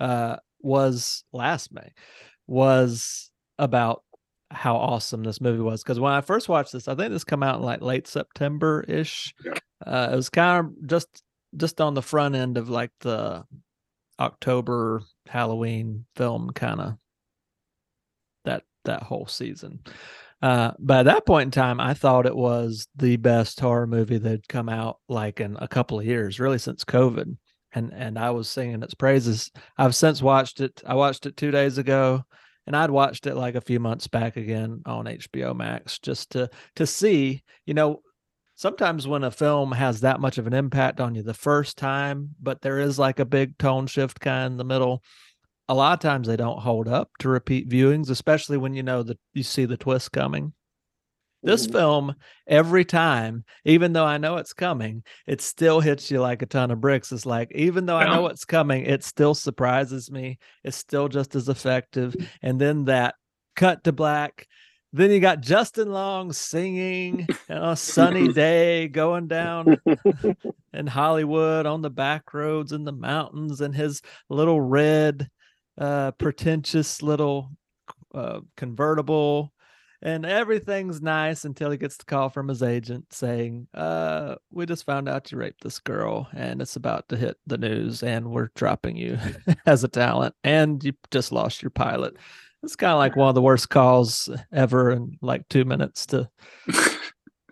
uh, 0.01 0.37
was 0.61 1.25
last 1.33 1.73
May, 1.73 1.92
was 2.47 3.31
about 3.59 4.03
how 4.51 4.77
awesome 4.77 5.23
this 5.23 5.40
movie 5.40 5.62
was. 5.62 5.83
Because 5.83 6.01
when 6.01 6.12
I 6.12 6.23
first 6.23 6.49
watched 6.49 6.73
this, 6.73 6.88
I 6.88 6.94
think 6.94 7.12
this 7.12 7.25
come 7.25 7.42
out 7.42 7.57
in 7.57 7.62
like 7.62 7.83
late 7.83 8.07
September 8.07 8.83
ish. 8.88 9.35
Yeah. 9.44 9.53
Uh, 9.87 10.09
it 10.12 10.16
was 10.16 10.31
kind 10.31 10.66
of 10.66 10.88
just 10.88 11.23
just 11.57 11.81
on 11.81 11.94
the 11.94 12.03
front 12.03 12.35
end 12.35 12.57
of 12.57 12.68
like 12.68 12.90
the 13.01 13.44
October 14.18 15.03
Halloween 15.27 16.07
film 16.16 16.50
kind 16.50 16.81
of 16.81 16.94
that 18.44 18.62
that 18.85 19.03
whole 19.03 19.27
season. 19.27 19.81
Uh, 20.42 20.72
by 20.79 21.03
that 21.03 21.24
point 21.24 21.46
in 21.46 21.50
time, 21.50 21.81
I 21.81 21.94
thought 21.94 22.27
it 22.27 22.37
was 22.37 22.87
the 22.96 23.16
best 23.16 23.59
horror 23.59 23.87
movie 23.87 24.18
that'd 24.18 24.48
come 24.48 24.68
out 24.68 24.98
like 25.09 25.40
in 25.40 25.57
a 25.59 25.68
couple 25.68 25.98
of 25.98 26.05
years, 26.05 26.38
really 26.38 26.59
since 26.59 26.85
COVID. 26.85 27.37
And 27.72 27.92
and 27.92 28.18
I 28.18 28.31
was 28.31 28.48
singing 28.48 28.83
its 28.83 28.94
praises. 28.94 29.50
I've 29.79 29.96
since 29.96 30.22
watched 30.22 30.61
it. 30.61 30.83
I 30.87 30.94
watched 30.94 31.27
it 31.27 31.37
two 31.37 31.50
days 31.50 31.79
ago, 31.79 32.22
and 32.66 32.77
I'd 32.77 32.90
watched 32.90 33.27
it 33.27 33.35
like 33.35 33.57
a 33.57 33.61
few 33.61 33.81
months 33.81 34.07
back 34.07 34.37
again 34.37 34.83
on 34.87 35.07
HBO 35.07 35.57
Max 35.57 35.98
just 35.98 36.31
to 36.31 36.50
to 36.77 36.87
see, 36.87 37.42
you 37.66 37.74
know, 37.74 38.03
sometimes 38.57 39.07
when 39.07 39.25
a 39.25 39.31
film 39.31 39.73
has 39.73 40.01
that 40.01 40.21
much 40.21 40.38
of 40.38 40.47
an 40.47 40.53
impact 40.55 41.01
on 41.01 41.14
you 41.14 41.23
the 41.23 41.35
first 41.35 41.77
time, 41.77 42.35
but 42.40 42.62
there 42.62 42.79
is 42.79 42.99
like 42.99 43.19
a 43.19 43.25
big 43.25 43.59
tone 43.59 43.87
shift 43.87 44.21
kind 44.21 44.47
of 44.47 44.53
in 44.53 44.59
the 44.59 44.64
middle, 44.64 45.03
a 45.69 45.75
lot 45.75 45.95
of 45.95 46.01
times 46.01 46.29
they 46.29 46.37
don't 46.37 46.61
hold 46.61 46.88
up 46.88 47.11
to 47.21 47.29
repeat 47.29 47.69
viewings, 47.69 48.11
especially 48.11 48.57
when 48.59 48.75
you 48.75 48.83
know 48.83 49.03
that 49.03 49.19
you 49.33 49.43
see 49.43 49.64
the 49.64 49.77
twist 49.77 50.12
coming. 50.12 50.53
This 51.43 51.67
Mhm. 51.67 51.73
film, 51.73 52.14
every 52.47 52.87
time, 52.87 53.45
even 53.64 53.93
though 53.93 54.07
I 54.07 54.17
know 54.17 54.38
it's 54.38 54.55
coming, 54.55 55.05
it 55.27 55.43
still 55.43 55.81
hits 55.81 56.11
you 56.11 56.21
like 56.21 56.40
a 56.40 56.47
ton 56.47 56.71
of 56.71 56.81
bricks. 56.81 57.12
It's 57.12 57.27
like, 57.27 57.53
even 57.55 57.85
though 57.85 57.99
I 57.99 58.07
know 58.07 58.23
Yeah. 58.23 58.23
what's 58.23 58.47
coming, 58.47 58.85
it 58.85 59.05
still 59.05 59.35
surprises 59.35 60.11
me. 60.11 60.38
It's 60.62 60.77
still 60.79 61.09
just 61.09 61.35
as 61.35 61.49
effective. 61.51 62.17
And 62.40 62.59
then 62.61 62.85
that 62.87 63.17
cut 63.57 63.85
to 63.85 63.93
black. 63.93 64.47
Then 64.95 65.11
you 65.11 65.19
got 65.19 65.41
Justin 65.41 65.91
Long 65.91 66.33
singing 66.33 67.27
on 67.51 67.71
a 67.71 67.77
sunny 67.77 68.29
day, 68.33 68.87
going 68.87 69.27
down 69.27 69.77
in 70.73 70.87
Hollywood 70.87 71.67
on 71.67 71.83
the 71.83 71.91
back 71.91 72.33
roads 72.33 72.71
in 72.71 72.85
the 72.85 72.93
mountains, 72.93 73.61
and 73.61 73.75
his 73.75 74.03
little 74.31 74.61
red, 74.61 75.29
uh, 75.77 76.13
pretentious 76.13 77.03
little 77.03 77.51
uh, 78.15 78.39
convertible, 78.57 79.53
and 80.01 80.25
everything's 80.25 81.03
nice 81.03 81.45
until 81.45 81.73
he 81.73 81.77
gets 81.77 81.97
the 81.97 82.05
call 82.05 82.29
from 82.29 82.47
his 82.47 82.63
agent 82.63 83.13
saying, 83.13 83.67
"Uh, 83.75 84.37
we 84.53 84.65
just 84.65 84.87
found 84.87 85.09
out 85.09 85.33
you 85.33 85.39
raped 85.39 85.65
this 85.65 85.81
girl, 85.81 86.29
and 86.33 86.63
it's 86.63 86.77
about 86.77 87.09
to 87.09 87.17
hit 87.17 87.37
the 87.49 87.59
news, 87.59 88.05
and 88.05 88.31
we're 88.31 88.51
dropping 88.55 88.97
you 88.97 89.19
as 89.67 89.83
a 89.83 89.89
talent, 89.89 90.37
and 90.45 90.85
you 90.85 90.93
just 91.11 91.33
lost 91.33 91.65
your 91.65 91.71
pilot." 91.71 92.17
It's 92.64 92.77
kind 92.77 92.92
of 92.92 92.98
like 92.98 93.16
one 93.16 93.29
of 93.29 93.35
the 93.35 93.42
worst 93.42 93.68
calls 93.70 94.29
ever 94.53 94.90
in 94.90 95.16
like 95.22 95.48
two 95.48 95.64
minutes 95.64 96.07
to 96.07 96.29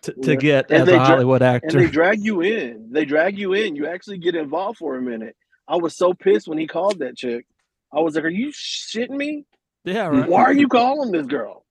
to, 0.02 0.12
to 0.12 0.30
Yeah. 0.32 0.34
get 0.36 0.70
And 0.70 0.80
as 0.82 0.86
they 0.86 0.94
a 0.94 0.96
dra- 0.96 1.04
Hollywood 1.06 1.42
and 1.42 1.62
they 1.70 1.86
drag 1.90 2.20
you 2.24 2.40
in. 2.40 2.88
They 2.90 3.04
drag 3.04 3.38
you 3.38 3.52
in. 3.52 3.76
You 3.76 3.86
actually 3.86 4.18
get 4.18 4.34
involved 4.34 4.78
for 4.78 4.96
a 4.96 5.02
minute. 5.02 5.36
I 5.68 5.76
was 5.76 5.96
so 5.96 6.12
pissed 6.12 6.48
when 6.48 6.58
he 6.58 6.66
called 6.66 6.98
that 6.98 7.16
chick. 7.16 7.46
I 7.92 8.00
was 8.00 8.14
like, 8.16 8.24
"Are 8.24 8.28
you 8.28 8.48
shitting 8.52 9.10
me? 9.16 9.44
yeah, 9.84 10.06
right. 10.06 10.28
Why 10.28 10.42
are 10.42 10.52
you 10.52 10.66
calling 10.66 11.12
this 11.12 11.26
girl? 11.26 11.64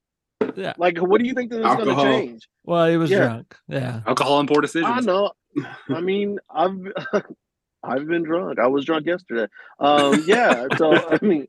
Yeah. 0.55 0.73
Like, 0.77 0.97
what 0.99 1.19
do 1.21 1.27
you 1.27 1.33
think 1.33 1.49
that 1.51 1.59
is 1.59 1.75
going 1.75 1.95
to 1.95 2.03
change?" 2.03 2.47
Well, 2.63 2.87
he 2.89 2.95
was 2.97 3.09
Yeah. 3.11 3.17
drunk. 3.25 3.55
Yeah. 3.67 4.01
Alcohol 4.07 4.39
and 4.39 4.47
poor 4.49 4.61
decisions. 4.61 4.91
I 4.95 4.99
know. 5.01 5.31
I 5.89 5.99
mean, 6.11 6.39
I've 6.49 6.77
I've 7.83 8.07
been 8.07 8.23
drunk. 8.23 8.59
I 8.59 8.67
was 8.67 8.85
drunk 8.85 9.07
yesterday. 9.07 9.47
Um, 9.79 10.23
yeah. 10.25 10.67
So 10.77 10.93
I 10.93 11.17
mean, 11.21 11.47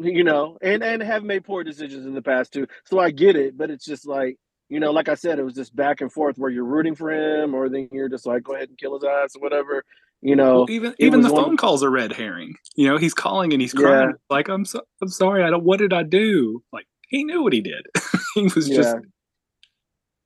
you 0.00 0.24
know, 0.24 0.58
and 0.62 0.82
and 0.82 1.02
have 1.02 1.24
made 1.24 1.44
poor 1.44 1.64
decisions 1.64 2.06
in 2.06 2.14
the 2.14 2.22
past 2.22 2.52
too. 2.52 2.66
So 2.84 2.98
I 2.98 3.10
get 3.10 3.36
it, 3.36 3.56
but 3.56 3.70
it's 3.70 3.84
just 3.84 4.06
like 4.06 4.36
you 4.68 4.80
know, 4.80 4.90
like 4.90 5.08
I 5.08 5.14
said, 5.14 5.38
it 5.38 5.44
was 5.44 5.54
just 5.54 5.74
back 5.76 6.00
and 6.00 6.12
forth 6.12 6.38
where 6.38 6.50
you're 6.50 6.64
rooting 6.64 6.94
for 6.96 7.10
him, 7.12 7.54
or 7.54 7.68
then 7.68 7.88
you're 7.92 8.08
just 8.08 8.26
like, 8.26 8.42
go 8.42 8.54
ahead 8.54 8.68
and 8.68 8.76
kill 8.78 8.94
his 8.94 9.04
ass 9.04 9.36
or 9.36 9.40
whatever. 9.40 9.84
You 10.22 10.34
know, 10.34 10.56
Well, 10.60 10.70
even 10.70 10.94
even 10.98 11.20
the 11.20 11.26
was 11.26 11.32
one- 11.34 11.44
phone 11.44 11.56
calls 11.56 11.84
are 11.84 11.90
red 11.90 12.12
herring. 12.12 12.54
You 12.74 12.88
know, 12.88 12.96
he's 12.96 13.14
calling 13.14 13.52
and 13.52 13.60
he's 13.62 13.72
crying 13.74 14.08
Yeah. 14.10 14.14
like, 14.34 14.48
"I'm 14.48 14.64
so 14.64 14.80
I'm 15.02 15.08
sorry. 15.08 15.44
I 15.44 15.50
don't. 15.50 15.62
What 15.62 15.78
did 15.78 15.92
I 15.92 16.02
do?" 16.02 16.62
Like 16.72 16.86
he 17.08 17.22
knew 17.24 17.42
what 17.42 17.52
he 17.52 17.60
did. 17.60 17.86
he 18.34 18.42
was 18.44 18.66
just 18.68 18.96
Yeah. 18.96 19.00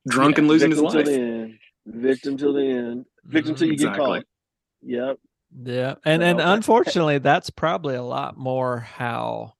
drunk 0.08 0.38
and 0.38 0.48
losing 0.48 0.70
his 0.70 0.80
victim 0.80 1.02
till 1.04 1.04
the 1.04 1.20
end. 1.20 1.58
Victim 1.86 2.36
till 2.36 2.52
the 2.54 2.62
end. 2.70 3.04
Victim 3.24 3.54
till 3.54 3.66
you 3.68 3.76
get 3.76 3.88
Exactly. 3.88 4.04
caught. 4.20 4.24
Yep. 4.82 5.16
Yeah, 5.64 5.94
and 6.04 6.22
and 6.22 6.40
unfortunately, 6.40 7.18
that's 7.18 7.50
probably 7.50 7.96
a 7.96 8.02
lot 8.02 8.36
more 8.38 8.78
how 8.78 9.54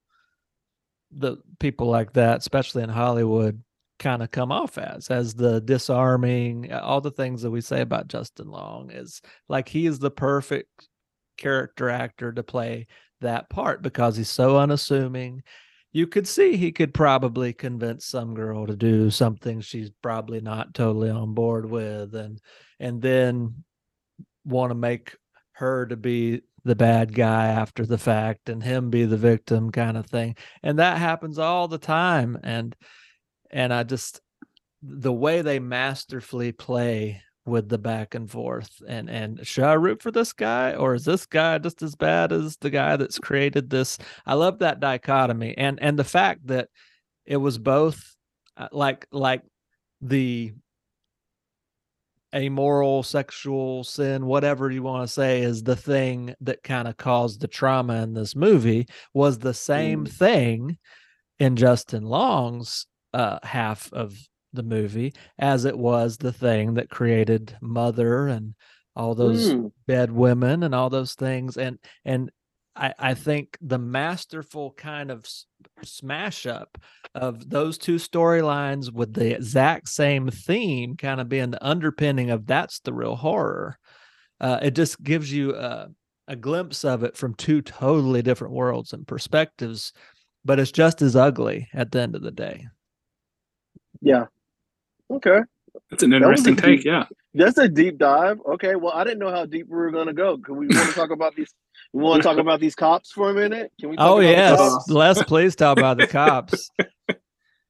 the 1.11 1.39
people 1.59 1.89
like 1.89 2.13
that, 2.15 2.39
especially 2.39 2.83
in 2.83 2.89
Hollywood, 2.91 3.63
kind 3.99 4.23
of 4.23 4.31
come 4.31 4.51
off 4.51 4.79
as 4.79 5.09
as 5.09 5.35
the 5.35 5.61
disarming. 5.61 6.73
All 6.73 7.01
the 7.01 7.11
things 7.11 7.43
that 7.43 7.51
we 7.51 7.61
say 7.61 7.81
about 7.81 8.09
Justin 8.09 8.49
Long 8.49 8.91
is 8.91 9.21
like 9.49 9.69
he 9.69 9.87
is 9.87 9.99
the 9.99 10.11
perfect 10.11 10.89
character 11.37 11.89
actor 11.89 12.33
to 12.33 12.43
play 12.43 12.87
that 13.21 13.51
part 13.51 13.83
because 13.83 14.17
he's 14.17 14.31
so 14.31 14.59
unassuming. 14.59 15.43
You 15.93 16.07
could 16.07 16.29
see 16.29 16.57
he 16.57 16.71
could 16.71 16.95
probably 16.95 17.53
convince 17.53 18.07
some 18.07 18.35
girl 18.35 18.67
to 18.67 18.77
do 18.77 19.11
something 19.11 19.61
she's 19.61 19.91
probably 20.03 20.41
not 20.41 20.73
totally 20.73 21.11
on 21.11 21.35
board 21.35 21.69
with, 21.69 22.15
and 22.15 22.41
and 22.79 23.03
then 23.03 23.65
want 24.45 24.71
to 24.71 24.75
make 24.75 25.17
her 25.53 25.87
to 25.87 25.97
be 25.97 26.43
the 26.65 26.75
bad 26.75 27.15
guy 27.15 27.47
after 27.47 27.87
the 27.87 27.99
fact 27.99 28.49
and 28.49 28.63
him 28.63 28.91
be 28.91 29.05
the 29.05 29.17
victim 29.17 29.71
kind 29.71 29.97
of 29.97 30.07
thing. 30.07 30.37
And 30.63 30.79
that 30.79 30.99
happens 30.99 31.39
all 31.39 31.69
the 31.69 31.79
time. 31.79 32.39
And 32.43 32.75
and 33.51 33.73
i 33.73 33.83
just 33.83 34.21
the 34.83 35.13
way 35.13 35.43
they 35.43 35.59
masterfully 35.59 36.53
play 36.53 37.23
with 37.47 37.69
the 37.69 37.79
back 37.79 38.15
and 38.15 38.31
forth. 38.31 38.71
And 38.87 39.09
and 39.11 39.47
should 39.47 39.65
i 39.65 39.73
root 39.73 40.03
for 40.03 40.11
this 40.11 40.33
guy 40.33 40.75
or 40.75 40.95
is 40.95 41.05
this 41.05 41.27
guy 41.27 41.59
just 41.59 41.83
as 41.83 41.95
bad 41.95 42.33
as 42.33 42.57
the 42.59 42.71
guy 42.71 42.97
that's 42.97 43.19
created 43.19 43.71
this? 43.71 43.99
I 44.27 44.35
love 44.35 44.59
that 44.61 44.81
dichotomy. 44.81 45.57
And 45.57 45.79
and 45.83 45.99
the 45.99 46.05
fact 46.05 46.47
that 46.47 46.69
it 47.27 47.37
was 47.37 47.59
both 47.59 48.17
uh, 48.57 48.69
like 48.73 49.07
like 49.11 49.43
the 50.01 50.53
amoral 52.35 53.03
sexual 53.03 53.83
sin 53.83 54.25
whatever 54.27 54.71
you 54.71 54.83
want 54.83 55.07
to 55.07 55.13
say 55.13 55.43
is 55.43 55.63
the 55.63 55.75
thing 55.77 56.35
that 56.41 56.63
kind 56.63 56.87
of 56.87 56.97
caused 56.97 57.41
the 57.41 57.49
trauma 57.49 58.03
in 58.03 58.15
this 58.15 58.37
movie 58.37 58.87
was 59.15 59.39
the 59.39 59.55
same 59.55 60.05
Mm. 60.05 60.11
thing 60.13 60.79
in 61.39 61.57
Justin 61.57 62.05
Long's 62.05 62.87
uh 63.13 63.39
half 63.43 63.93
of 63.93 64.17
the 64.53 64.63
movie 64.63 65.13
as 65.39 65.65
it 65.65 65.77
was 65.77 66.17
the 66.19 66.33
thing 66.33 66.75
that 66.75 66.91
created 66.91 67.57
mother 67.61 68.29
and 68.29 68.55
all 68.97 69.15
those 69.15 69.53
Mm. 69.53 69.73
bed 69.87 70.13
women 70.13 70.63
and 70.63 70.75
all 70.75 70.91
those 70.91 71.15
things 71.15 71.57
and 71.57 71.79
and 72.05 72.31
I, 72.77 72.95
I 72.99 73.15
think 73.15 73.59
the 73.61 73.79
masterful 73.79 74.73
kind 74.77 75.11
of 75.11 75.25
s- 75.25 75.47
smash 75.83 76.47
up 76.47 76.79
of 77.15 77.51
those 77.51 77.79
two 77.79 77.97
storylines 77.97 78.93
with 78.93 79.13
the 79.13 79.35
exact 79.35 79.89
same 79.89 80.29
theme 80.29 80.97
kind 80.97 81.21
of 81.21 81.29
being 81.29 81.51
the 81.51 81.67
underpinning 81.67 82.31
of 82.31 82.47
that's 82.47 82.81
the 82.81 82.93
real 82.93 83.17
horror. 83.17 83.77
Uh, 84.41 84.59
it 84.63 84.71
just 84.71 85.03
gives 85.03 85.33
you 85.33 85.55
a, 85.57 85.89
a 86.29 86.37
glimpse 86.37 86.85
of 86.85 87.03
it 87.03 87.17
from 87.17 87.35
two 87.35 87.61
totally 87.61 88.23
different 88.23 88.55
worlds 88.55 88.93
and 88.93 89.07
perspectives, 89.07 89.93
but 90.45 90.61
it's 90.61 90.73
just 90.73 91.03
as 91.03 91.17
ugly 91.17 91.69
at 91.75 91.91
the 91.91 92.01
end 92.01 92.15
of 92.15 92.23
the 92.23 92.31
day. 92.31 92.67
Yeah. 94.01 94.27
Okay. 95.11 95.41
That's 95.91 96.03
an 96.03 96.11
was 96.13 96.23
a 96.23 96.25
interesting 96.25 96.55
deep- 96.55 96.65
take. 96.65 96.85
Yeah. 96.85 97.05
That's 97.35 97.59
a 97.59 97.69
deep 97.69 97.99
dive. 97.99 98.39
Okay. 98.55 98.75
Well, 98.77 98.93
I 98.93 99.05
didn't 99.05 99.19
know 99.19 99.31
how 99.31 99.45
deep 99.45 99.67
we 99.69 99.77
were 99.77 99.91
going 99.91 100.07
to 100.07 100.13
go. 100.13 100.39
Can 100.39 100.57
we 100.57 100.67
want 100.69 100.89
to 100.89 100.95
talk 100.95 101.11
about 101.11 101.35
these? 101.37 101.53
We 101.93 102.03
want 102.03 102.23
to 102.23 102.29
talk 102.29 102.39
about 102.39 102.61
these 102.61 102.75
cops 102.75 103.11
for 103.13 103.31
a 103.31 103.35
minute? 103.35 103.73
Can 103.81 103.91
we? 103.91 103.97
Talk 103.97 104.09
Oh 104.09 104.21
yes? 104.21 104.89
Les, 104.89 105.23
please 105.25 105.57
talk 105.57 105.79
about 105.79 105.99
the 105.99 106.07
cops. 106.07 106.71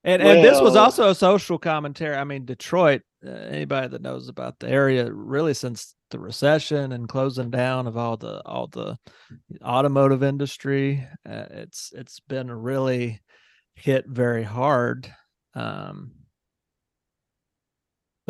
And 0.02 0.22
and 0.22 0.42
this 0.42 0.60
was 0.60 0.76
also 0.76 1.10
a 1.10 1.14
social 1.14 1.58
commentary. 1.58 2.16
I 2.16 2.24
mean, 2.24 2.44
Detroit. 2.44 3.02
Uh, 3.24 3.30
anybody 3.32 3.88
that 3.88 4.00
knows 4.00 4.28
about 4.28 4.58
the 4.58 4.68
area, 4.68 5.12
really, 5.12 5.52
since 5.52 5.94
the 6.10 6.18
recession 6.18 6.92
and 6.92 7.06
closing 7.06 7.50
down 7.50 7.86
of 7.86 7.98
all 7.98 8.16
the 8.16 8.40
all 8.46 8.66
the 8.66 8.96
automotive 9.62 10.22
industry, 10.22 11.06
uh, 11.28 11.44
it's 11.50 11.92
it's 11.94 12.18
been 12.20 12.50
really 12.50 13.20
hit 13.74 14.06
very 14.08 14.42
hard. 14.42 15.12
Um, 15.54 16.12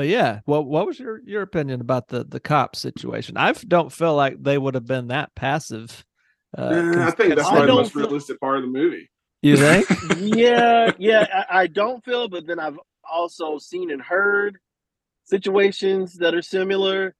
but 0.00 0.08
yeah, 0.08 0.40
what 0.46 0.64
what 0.66 0.86
was 0.86 0.98
your 0.98 1.20
your 1.26 1.42
opinion 1.42 1.82
about 1.82 2.08
the 2.08 2.24
the 2.24 2.40
cop 2.40 2.74
situation? 2.74 3.36
I 3.36 3.52
don't 3.52 3.92
feel 3.92 4.16
like 4.16 4.42
they 4.42 4.56
would 4.56 4.74
have 4.74 4.86
been 4.86 5.08
that 5.08 5.34
passive. 5.34 6.06
Uh, 6.56 6.62
Uh, 6.62 7.04
I 7.06 7.10
think 7.10 7.34
that's 7.34 7.46
I 7.46 7.60
the 7.60 7.66
don't 7.66 7.76
most 7.76 7.92
feel- 7.92 8.04
realistic 8.04 8.40
part 8.40 8.56
of 8.56 8.62
the 8.62 8.70
movie. 8.70 9.10
you 9.42 9.58
think? 9.58 9.86
yeah, 10.16 10.90
yeah. 10.98 11.44
I, 11.50 11.60
I 11.64 11.66
don't 11.66 12.02
feel, 12.02 12.28
but 12.28 12.46
then 12.46 12.58
I've 12.58 12.78
also 13.12 13.58
seen 13.58 13.90
and 13.90 14.00
heard 14.00 14.56
situations 15.24 16.14
that 16.14 16.34
are 16.34 16.40
similar. 16.40 17.14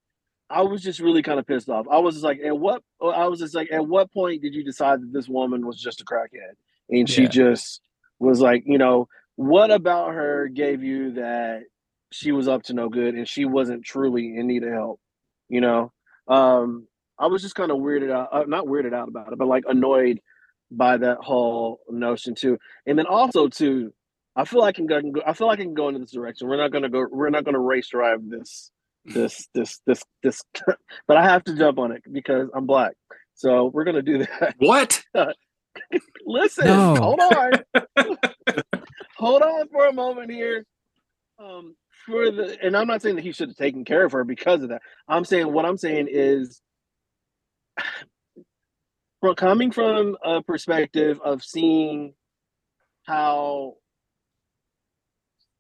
I 0.49 0.63
was 0.63 0.83
just 0.83 1.01
really 1.01 1.21
kind 1.23 1.39
of 1.39 1.47
pissed 1.47 1.69
off. 1.69 1.87
I 1.91 1.99
was 1.99 2.15
just 2.15 2.25
like, 2.25 2.41
at 2.45 2.59
what? 2.59 2.83
I 3.03 3.27
was 3.29 3.41
just 3.41 3.55
like, 3.55 3.71
at 3.71 3.87
what 3.87 4.11
point 4.11 4.41
did 4.41 4.55
you 4.55 4.65
decide 4.65 5.03
that 5.03 5.13
this 5.13 5.29
woman 5.29 5.67
was 5.67 5.79
just 5.79 6.01
a 6.01 6.05
crackhead, 6.07 6.55
and 6.89 7.07
she 7.11 7.25
Yeah. 7.25 7.29
just 7.29 7.83
was 8.19 8.41
like, 8.41 8.63
you 8.65 8.79
know, 8.79 9.07
what 9.37 9.71
about 9.71 10.15
her 10.15 10.49
gave 10.49 10.83
you 10.83 11.13
that 11.13 11.65
she 12.13 12.33
was 12.33 12.49
up 12.49 12.63
to 12.65 12.75
no 12.75 12.89
good 12.89 13.15
and 13.15 13.29
she 13.29 13.45
wasn't 13.45 13.85
truly 13.85 14.37
in 14.37 14.47
need 14.47 14.63
of 14.65 14.73
help? 14.73 15.01
You 15.49 15.61
know, 15.61 15.93
um, 16.29 16.87
I 17.19 17.27
was 17.27 17.43
just 17.43 17.55
kind 17.55 17.71
of 17.71 17.79
weirded 17.79 18.11
out, 18.13 18.29
uh, 18.33 18.45
not 18.47 18.67
weirded 18.67 18.95
out 18.95 19.09
about 19.09 19.33
it, 19.33 19.39
but 19.39 19.49
like 19.49 19.65
annoyed 19.69 20.21
by 20.71 20.97
that 20.97 21.19
whole 21.19 21.81
notion 21.89 22.35
too. 22.35 22.59
And 22.87 22.99
then 22.99 23.07
also 23.07 23.49
too, 23.49 23.93
I 24.37 24.45
feel 24.45 24.61
like 24.61 24.77
I 24.77 24.77
can 24.77 24.87
go. 24.87 25.21
I 25.27 25.33
feel 25.33 25.49
like 25.49 25.59
I 25.59 25.65
can 25.65 25.75
go 25.75 25.89
into 25.89 26.01
this 26.01 26.13
direction. 26.13 26.49
We're 26.49 26.57
not 26.57 26.71
gonna 26.71 26.89
go. 26.89 27.07
We're 27.11 27.31
not 27.31 27.45
gonna 27.45 27.59
race 27.59 27.89
drive 27.89 28.21
this, 28.29 28.71
this, 29.05 29.49
this, 29.55 29.81
this, 29.87 30.03
this. 30.23 30.41
but 31.09 31.17
I 31.17 31.25
have 31.25 31.43
to 31.45 31.57
jump 31.57 31.79
on 31.79 31.91
it 31.93 32.03
because 32.11 32.49
I'm 32.55 32.65
black. 32.65 32.93
So 33.35 33.67
we're 33.67 33.85
gonna 33.85 34.03
do 34.03 34.19
that. 34.19 34.55
What? 34.59 35.03
Listen, 36.25 36.67
No. 36.67 36.95
hold 36.97 37.21
on, 37.21 37.53
hold 39.17 39.43
on 39.43 39.69
for 39.69 39.87
a 39.87 39.93
moment 39.93 40.31
here. 40.31 40.65
Um, 41.39 41.75
for 42.07 42.31
the, 42.31 42.59
and 42.63 42.77
I'm 42.77 42.87
not 42.87 43.03
saying 43.03 43.17
that 43.17 43.25
he 43.25 43.33
should 43.33 43.49
have 43.49 43.57
taken 43.57 43.85
care 43.85 44.05
of 44.05 44.13
her 44.13 44.25
because 44.25 44.63
of 44.63 44.71
that. 44.71 44.83
I'm 45.09 45.25
saying 45.25 45.53
what 45.53 45.65
I'm 45.65 45.77
saying 45.77 46.09
is, 46.11 46.61
from 49.21 49.35
coming 49.35 49.71
from 49.71 50.17
a 50.25 50.43
perspective 50.43 51.21
of 51.23 51.45
seeing 51.45 52.15
how 53.05 53.75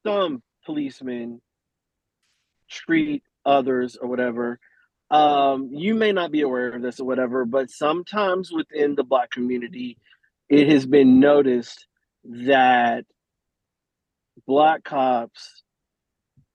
some 0.06 0.42
policemen 0.64 1.40
treat 2.70 3.22
others 3.44 3.96
or 3.96 4.08
whatever. 4.08 4.58
Um, 5.10 5.70
you 5.72 5.94
may 5.94 6.12
not 6.12 6.30
be 6.30 6.42
aware 6.42 6.68
of 6.68 6.82
this 6.82 7.00
or 7.00 7.06
whatever, 7.06 7.44
but 7.44 7.70
sometimes 7.70 8.52
within 8.52 8.94
the 8.94 9.02
black 9.02 9.30
community, 9.30 9.98
it 10.48 10.68
has 10.68 10.86
been 10.86 11.18
noticed 11.18 11.86
that 12.24 13.04
black 14.46 14.84
cops 14.84 15.64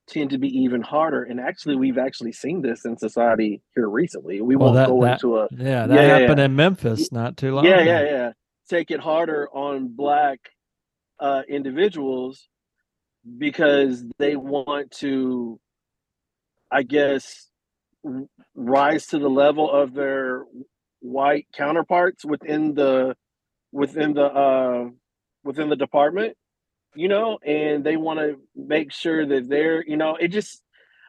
tend 0.06 0.30
to 0.30 0.38
be 0.38 0.48
even 0.48 0.80
harder. 0.82 1.24
And 1.24 1.40
actually, 1.40 1.76
we've 1.76 1.98
actually 1.98 2.32
seen 2.32 2.62
this 2.62 2.84
in 2.84 2.96
society 2.96 3.60
here 3.74 3.88
recently. 3.88 4.40
We 4.40 4.56
Well, 4.56 4.66
won't 4.72 4.76
that- 4.76 4.88
go 4.88 5.02
that- 5.02 5.12
into 5.14 5.38
a 5.38 5.48
Yeah, 5.50 5.86
that 5.86 5.94
Yeah, 5.94 6.18
happened 6.18 6.38
yeah. 6.38 6.44
in 6.44 6.56
Memphis 6.56 7.10
not 7.12 7.36
too 7.36 7.54
long 7.54 7.64
yeah, 7.64 7.80
ago. 7.80 7.90
yeah, 7.90 8.02
yeah. 8.04 8.32
Take 8.68 8.90
it 8.90 9.00
harder 9.00 9.48
on 9.52 9.88
black 9.88 10.38
uh, 11.18 11.42
individuals 11.48 12.48
because 13.38 14.04
they 14.18 14.36
want 14.36 14.90
to, 14.90 15.58
I 16.70 16.82
guess, 16.82 17.50
rise 18.54 19.06
to 19.08 19.18
the 19.18 19.30
level 19.30 19.70
of 19.70 19.94
their 19.94 20.44
white 21.00 21.46
counterparts 21.52 22.24
within 22.24 22.74
the 22.74 23.16
within 23.72 24.12
the 24.14 24.24
uh, 24.26 24.90
within 25.42 25.68
the 25.70 25.76
department, 25.76 26.36
you 26.96 27.08
know, 27.08 27.38
and 27.44 27.84
they 27.84 27.96
want 27.96 28.18
to 28.20 28.38
make 28.54 28.92
sure 28.92 29.24
that 29.26 29.48
they're, 29.48 29.84
you 29.86 29.96
know, 29.96 30.16
it 30.16 30.28
just. 30.28 30.62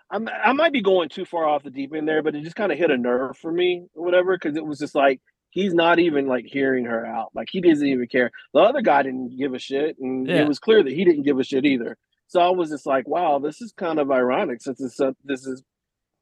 I'm, 0.10 0.30
I 0.30 0.54
might 0.54 0.72
be 0.72 0.82
going 0.82 1.10
too 1.10 1.26
far 1.26 1.46
off 1.46 1.64
the 1.64 1.70
deep 1.70 1.94
end 1.94 2.08
there, 2.08 2.24
but 2.24 2.34
it 2.34 2.42
just 2.42 2.56
kind 2.56 2.72
of 2.72 2.78
hit 2.78 2.90
a 2.92 2.98
nerve 2.98 3.36
for 3.38 3.52
me, 3.52 3.88
or 3.94 4.06
whatever, 4.06 4.38
because 4.38 4.56
it 4.56 4.66
was 4.66 4.80
just 4.80 4.96
like 4.96 5.20
he's 5.50 5.74
not 5.74 6.00
even 6.00 6.28
like 6.28 6.46
hearing 6.46 6.86
her 6.86 7.06
out. 7.06 7.32
Like 7.36 7.50
he 7.52 7.60
doesn't 7.60 7.86
even 7.86 8.08
care. 8.08 8.32
The 8.54 8.62
other 8.62 8.80
guy 8.82 9.04
didn't 9.04 9.38
give 9.38 9.54
a 9.54 9.60
shit, 9.60 9.98
and 10.00 10.26
Yeah. 10.26 10.44
it 10.44 10.48
was 10.48 10.60
clear 10.60 10.82
that 10.82 10.94
he 10.94 11.04
didn't 11.04 11.24
give 11.24 11.40
a 11.40 11.44
shit 11.44 11.66
either. 11.66 11.98
So 12.28 12.40
I 12.40 12.50
was 12.52 12.70
just 12.70 12.86
like, 12.86 13.06
wow, 13.06 13.40
this 13.40 13.60
is 13.62 13.74
kind 13.74 14.00
of 14.00 14.10
ironic 14.10 14.62
since 14.62 14.80
it's 14.80 14.96
some- 14.96 15.16
this 15.26 15.46
is, 15.46 15.62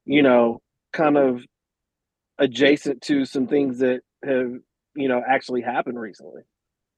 you 0.06 0.24
know, 0.24 0.62
kind 0.92 1.16
of 1.18 1.44
adjacent 2.38 3.02
to 3.04 3.26
some 3.26 3.48
things 3.48 3.80
that 3.80 4.02
have 4.24 4.52
you 4.96 5.08
know 5.08 5.22
actually 5.28 5.62
happened 5.62 6.00
recently. 6.00 6.42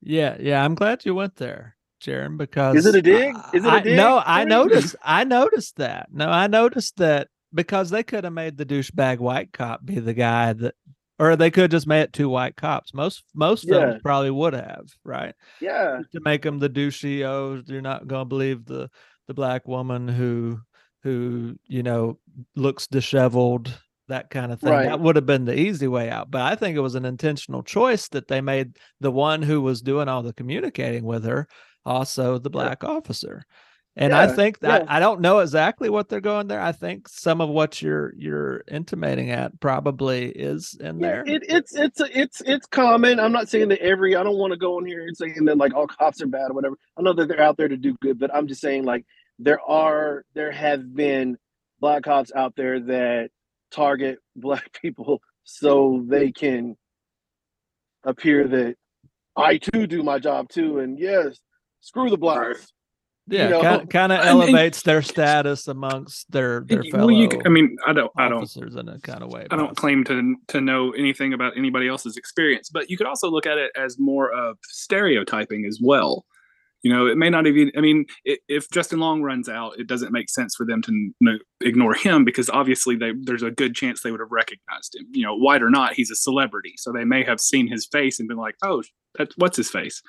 Yeah, 0.02 0.38
yeah. 0.40 0.64
I'm 0.64 0.76
glad 0.76 1.06
you 1.06 1.16
went 1.16 1.36
there, 1.38 1.76
Jeran, 2.02 2.38
because 2.38 2.76
Is 2.78 2.86
it 2.86 2.96
a 2.96 3.02
dig? 3.02 3.36
Is 3.54 3.66
it 3.66 3.74
a 3.74 3.82
dig 3.82 3.98
No, 3.98 4.22
I 4.26 4.44
noticed. 4.44 4.96
I 5.04 5.24
noticed 5.24 5.78
that. 5.78 6.08
No, 6.12 6.30
I 6.30 6.48
noticed 6.48 6.98
that 6.98 7.28
because 7.54 7.90
they 7.90 8.04
could 8.04 8.24
have 8.24 8.34
made 8.34 8.58
the 8.58 8.66
douchebag 8.66 9.20
white 9.20 9.52
cop 9.54 9.86
be 9.86 10.00
the 10.00 10.14
guy 10.14 10.54
that, 10.54 10.76
or 11.20 11.36
they 11.36 11.50
could 11.50 11.64
have 11.64 11.72
just 11.72 11.88
made 11.88 12.02
it 12.02 12.14
two 12.14 12.30
white 12.30 12.56
cops. 12.56 12.94
Most 12.94 13.24
most 13.34 13.66
Yeah. 13.66 13.80
films 13.80 14.02
probably 14.04 14.32
would 14.32 14.54
have, 14.54 14.86
right? 15.04 15.34
Yeah, 15.60 16.02
to 16.12 16.20
make 16.22 16.44
them 16.44 16.60
the 16.60 16.70
douchey. 16.70 17.24
Oh, 17.24 17.62
you're 17.66 17.82
not 17.82 18.08
gonna 18.08 18.26
believe 18.26 18.66
the 18.66 18.90
the 19.28 19.34
black 19.34 19.68
woman 19.68 20.08
who 20.08 20.60
who 21.04 21.56
you 21.66 21.84
know 21.84 22.20
looks 22.56 22.86
disheveled, 22.88 23.74
that 24.08 24.30
kind 24.30 24.52
of 24.52 24.60
thing. 24.60 24.72
Right. 24.72 24.86
That 24.86 25.00
would 25.00 25.16
have 25.16 25.26
been 25.26 25.46
the 25.46 25.58
easy 25.58 25.88
way 25.88 26.10
out. 26.10 26.30
But 26.30 26.42
I 26.42 26.56
think 26.56 26.76
it 26.76 26.82
was 26.82 26.96
an 26.96 27.06
intentional 27.06 27.64
choice 27.64 28.08
that 28.10 28.28
they 28.28 28.42
made 28.42 28.78
the 29.00 29.12
one 29.12 29.42
who 29.42 29.62
was 29.62 29.82
doing 29.82 30.08
all 30.08 30.22
the 30.24 30.34
communicating 30.34 31.04
with 31.04 31.24
her 31.26 31.48
also 31.88 32.38
the 32.38 32.50
black 32.50 32.84
officer. 32.84 33.44
And 34.00 34.14
I 34.14 34.28
think 34.28 34.60
that 34.60 34.84
yeah. 34.84 34.96
I 34.96 35.00
don't 35.00 35.22
know 35.22 35.40
exactly 35.40 35.90
what 35.90 36.08
they're 36.08 36.22
going 36.22 36.48
there. 36.48 36.62
I 36.62 36.72
think 36.72 37.10
some 37.10 37.42
of 37.42 37.50
what 37.50 37.82
you're 37.82 38.14
you're 38.16 38.64
intimating 38.68 39.32
at 39.32 39.60
probably 39.60 40.30
is 40.30 40.78
in 40.80 41.00
Yeah, 41.00 41.08
there. 41.08 41.24
it, 41.26 41.44
it's 41.50 41.76
it's 41.76 42.00
it's 42.14 42.42
it's 42.46 42.68
common. 42.68 43.20
I'm 43.20 43.32
not 43.32 43.50
saying 43.50 43.70
that 43.70 43.80
every. 43.80 44.16
I 44.16 44.22
don't 44.22 44.38
want 44.38 44.54
to 44.54 44.58
go 44.60 44.78
in 44.78 44.86
here 44.86 45.02
and 45.08 45.18
saying 45.18 45.46
that 45.46 45.58
like 45.58 45.74
all 45.74 45.88
cops 45.88 46.22
are 46.22 46.28
bad 46.28 46.52
or 46.52 46.54
whatever. 46.54 46.76
I 46.96 47.02
know 47.02 47.14
that 47.14 47.28
they're 47.28 47.42
out 47.42 47.58
there 47.58 47.70
to 47.70 47.78
do 47.78 47.96
good, 48.00 48.20
but 48.20 48.30
I'm 48.36 48.48
just 48.48 48.62
saying 48.62 48.86
like 48.86 49.04
there 49.40 49.62
are 49.62 50.24
there 50.36 50.52
have 50.52 50.94
been 50.94 51.36
black 51.80 52.04
cops 52.04 52.32
out 52.36 52.54
there 52.56 52.80
that 52.80 53.32
target 53.72 54.20
black 54.36 54.78
people 54.80 55.22
so 55.44 56.04
they 56.08 56.32
can 56.32 56.76
appear 58.04 58.48
that 58.48 58.76
I 59.36 59.58
too 59.58 59.88
do 59.88 60.04
my 60.04 60.20
job 60.20 60.50
too, 60.50 60.78
and 60.78 61.00
yes, 61.00 61.40
screw 61.88 62.10
the 62.10 62.18
blacks. 62.18 62.72
yeah, 63.28 63.48
know, 63.50 63.62
kind, 63.62 63.90
kind 63.90 64.12
of 64.12 64.20
and- 64.20 64.30
and- 64.30 64.42
elevates 64.42 64.82
their 64.84 65.02
status 65.02 65.68
amongst 65.68 66.32
their 66.32 66.62
their 66.68 66.82
Y- 66.84 66.90
fellow 66.92 67.08
well, 67.08 67.16
you, 67.16 67.30
c- 67.32 67.42
I 67.46 67.50
mean, 67.50 67.76
I 67.86 67.94
don't, 67.94 68.12
I 68.18 68.30
don't, 68.30 68.38
officers 68.44 68.76
in 68.76 68.88
a 68.90 69.00
kind 69.00 69.22
of 69.24 69.30
way. 69.32 69.48
I 69.52 69.56
don't 69.58 69.70
possibly. 69.76 69.76
claim 69.76 70.04
to 70.06 70.36
to 70.54 70.62
know 70.62 70.92
anything 70.92 71.34
about 71.34 71.58
anybody 71.58 71.88
else's 71.88 72.18
experience, 72.18 72.70
but 72.70 72.90
you 72.90 72.98
could 72.98 73.08
also 73.08 73.30
look 73.30 73.46
at 73.46 73.58
it 73.58 73.72
as 73.76 73.98
more 74.00 74.32
of 74.32 74.58
stereotyping 74.64 75.66
as 75.66 75.80
well. 75.82 76.26
You 76.84 76.94
know, 76.94 77.08
it 77.08 77.18
may 77.18 77.30
not 77.30 77.48
even. 77.48 77.72
I 77.76 77.82
mean, 77.82 78.06
i 78.28 78.38
if 78.48 78.70
Justin 78.70 79.00
Long 79.00 79.22
runs 79.24 79.50
out, 79.50 79.78
it 79.80 79.88
doesn't 79.88 80.12
make 80.14 80.30
sense 80.30 80.56
for 80.56 80.66
them 80.66 80.82
to 80.84 81.12
n- 81.28 81.40
ignore 81.60 81.96
him 81.96 82.24
because 82.24 82.50
obviously 82.52 82.96
they, 82.96 83.12
there's 83.24 83.42
a 83.44 83.50
good 83.52 83.76
chance 83.76 84.02
they 84.04 84.12
would 84.12 84.20
have 84.22 84.32
recognized 84.32 84.96
him. 84.96 85.06
You 85.12 85.24
know, 85.24 85.36
white 85.36 85.64
or 85.64 85.70
not, 85.72 85.94
he's 85.96 86.12
a 86.12 86.16
celebrity, 86.16 86.76
so 86.78 86.92
they 86.94 87.04
may 87.04 87.24
have 87.24 87.42
seen 87.42 87.68
his 87.68 87.88
face 87.88 88.20
and 88.20 88.28
been 88.30 88.38
like, 88.38 88.56
"Oh, 88.62 88.84
that's 89.18 89.36
what's 89.38 89.58
his 89.58 89.72
face." 89.72 90.02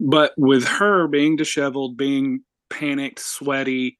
But 0.00 0.32
with 0.38 0.66
her 0.66 1.06
being 1.06 1.36
disheveled, 1.36 1.96
being 1.96 2.42
panicked, 2.70 3.18
sweaty 3.20 3.98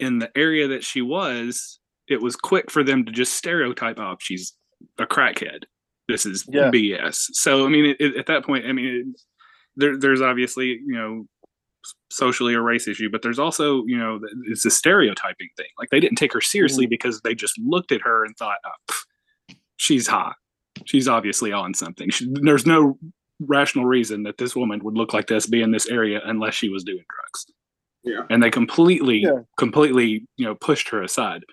in 0.00 0.18
the 0.18 0.30
area 0.36 0.66
that 0.68 0.82
she 0.82 1.02
was, 1.02 1.78
it 2.08 2.20
was 2.20 2.36
quick 2.36 2.70
for 2.70 2.82
them 2.82 3.04
to 3.04 3.12
just 3.12 3.34
stereotype, 3.34 3.98
"Oh, 3.98 4.16
she's 4.18 4.54
a 4.98 5.06
crackhead. 5.06 5.64
This 6.08 6.24
is 6.24 6.46
Yeah. 6.50 6.70
BS." 6.70 7.28
So, 7.32 7.66
I 7.66 7.68
mean, 7.68 7.94
it, 8.00 8.16
at 8.16 8.26
that 8.26 8.44
point, 8.44 8.66
I 8.66 8.72
mean, 8.72 8.86
it, 8.86 9.20
there, 9.76 9.96
there's 9.98 10.22
obviously 10.22 10.80
you 10.86 10.94
know 10.94 11.26
socially 12.10 12.54
a 12.54 12.60
race 12.60 12.88
issue, 12.88 13.10
but 13.10 13.22
there's 13.22 13.38
also 13.38 13.84
you 13.86 13.98
know 13.98 14.20
it's 14.46 14.64
a 14.64 14.70
stereotyping 14.70 15.48
thing. 15.56 15.68
Like 15.78 15.90
they 15.90 16.00
didn't 16.00 16.18
take 16.18 16.32
her 16.32 16.40
seriously 16.40 16.86
mm. 16.86 16.90
because 16.90 17.20
they 17.20 17.34
just 17.34 17.58
looked 17.58 17.92
at 17.92 18.02
her 18.02 18.24
and 18.24 18.36
thought, 18.36 18.58
oh, 18.64 18.70
pff, 18.90 19.56
"She's 19.76 20.06
hot. 20.06 20.36
She's 20.86 21.08
obviously 21.08 21.52
on 21.52 21.74
something." 21.74 22.10
She, 22.10 22.26
there's 22.42 22.66
no 22.66 22.98
rational 23.40 23.84
reason 23.86 24.22
that 24.24 24.38
this 24.38 24.54
woman 24.54 24.82
would 24.84 24.94
look 24.96 25.12
like 25.12 25.26
this, 25.26 25.46
be 25.46 25.62
in 25.62 25.70
this 25.72 25.88
area, 25.88 26.20
unless 26.24 26.54
she 26.54 26.68
was 26.68 26.84
doing 26.84 27.04
drugs 27.10 27.46
Yeah. 28.04 28.26
and 28.30 28.42
they 28.42 28.50
completely 28.50 29.18
Yeah. 29.18 29.40
completely 29.58 30.26
you 30.36 30.44
know 30.46 30.54
pushed 30.54 30.88
her 30.90 31.02
aside 31.02 31.44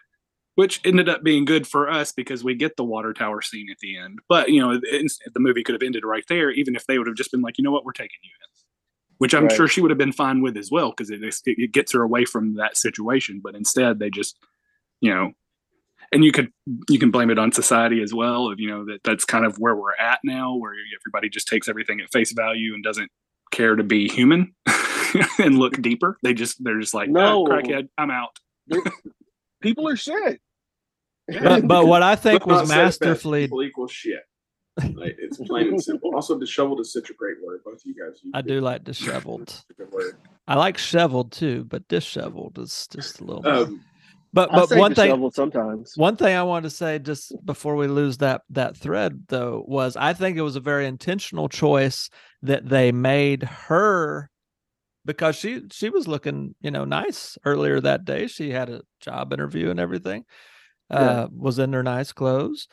which 0.55 0.81
ended 0.83 1.07
up 1.07 1.23
being 1.23 1.45
good 1.45 1.65
for 1.65 1.89
us 1.89 2.11
because 2.11 2.43
we 2.43 2.53
get 2.53 2.75
the 2.75 2.83
water 2.83 3.13
tower 3.13 3.41
scene 3.41 3.67
at 3.71 3.77
the 3.79 3.97
end 3.97 4.19
but 4.27 4.49
you 4.49 4.59
know 4.59 4.71
it, 4.71 4.81
it- 4.83 5.11
the 5.33 5.39
movie 5.39 5.63
could 5.63 5.73
have 5.73 5.83
ended 5.83 6.03
right 6.03 6.25
there 6.27 6.49
even 6.51 6.75
if 6.75 6.85
they 6.85 6.97
would 6.97 7.07
have 7.07 7.15
just 7.15 7.31
been 7.31 7.41
like 7.41 7.57
you 7.57 7.63
know 7.63 7.71
what 7.71 7.85
we're 7.85 7.91
taking 7.93 8.17
you 8.23 8.31
in 8.43 8.49
which 9.19 9.33
i'm 9.33 9.43
Right. 9.43 9.51
sure 9.55 9.67
she 9.67 9.79
would 9.81 9.91
have 9.91 9.97
been 9.97 10.11
fine 10.11 10.41
with 10.41 10.57
as 10.57 10.69
well 10.71 10.89
because 10.89 11.09
it, 11.11 11.23
it, 11.23 11.35
it 11.45 11.71
gets 11.71 11.91
her 11.93 12.01
away 12.01 12.25
from 12.25 12.55
that 12.55 12.75
situation 12.77 13.39
but 13.43 13.55
instead 13.55 13.99
they 13.99 14.09
just 14.09 14.37
you 15.01 15.13
know 15.13 15.31
and 16.11 16.23
you 16.23 16.31
could 16.31 16.51
you 16.89 16.99
can 16.99 17.11
blame 17.11 17.29
it 17.29 17.39
on 17.39 17.51
society 17.51 18.01
as 18.01 18.13
well 18.13 18.47
of 18.51 18.59
you 18.59 18.67
know 18.69 18.85
that 18.85 18.99
that's 19.03 19.25
kind 19.25 19.45
of 19.45 19.57
where 19.57 19.75
we're 19.75 19.95
at 19.95 20.19
now 20.23 20.55
where 20.55 20.73
everybody 21.01 21.29
just 21.29 21.47
takes 21.47 21.67
everything 21.67 21.99
at 22.01 22.11
face 22.11 22.31
value 22.33 22.73
and 22.73 22.83
doesn't 22.83 23.09
care 23.51 23.75
to 23.75 23.83
be 23.83 24.07
human 24.07 24.53
and 25.39 25.57
look 25.57 25.73
deeper 25.81 26.17
they 26.23 26.33
just 26.33 26.63
they're 26.63 26.79
just 26.79 26.93
like 26.93 27.09
no 27.09 27.43
No. 27.43 27.51
crackhead 27.51 27.89
i'm 27.97 28.11
out 28.11 28.37
People 29.61 29.87
are 29.89 29.95
shit. 29.95 30.39
But 31.27 31.67
but 31.67 31.85
what 31.87 32.01
I 32.03 32.15
think 32.15 32.45
was 32.45 32.59
said 32.59 32.63
it 32.65 32.67
best, 32.85 33.01
masterfully 33.01 33.41
people 33.45 33.63
equal 33.63 33.87
shit. 33.87 34.21
Like, 34.95 35.17
it's 35.19 35.37
plain 35.37 35.67
and 35.67 35.83
simple. 35.83 36.15
Also, 36.15 36.39
disheveled 36.39 36.79
is 36.79 36.93
such 36.93 37.09
a 37.09 37.13
great 37.13 37.35
word. 37.43 37.59
Both 37.65 37.75
of 37.75 37.81
you 37.83 37.95
guys. 37.95 38.21
use 38.23 38.31
I 38.33 38.41
do 38.41 38.61
like 38.61 38.85
disheveled. 38.85 39.61
A 39.71 39.73
good 39.73 39.91
word. 39.91 40.15
I 40.47 40.55
like 40.55 40.77
shoveled 40.77 41.33
too, 41.33 41.65
but 41.65 41.85
disheveled 41.89 42.57
is 42.57 42.87
just 42.89 43.19
a 43.19 43.25
little. 43.25 43.45
Um, 43.45 43.83
but 44.33 44.51
I 44.51 44.55
but 44.55 44.71
one 44.71 44.95
thing 44.95 45.31
sometimes. 45.33 45.93
one 45.95 46.15
thing 46.15 46.35
I 46.35 46.43
wanted 46.43 46.69
to 46.69 46.75
say 46.75 46.99
just 46.99 47.33
before 47.45 47.75
we 47.75 47.87
lose 47.87 48.17
that 48.17 48.41
that 48.51 48.77
thread 48.77 49.23
though 49.27 49.63
was 49.67 49.95
I 49.95 50.13
think 50.13 50.37
it 50.37 50.41
was 50.41 50.55
a 50.55 50.61
very 50.61 50.85
intentional 50.85 51.49
choice 51.49 52.09
that 52.41 52.67
they 52.67 52.91
made 52.91 53.43
her 53.43 54.29
because 55.05 55.35
she 55.35 55.63
she 55.71 55.89
was 55.89 56.07
looking 56.07 56.55
you 56.61 56.71
know 56.71 56.85
nice 56.85 57.37
earlier 57.45 57.81
that 57.81 58.05
day. 58.05 58.27
She 58.27 58.51
had 58.51 58.69
a 58.69 58.81
job 59.01 59.33
interview 59.33 59.69
and 59.69 59.79
everything. 59.79 60.25
Uh, 60.91 61.27
was 61.31 61.59
in 61.59 61.71
her 61.71 61.83
nice 61.83 62.11
clothes. 62.11 62.67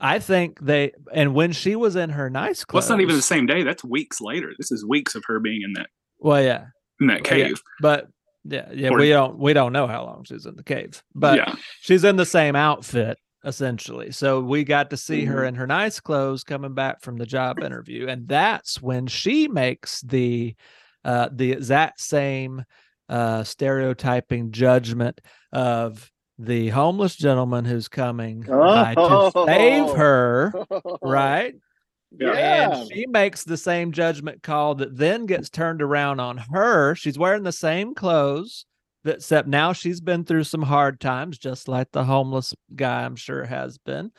I 0.00 0.20
think 0.20 0.60
they 0.60 0.92
and 1.12 1.34
when 1.34 1.50
she 1.50 1.74
was 1.74 1.96
in 1.96 2.10
her 2.10 2.30
nice 2.30 2.60
well 2.60 2.66
clothes, 2.66 2.84
it's 2.84 2.90
not 2.90 3.00
even 3.00 3.16
the 3.16 3.22
same 3.22 3.46
day 3.46 3.62
that's 3.64 3.82
weeks 3.84 4.20
later 4.20 4.52
this 4.58 4.70
is 4.70 4.84
weeks 4.84 5.14
of 5.14 5.24
her 5.26 5.40
being 5.40 5.62
in 5.62 5.72
that 5.72 5.88
Well, 6.18 6.42
yeah, 6.42 6.66
in 7.00 7.08
that 7.08 7.28
Well, 7.28 7.38
yeah. 7.38 7.48
cave 7.48 7.62
but 7.80 8.08
yeah, 8.44 8.68
yeah, 8.72 8.88
Or- 8.90 8.98
we 8.98 9.08
don't 9.10 9.38
we 9.38 9.52
don't 9.52 9.72
know 9.72 9.86
how 9.86 10.04
long 10.04 10.24
she's 10.24 10.46
in 10.46 10.56
the 10.56 10.62
cave, 10.64 11.02
but 11.14 11.36
yeah 11.36 11.54
she's 11.80 12.04
in 12.04 12.16
the 12.16 12.26
same 12.26 12.56
outfit 12.56 13.18
essentially. 13.46 14.10
So 14.10 14.40
we 14.40 14.64
got 14.64 14.88
to 14.90 14.96
see 14.96 15.24
her 15.26 15.36
Mm-hmm. 15.40 15.48
in 15.48 15.54
her 15.56 15.66
nice 15.66 16.00
clothes 16.00 16.44
coming 16.44 16.72
back 16.74 17.02
from 17.02 17.16
the 17.18 17.26
job 17.26 17.62
interview, 17.62 18.08
and 18.08 18.26
that's 18.26 18.80
when 18.80 19.06
she 19.06 19.48
makes 19.48 20.00
the 20.02 20.54
uh, 21.04 21.28
the 21.30 21.52
exact 21.52 22.00
same 22.00 22.64
uh, 23.10 23.44
stereotyping 23.44 24.50
judgment 24.50 25.20
of 25.52 26.10
the 26.38 26.68
homeless 26.70 27.14
gentleman 27.16 27.64
who's 27.66 27.86
coming 27.88 28.40
by 28.40 28.94
to 28.94 29.30
save 29.46 29.82
Oh. 29.84 29.94
her, 29.94 30.52
right? 31.02 31.54
Yeah. 32.18 32.80
And 32.80 32.92
she 32.92 33.06
makes 33.06 33.44
the 33.44 33.56
same 33.56 33.92
judgment 33.92 34.42
call 34.42 34.74
that 34.76 34.96
then 34.96 35.26
gets 35.26 35.50
turned 35.50 35.82
around 35.82 36.20
on 36.20 36.36
her. 36.36 36.94
She's 36.94 37.18
wearing 37.18 37.42
the 37.42 37.52
same 37.52 37.94
clothes, 37.94 38.66
except 39.04 39.48
now 39.48 39.72
she's 39.72 40.00
been 40.00 40.24
through 40.24 40.44
some 40.44 40.62
hard 40.62 41.00
times, 41.00 41.38
just 41.38 41.68
like 41.68 41.90
the 41.92 42.04
homeless 42.04 42.54
guy, 42.74 43.04
I'm 43.04 43.16
sure, 43.16 43.44
has 43.44 43.78
been. 43.78 44.12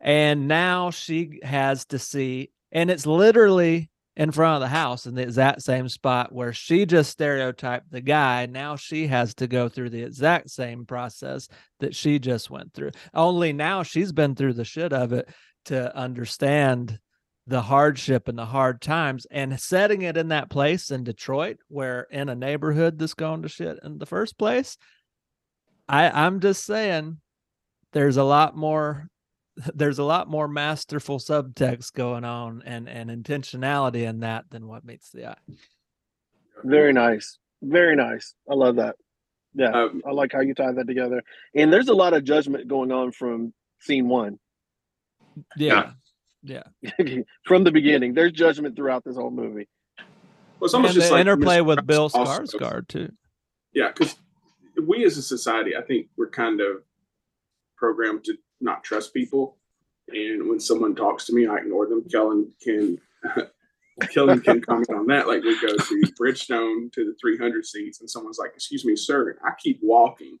And 0.00 0.48
now 0.48 0.90
she 0.90 1.40
has 1.42 1.84
to 1.86 1.98
see, 1.98 2.50
and 2.70 2.90
it's 2.90 3.06
literally 3.06 3.88
in 4.14 4.30
front 4.30 4.56
of 4.56 4.60
the 4.60 4.68
house 4.68 5.06
in 5.06 5.14
the 5.14 5.22
exact 5.22 5.62
same 5.62 5.88
spot 5.88 6.32
where 6.32 6.52
she 6.52 6.84
just 6.84 7.10
stereotyped 7.10 7.90
the 7.90 8.00
guy. 8.00 8.46
Now 8.46 8.76
she 8.76 9.06
has 9.06 9.34
to 9.36 9.46
go 9.46 9.68
through 9.68 9.90
the 9.90 10.02
exact 10.02 10.50
same 10.50 10.84
process 10.84 11.48
that 11.80 11.94
she 11.94 12.18
just 12.18 12.50
went 12.50 12.74
through. 12.74 12.90
Only 13.14 13.54
now 13.54 13.84
she's 13.84 14.12
been 14.12 14.34
through 14.34 14.52
the 14.54 14.64
shit 14.64 14.92
of 14.92 15.14
it 15.14 15.28
to 15.66 15.96
understand 15.96 16.98
the 17.46 17.62
hardship 17.62 18.28
and 18.28 18.38
the 18.38 18.46
hard 18.46 18.80
times 18.80 19.26
and 19.30 19.58
setting 19.58 20.02
it 20.02 20.16
in 20.16 20.28
that 20.28 20.48
place 20.48 20.90
in 20.90 21.04
Detroit 21.04 21.58
where 21.68 22.02
in 22.10 22.28
a 22.28 22.34
neighborhood 22.34 22.98
that's 22.98 23.14
going 23.14 23.42
to 23.42 23.48
shit 23.48 23.78
in 23.82 23.98
the 23.98 24.06
first 24.06 24.38
place. 24.38 24.76
I 25.88 26.08
I'm 26.10 26.40
just 26.40 26.64
saying 26.64 27.20
there's 27.92 28.16
a 28.16 28.24
lot 28.24 28.56
more 28.56 29.08
there's 29.74 29.98
a 29.98 30.04
lot 30.04 30.28
more 30.28 30.48
masterful 30.48 31.18
subtext 31.18 31.92
going 31.94 32.24
on 32.24 32.62
and 32.64 32.88
and 32.88 33.10
intentionality 33.10 34.06
in 34.08 34.20
that 34.20 34.44
than 34.50 34.68
what 34.68 34.84
meets 34.84 35.10
the 35.10 35.30
eye. 35.30 35.56
Very 36.64 36.92
nice. 36.92 37.38
Very 37.60 37.96
nice. 37.96 38.34
I 38.50 38.54
love 38.54 38.76
that. 38.76 38.96
Yeah. 39.54 39.70
Um, 39.70 40.02
I 40.06 40.12
like 40.12 40.32
how 40.32 40.40
you 40.40 40.54
tie 40.54 40.72
that 40.72 40.86
together. 40.86 41.22
And 41.54 41.72
there's 41.72 41.88
a 41.88 41.94
lot 41.94 42.14
of 42.14 42.24
judgment 42.24 42.68
going 42.68 42.90
on 42.90 43.12
from 43.12 43.52
scene 43.80 44.08
one. 44.08 44.38
Yeah. 45.56 45.74
Yeah. 45.74 45.90
from 47.46 47.64
the 47.64 47.70
beginning. 47.72 48.14
There's 48.14 48.32
judgment 48.32 48.76
throughout 48.76 49.04
this 49.04 49.16
whole 49.16 49.30
movie. 49.30 49.68
well, 49.98 50.66
it's 50.66 50.74
almost 50.74 50.90
And 50.94 51.00
just 51.00 51.08
the 51.08 51.14
like 51.14 51.20
interplay 51.22 51.58
Mr. 51.58 51.66
with 51.66 51.86
Bill 51.86 52.02
also- 52.12 52.24
Skarsgård 52.24 52.88
too. 52.88 53.12
Yeah, 53.74 53.88
because 53.88 54.16
we 54.86 55.04
as 55.04 55.16
a 55.16 55.22
society, 55.22 55.76
I 55.76 55.82
think 55.82 56.08
we're 56.16 56.28
kind 56.30 56.60
of 56.60 56.82
programmed 57.76 58.24
to 58.24 58.34
not 58.60 58.84
trust 58.84 59.14
people. 59.14 59.56
And 60.08 60.48
when 60.48 60.60
someone 60.60 60.94
talks 60.94 61.24
to 61.26 61.32
me, 61.34 61.46
I 61.46 61.56
ignore 61.58 61.86
them. 61.86 62.02
Kelan 62.02 62.50
can 62.60 63.00
Kelan 64.02 64.42
can 64.42 64.60
comment 64.60 64.90
on 64.90 65.06
that. 65.06 65.26
Like 65.28 65.42
we 65.42 65.58
go 65.60 65.68
to 65.76 66.12
Bridgestone 66.20 66.92
to 66.92 67.04
the 67.04 67.14
300 67.20 67.64
seats, 67.64 68.00
and 68.00 68.10
someone's 68.10 68.38
like, 68.38 68.50
"Excuse 68.54 68.84
me, 68.84 68.96
sir," 68.96 69.30
and 69.30 69.38
I 69.44 69.50
keep 69.62 69.78
walking. 69.82 70.38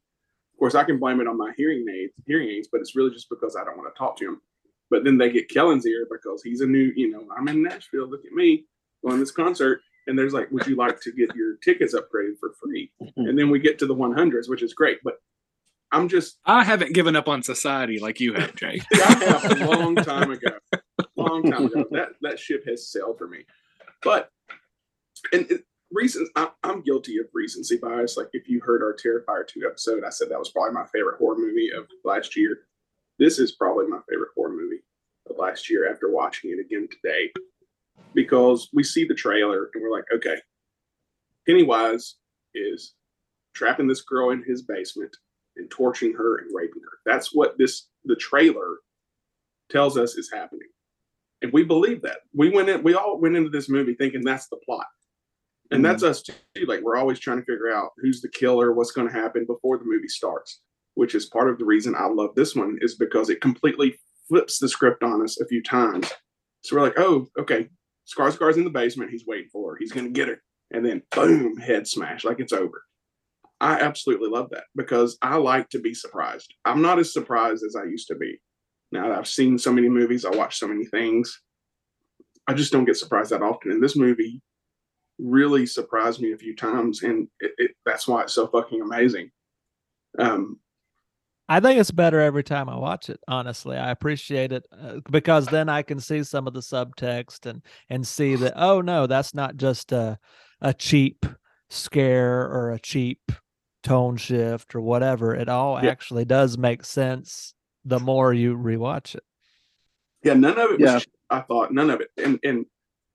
Of 0.54 0.58
course, 0.58 0.74
I 0.74 0.84
can 0.84 0.98
blame 0.98 1.20
it 1.20 1.26
on 1.26 1.36
my 1.38 1.52
hearing 1.56 1.86
aids, 1.88 2.12
hearing 2.26 2.48
aids, 2.48 2.68
but 2.70 2.80
it's 2.80 2.94
really 2.96 3.10
just 3.10 3.28
because 3.30 3.56
I 3.56 3.64
don't 3.64 3.76
want 3.76 3.92
to 3.94 3.98
talk 3.98 4.16
to 4.18 4.24
him. 4.26 4.40
But 4.92 5.04
then 5.04 5.16
they 5.16 5.30
get 5.30 5.48
Kelan's 5.48 5.86
ear 5.86 6.06
because 6.10 6.42
he's 6.42 6.60
a 6.60 6.66
new, 6.66 6.92
you 6.94 7.10
know, 7.10 7.26
I'm 7.34 7.48
in 7.48 7.62
Nashville. 7.62 8.06
Look 8.06 8.26
at 8.26 8.32
me 8.32 8.66
going 9.02 9.20
this 9.20 9.30
concert. 9.30 9.80
And 10.06 10.18
there's 10.18 10.34
like, 10.34 10.50
would 10.50 10.66
you 10.66 10.76
like 10.76 11.00
to 11.00 11.12
get 11.12 11.34
your 11.34 11.56
tickets 11.64 11.94
upgraded 11.94 12.38
for 12.38 12.52
free? 12.62 12.92
Mm-hmm. 13.02 13.22
And 13.22 13.38
then 13.38 13.48
we 13.48 13.58
get 13.58 13.78
to 13.78 13.86
the 13.86 13.94
100s, 13.94 14.50
which 14.50 14.62
is 14.62 14.74
great. 14.74 14.98
But 15.02 15.14
I'm 15.92 16.10
just, 16.10 16.36
I 16.44 16.62
haven't 16.62 16.92
given 16.92 17.16
up 17.16 17.26
on 17.26 17.42
society 17.42 18.00
like 18.00 18.20
you 18.20 18.34
have, 18.34 18.54
Jay. 18.54 18.82
I 18.92 19.40
have 19.40 19.62
a 19.62 19.64
long 19.64 19.94
time 19.94 20.30
ago, 20.30 20.58
long 21.16 21.50
time 21.50 21.66
ago. 21.66 21.86
That 21.90 22.08
that 22.20 22.38
ship 22.38 22.64
has 22.66 22.90
sailed 22.90 23.16
for 23.16 23.28
me. 23.28 23.46
But 24.02 24.30
and 25.32 25.50
it, 25.50 25.62
reasons 25.90 26.28
I, 26.36 26.48
I'm 26.64 26.82
guilty 26.82 27.16
of 27.18 27.26
recency 27.32 27.78
bias. 27.78 28.18
Like 28.18 28.28
if 28.32 28.46
you 28.46 28.60
heard 28.60 28.82
our 28.82 28.94
Terrifier 28.94 29.46
two 29.46 29.66
episode, 29.66 30.04
I 30.04 30.10
said 30.10 30.28
that 30.30 30.38
was 30.38 30.50
probably 30.50 30.72
my 30.72 30.86
favorite 30.92 31.18
horror 31.18 31.38
movie 31.38 31.70
of 31.76 31.86
last 32.04 32.36
year. 32.36 32.58
This 33.18 33.38
is 33.38 33.52
probably 33.52 33.86
my 33.86 34.00
favorite 34.08 34.30
horror 34.34 34.52
movie 34.52 34.82
of 35.30 35.36
last 35.38 35.70
year 35.70 35.90
after 35.90 36.10
watching 36.10 36.50
it 36.50 36.60
again 36.60 36.88
today, 36.90 37.32
because 38.14 38.68
we 38.72 38.82
see 38.82 39.04
the 39.04 39.14
trailer 39.14 39.70
and 39.74 39.82
we're 39.82 39.92
like, 39.92 40.04
okay, 40.14 40.36
Pennywise 41.46 42.16
is 42.54 42.94
trapping 43.54 43.86
this 43.86 44.02
girl 44.02 44.30
in 44.30 44.42
his 44.42 44.62
basement 44.62 45.14
and 45.56 45.70
torturing 45.70 46.14
her 46.14 46.38
and 46.38 46.50
raping 46.54 46.82
her. 46.82 46.98
That's 47.04 47.34
what 47.34 47.58
this 47.58 47.88
the 48.04 48.16
trailer 48.16 48.78
tells 49.70 49.96
us 49.96 50.16
is 50.16 50.30
happening. 50.32 50.68
And 51.42 51.52
we 51.52 51.64
believe 51.64 52.02
that. 52.02 52.18
We 52.34 52.50
went 52.50 52.68
in 52.68 52.82
we 52.82 52.94
all 52.94 53.20
went 53.20 53.36
into 53.36 53.50
this 53.50 53.68
movie 53.68 53.94
thinking 53.94 54.22
that's 54.22 54.48
the 54.48 54.58
plot. 54.64 54.86
And 55.70 55.84
that's 55.84 56.02
mm-hmm. 56.02 56.10
us 56.10 56.22
too. 56.22 56.66
Like 56.66 56.80
we're 56.82 56.96
always 56.96 57.18
trying 57.18 57.38
to 57.38 57.44
figure 57.44 57.72
out 57.72 57.90
who's 57.98 58.20
the 58.20 58.28
killer, 58.28 58.72
what's 58.72 58.92
going 58.92 59.08
to 59.08 59.12
happen 59.12 59.46
before 59.46 59.78
the 59.78 59.84
movie 59.84 60.08
starts, 60.08 60.60
which 60.94 61.14
is 61.14 61.26
part 61.26 61.48
of 61.48 61.58
the 61.58 61.64
reason 61.64 61.94
I 61.94 62.06
love 62.06 62.34
this 62.34 62.54
one 62.54 62.78
is 62.80 62.96
because 62.96 63.30
it 63.30 63.40
completely 63.40 63.98
flips 64.28 64.58
the 64.58 64.68
script 64.68 65.02
on 65.02 65.22
us 65.22 65.40
a 65.40 65.46
few 65.46 65.62
times. 65.62 66.12
So 66.62 66.76
we're 66.76 66.82
like, 66.82 66.98
oh, 66.98 67.26
okay, 67.38 67.68
Skarsgård's 68.06 68.56
in 68.56 68.64
the 68.64 68.70
basement. 68.70 69.10
He's 69.10 69.26
waiting 69.26 69.48
for 69.52 69.72
her. 69.72 69.76
He's 69.78 69.92
going 69.92 70.06
to 70.06 70.12
get 70.12 70.28
her. 70.28 70.42
And 70.70 70.84
then 70.84 71.02
boom, 71.14 71.56
head 71.58 71.86
smash, 71.86 72.24
like 72.24 72.40
it's 72.40 72.52
over. 72.52 72.82
I 73.60 73.78
absolutely 73.78 74.28
love 74.28 74.50
that 74.50 74.64
because 74.74 75.18
I 75.22 75.36
like 75.36 75.68
to 75.70 75.80
be 75.80 75.94
surprised. 75.94 76.52
I'm 76.64 76.82
not 76.82 76.98
as 76.98 77.12
surprised 77.12 77.62
as 77.64 77.76
I 77.76 77.84
used 77.84 78.08
to 78.08 78.16
be. 78.16 78.40
Now 78.90 79.08
that 79.08 79.18
I've 79.18 79.28
seen 79.28 79.58
so 79.58 79.72
many 79.72 79.88
movies, 79.88 80.24
I 80.24 80.30
watch 80.30 80.58
so 80.58 80.66
many 80.66 80.84
things. 80.84 81.40
I 82.48 82.54
just 82.54 82.72
don't 82.72 82.84
get 82.84 82.96
surprised 82.96 83.30
that 83.30 83.42
often. 83.42 83.70
And 83.70 83.82
this 83.82 83.96
movie 83.96 84.42
really 85.18 85.64
surprised 85.64 86.20
me 86.20 86.32
a 86.32 86.38
few 86.38 86.56
times, 86.56 87.02
and 87.02 87.28
it, 87.40 87.52
it, 87.58 87.70
that's 87.86 88.08
why 88.08 88.22
it's 88.22 88.32
so 88.32 88.48
fucking 88.48 88.82
amazing. 88.82 89.30
Um, 90.18 90.58
I 91.48 91.60
think 91.60 91.78
it's 91.80 91.90
better 91.90 92.20
every 92.20 92.44
time 92.44 92.68
I 92.68 92.76
watch 92.76 93.10
it. 93.10 93.20
Honestly, 93.28 93.76
I 93.76 93.90
appreciate 93.90 94.52
it 94.52 94.66
uh, 94.72 95.00
because 95.10 95.46
then 95.48 95.68
I 95.68 95.82
can 95.82 96.00
see 96.00 96.22
some 96.22 96.46
of 96.46 96.54
the 96.54 96.60
subtext 96.60 97.46
and 97.46 97.62
and 97.90 98.06
see 98.06 98.36
that 98.36 98.54
oh 98.56 98.80
no, 98.80 99.06
that's 99.06 99.34
not 99.34 99.56
just 99.56 99.92
a 99.92 100.18
a 100.60 100.72
cheap 100.72 101.26
scare 101.70 102.42
or 102.42 102.72
a 102.72 102.78
cheap 102.78 103.32
tone 103.82 104.16
shift 104.16 104.74
or 104.74 104.80
whatever. 104.80 105.34
It 105.34 105.48
all 105.48 105.78
Yeah. 105.82 105.90
actually 105.90 106.24
does 106.24 106.56
make 106.56 106.84
sense 106.84 107.54
the 107.84 107.98
more 107.98 108.32
you 108.32 108.56
rewatch 108.56 109.16
it. 109.16 109.24
Yeah, 110.22 110.34
none 110.34 110.56
of 110.58 110.70
it 110.70 110.78
was 110.80 110.92
Yeah. 110.92 110.98
cheap, 111.00 111.12
I 111.30 111.40
thought 111.40 111.72
none 111.72 111.90
of 111.90 112.00
it. 112.00 112.10
And 112.16 112.38
and 112.44 112.66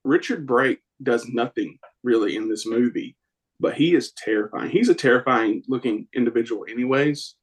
Richard 0.03 0.45
Brake 0.45 0.79
does 1.01 1.27
nothing 1.29 1.79
really 2.03 2.35
in 2.35 2.49
this 2.49 2.65
movie, 2.65 3.15
but 3.59 3.75
he 3.75 3.95
is 3.95 4.11
terrifying. 4.11 4.69
He's 4.69 4.89
a 4.89 4.95
terrifying 4.95 5.63
looking 5.67 6.07
individual 6.13 6.65
anyways. 6.69 7.35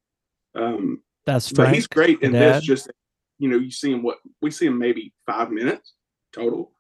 Um 0.55 1.03
That's 1.27 1.51
but 1.51 1.64
Frank. 1.64 1.75
he's 1.75 1.87
great 1.87 2.23
in 2.23 2.33
the 2.33 2.38
this 2.38 2.57
dad? 2.57 2.62
just 2.62 2.93
you 3.38 3.49
know, 3.49 3.57
you 3.59 3.71
see 3.71 3.93
him 3.93 4.03
what 4.03 4.19
we 4.40 4.51
see 4.51 4.67
him 4.67 4.79
maybe 4.79 5.12
five 5.27 5.51
minutes 5.51 5.95
total. 6.33 6.73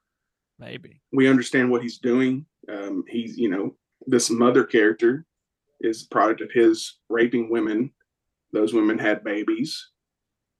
Maybe. 0.58 1.00
We 1.12 1.28
understand 1.28 1.70
what 1.70 1.82
he's 1.82 1.98
doing. 1.98 2.46
Um 2.70 3.04
he's 3.08 3.36
you 3.36 3.48
know, 3.48 3.76
this 4.06 4.30
mother 4.30 4.64
character 4.64 5.26
is 5.80 6.04
a 6.04 6.08
product 6.08 6.40
of 6.40 6.50
his 6.52 6.98
raping 7.08 7.50
women. 7.50 7.92
Those 8.52 8.72
women 8.72 8.98
had 8.98 9.24
babies. 9.24 9.90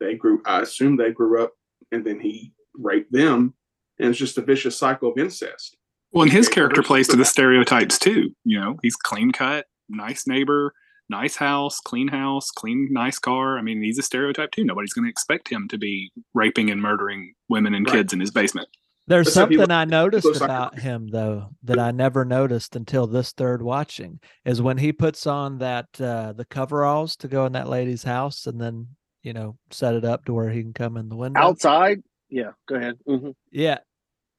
They 0.00 0.14
grew 0.14 0.42
I 0.46 0.60
assume 0.62 0.96
they 0.96 1.12
grew 1.12 1.42
up 1.42 1.52
and 1.92 2.04
then 2.04 2.20
he 2.20 2.52
raped 2.74 3.12
them. 3.12 3.54
And 3.98 4.08
it's 4.08 4.18
just 4.18 4.38
a 4.38 4.42
vicious 4.42 4.76
cycle 4.76 5.12
of 5.12 5.18
incest. 5.18 5.76
Well, 6.12 6.24
and 6.24 6.32
his 6.32 6.48
character 6.48 6.82
plays 6.82 7.08
to 7.08 7.16
the 7.16 7.24
stereotypes 7.34 7.98
too. 7.98 8.34
You 8.44 8.60
know, 8.60 8.78
he's 8.82 8.96
clean 8.96 9.32
cut, 9.32 9.66
nice 9.88 10.26
neighbor, 10.26 10.72
nice 11.08 11.36
house, 11.36 11.80
clean 11.80 12.08
house, 12.08 12.50
clean, 12.50 12.88
nice 12.90 13.18
car. 13.18 13.58
I 13.58 13.62
mean, 13.62 13.82
he's 13.82 13.98
a 13.98 14.02
stereotype 14.02 14.50
too. 14.52 14.64
Nobody's 14.64 14.92
going 14.92 15.04
to 15.04 15.10
expect 15.10 15.48
him 15.48 15.68
to 15.68 15.78
be 15.78 16.10
raping 16.34 16.70
and 16.70 16.80
murdering 16.80 17.34
women 17.48 17.74
and 17.74 17.86
Right. 17.86 17.96
kids 17.96 18.12
in 18.12 18.20
his 18.20 18.30
basement. 18.30 18.68
There's 19.06 19.26
Except 19.28 19.50
he 19.50 19.56
something 19.58 19.68
looks- 19.68 19.80
I 19.80 19.84
noticed 19.84 20.24
looks 20.24 20.40
like 20.40 20.48
about 20.48 20.78
him 20.78 21.08
though 21.08 21.50
that 21.62 21.78
I 21.78 21.90
never 21.90 22.24
noticed 22.24 22.74
until 22.74 23.06
this 23.06 23.32
third 23.32 23.60
watching 23.60 24.18
is 24.46 24.62
when 24.62 24.78
he 24.78 24.92
puts 24.92 25.26
on 25.26 25.58
that 25.58 26.00
uh 26.00 26.32
the 26.32 26.46
coveralls 26.46 27.14
to 27.16 27.28
go 27.28 27.44
in 27.44 27.52
that 27.52 27.68
lady's 27.68 28.04
house 28.04 28.46
and 28.46 28.58
then 28.58 28.88
you 29.22 29.34
know 29.34 29.58
set 29.70 29.94
it 29.94 30.06
up 30.06 30.24
to 30.24 30.32
where 30.32 30.48
he 30.50 30.62
can 30.62 30.72
come 30.72 30.96
in 30.96 31.10
the 31.10 31.16
window. 31.16 31.38
Outside? 31.38 32.02
Yeah, 32.30 32.52
go 32.66 32.76
ahead. 32.76 32.98
hmm 33.06 33.32
Yeah. 33.52 33.80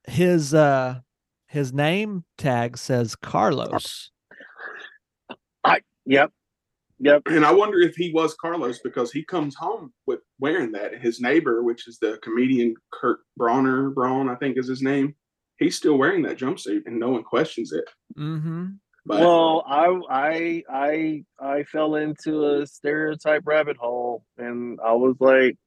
His 0.08 0.56
uh 0.56 1.02
his 1.46 1.72
name 1.72 2.26
tag 2.40 2.80
says 2.80 3.16
Carlos. 3.16 4.10
I 5.64 5.82
Yep. 6.08 6.32
Yep. 7.00 7.24
And 7.28 7.46
I 7.46 7.52
wonder 7.52 7.80
if 7.82 7.96
he 7.96 8.12
was 8.14 8.36
Carlos 8.36 8.80
because 8.80 9.12
he 9.12 9.24
comes 9.26 9.56
home 9.56 9.92
with 10.08 10.20
wearing 10.40 10.72
that. 10.74 11.02
His 11.02 11.20
neighbor, 11.20 11.62
which 11.62 11.88
is 11.88 11.98
the 12.00 12.18
comedian 12.24 12.74
Kurt 12.94 13.20
Bronner, 13.36 13.90
Braun, 13.90 14.30
I 14.30 14.36
think 14.36 14.58
is 14.58 14.68
his 14.68 14.82
name, 14.82 15.14
he's 15.60 15.76
still 15.76 15.98
wearing 15.98 16.22
that 16.24 16.38
jumpsuit 16.38 16.84
and 16.86 16.98
no 17.00 17.10
one 17.10 17.24
questions 17.24 17.74
it. 17.74 17.84
Mm-hmm. 18.18 18.66
But 19.08 19.20
well, 19.20 19.64
I 19.68 20.00
I 20.10 20.64
I 20.70 21.24
I 21.40 21.64
fell 21.64 21.96
into 21.96 22.44
a 22.62 22.66
stereotype 22.66 23.44
rabbit 23.46 23.78
hole, 23.78 24.24
and 24.38 24.80
I 24.84 24.94
was 24.94 25.16
like, 25.20 25.58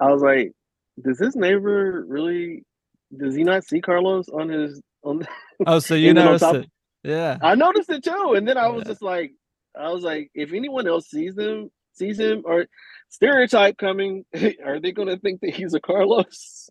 I 0.00 0.12
was 0.12 0.22
like, 0.22 0.52
does 1.04 1.18
this 1.18 1.34
neighbor 1.36 2.04
really? 2.06 2.64
Does 3.16 3.34
he 3.34 3.42
not 3.42 3.64
see 3.64 3.80
Carlos 3.80 4.28
on 4.28 4.48
his 4.50 4.82
on? 5.02 5.26
Oh, 5.66 5.78
so 5.78 5.94
you 5.94 6.10
And 6.10 6.16
noticed 6.16 6.44
top- 6.44 6.56
it. 6.56 6.68
Yeah. 7.04 7.38
I 7.40 7.54
noticed 7.54 7.88
it 7.90 8.04
too, 8.04 8.34
and 8.36 8.46
then 8.46 8.58
I 8.58 8.68
was 8.68 8.82
Yeah. 8.84 8.88
just 8.90 9.02
like, 9.02 9.32
I 9.78 9.90
was 9.92 10.02
like, 10.04 10.30
if 10.34 10.52
anyone 10.52 10.86
else 10.86 11.08
sees 11.10 11.36
him, 11.36 11.70
sees 11.92 12.18
him, 12.18 12.42
or 12.44 12.66
stereotype 13.08 13.78
coming, 13.78 14.24
are 14.64 14.80
they 14.80 14.92
going 14.92 15.08
to 15.08 15.18
think 15.18 15.40
that 15.40 15.54
he's 15.54 15.74
a 15.74 15.80
Carlos? 15.80 16.68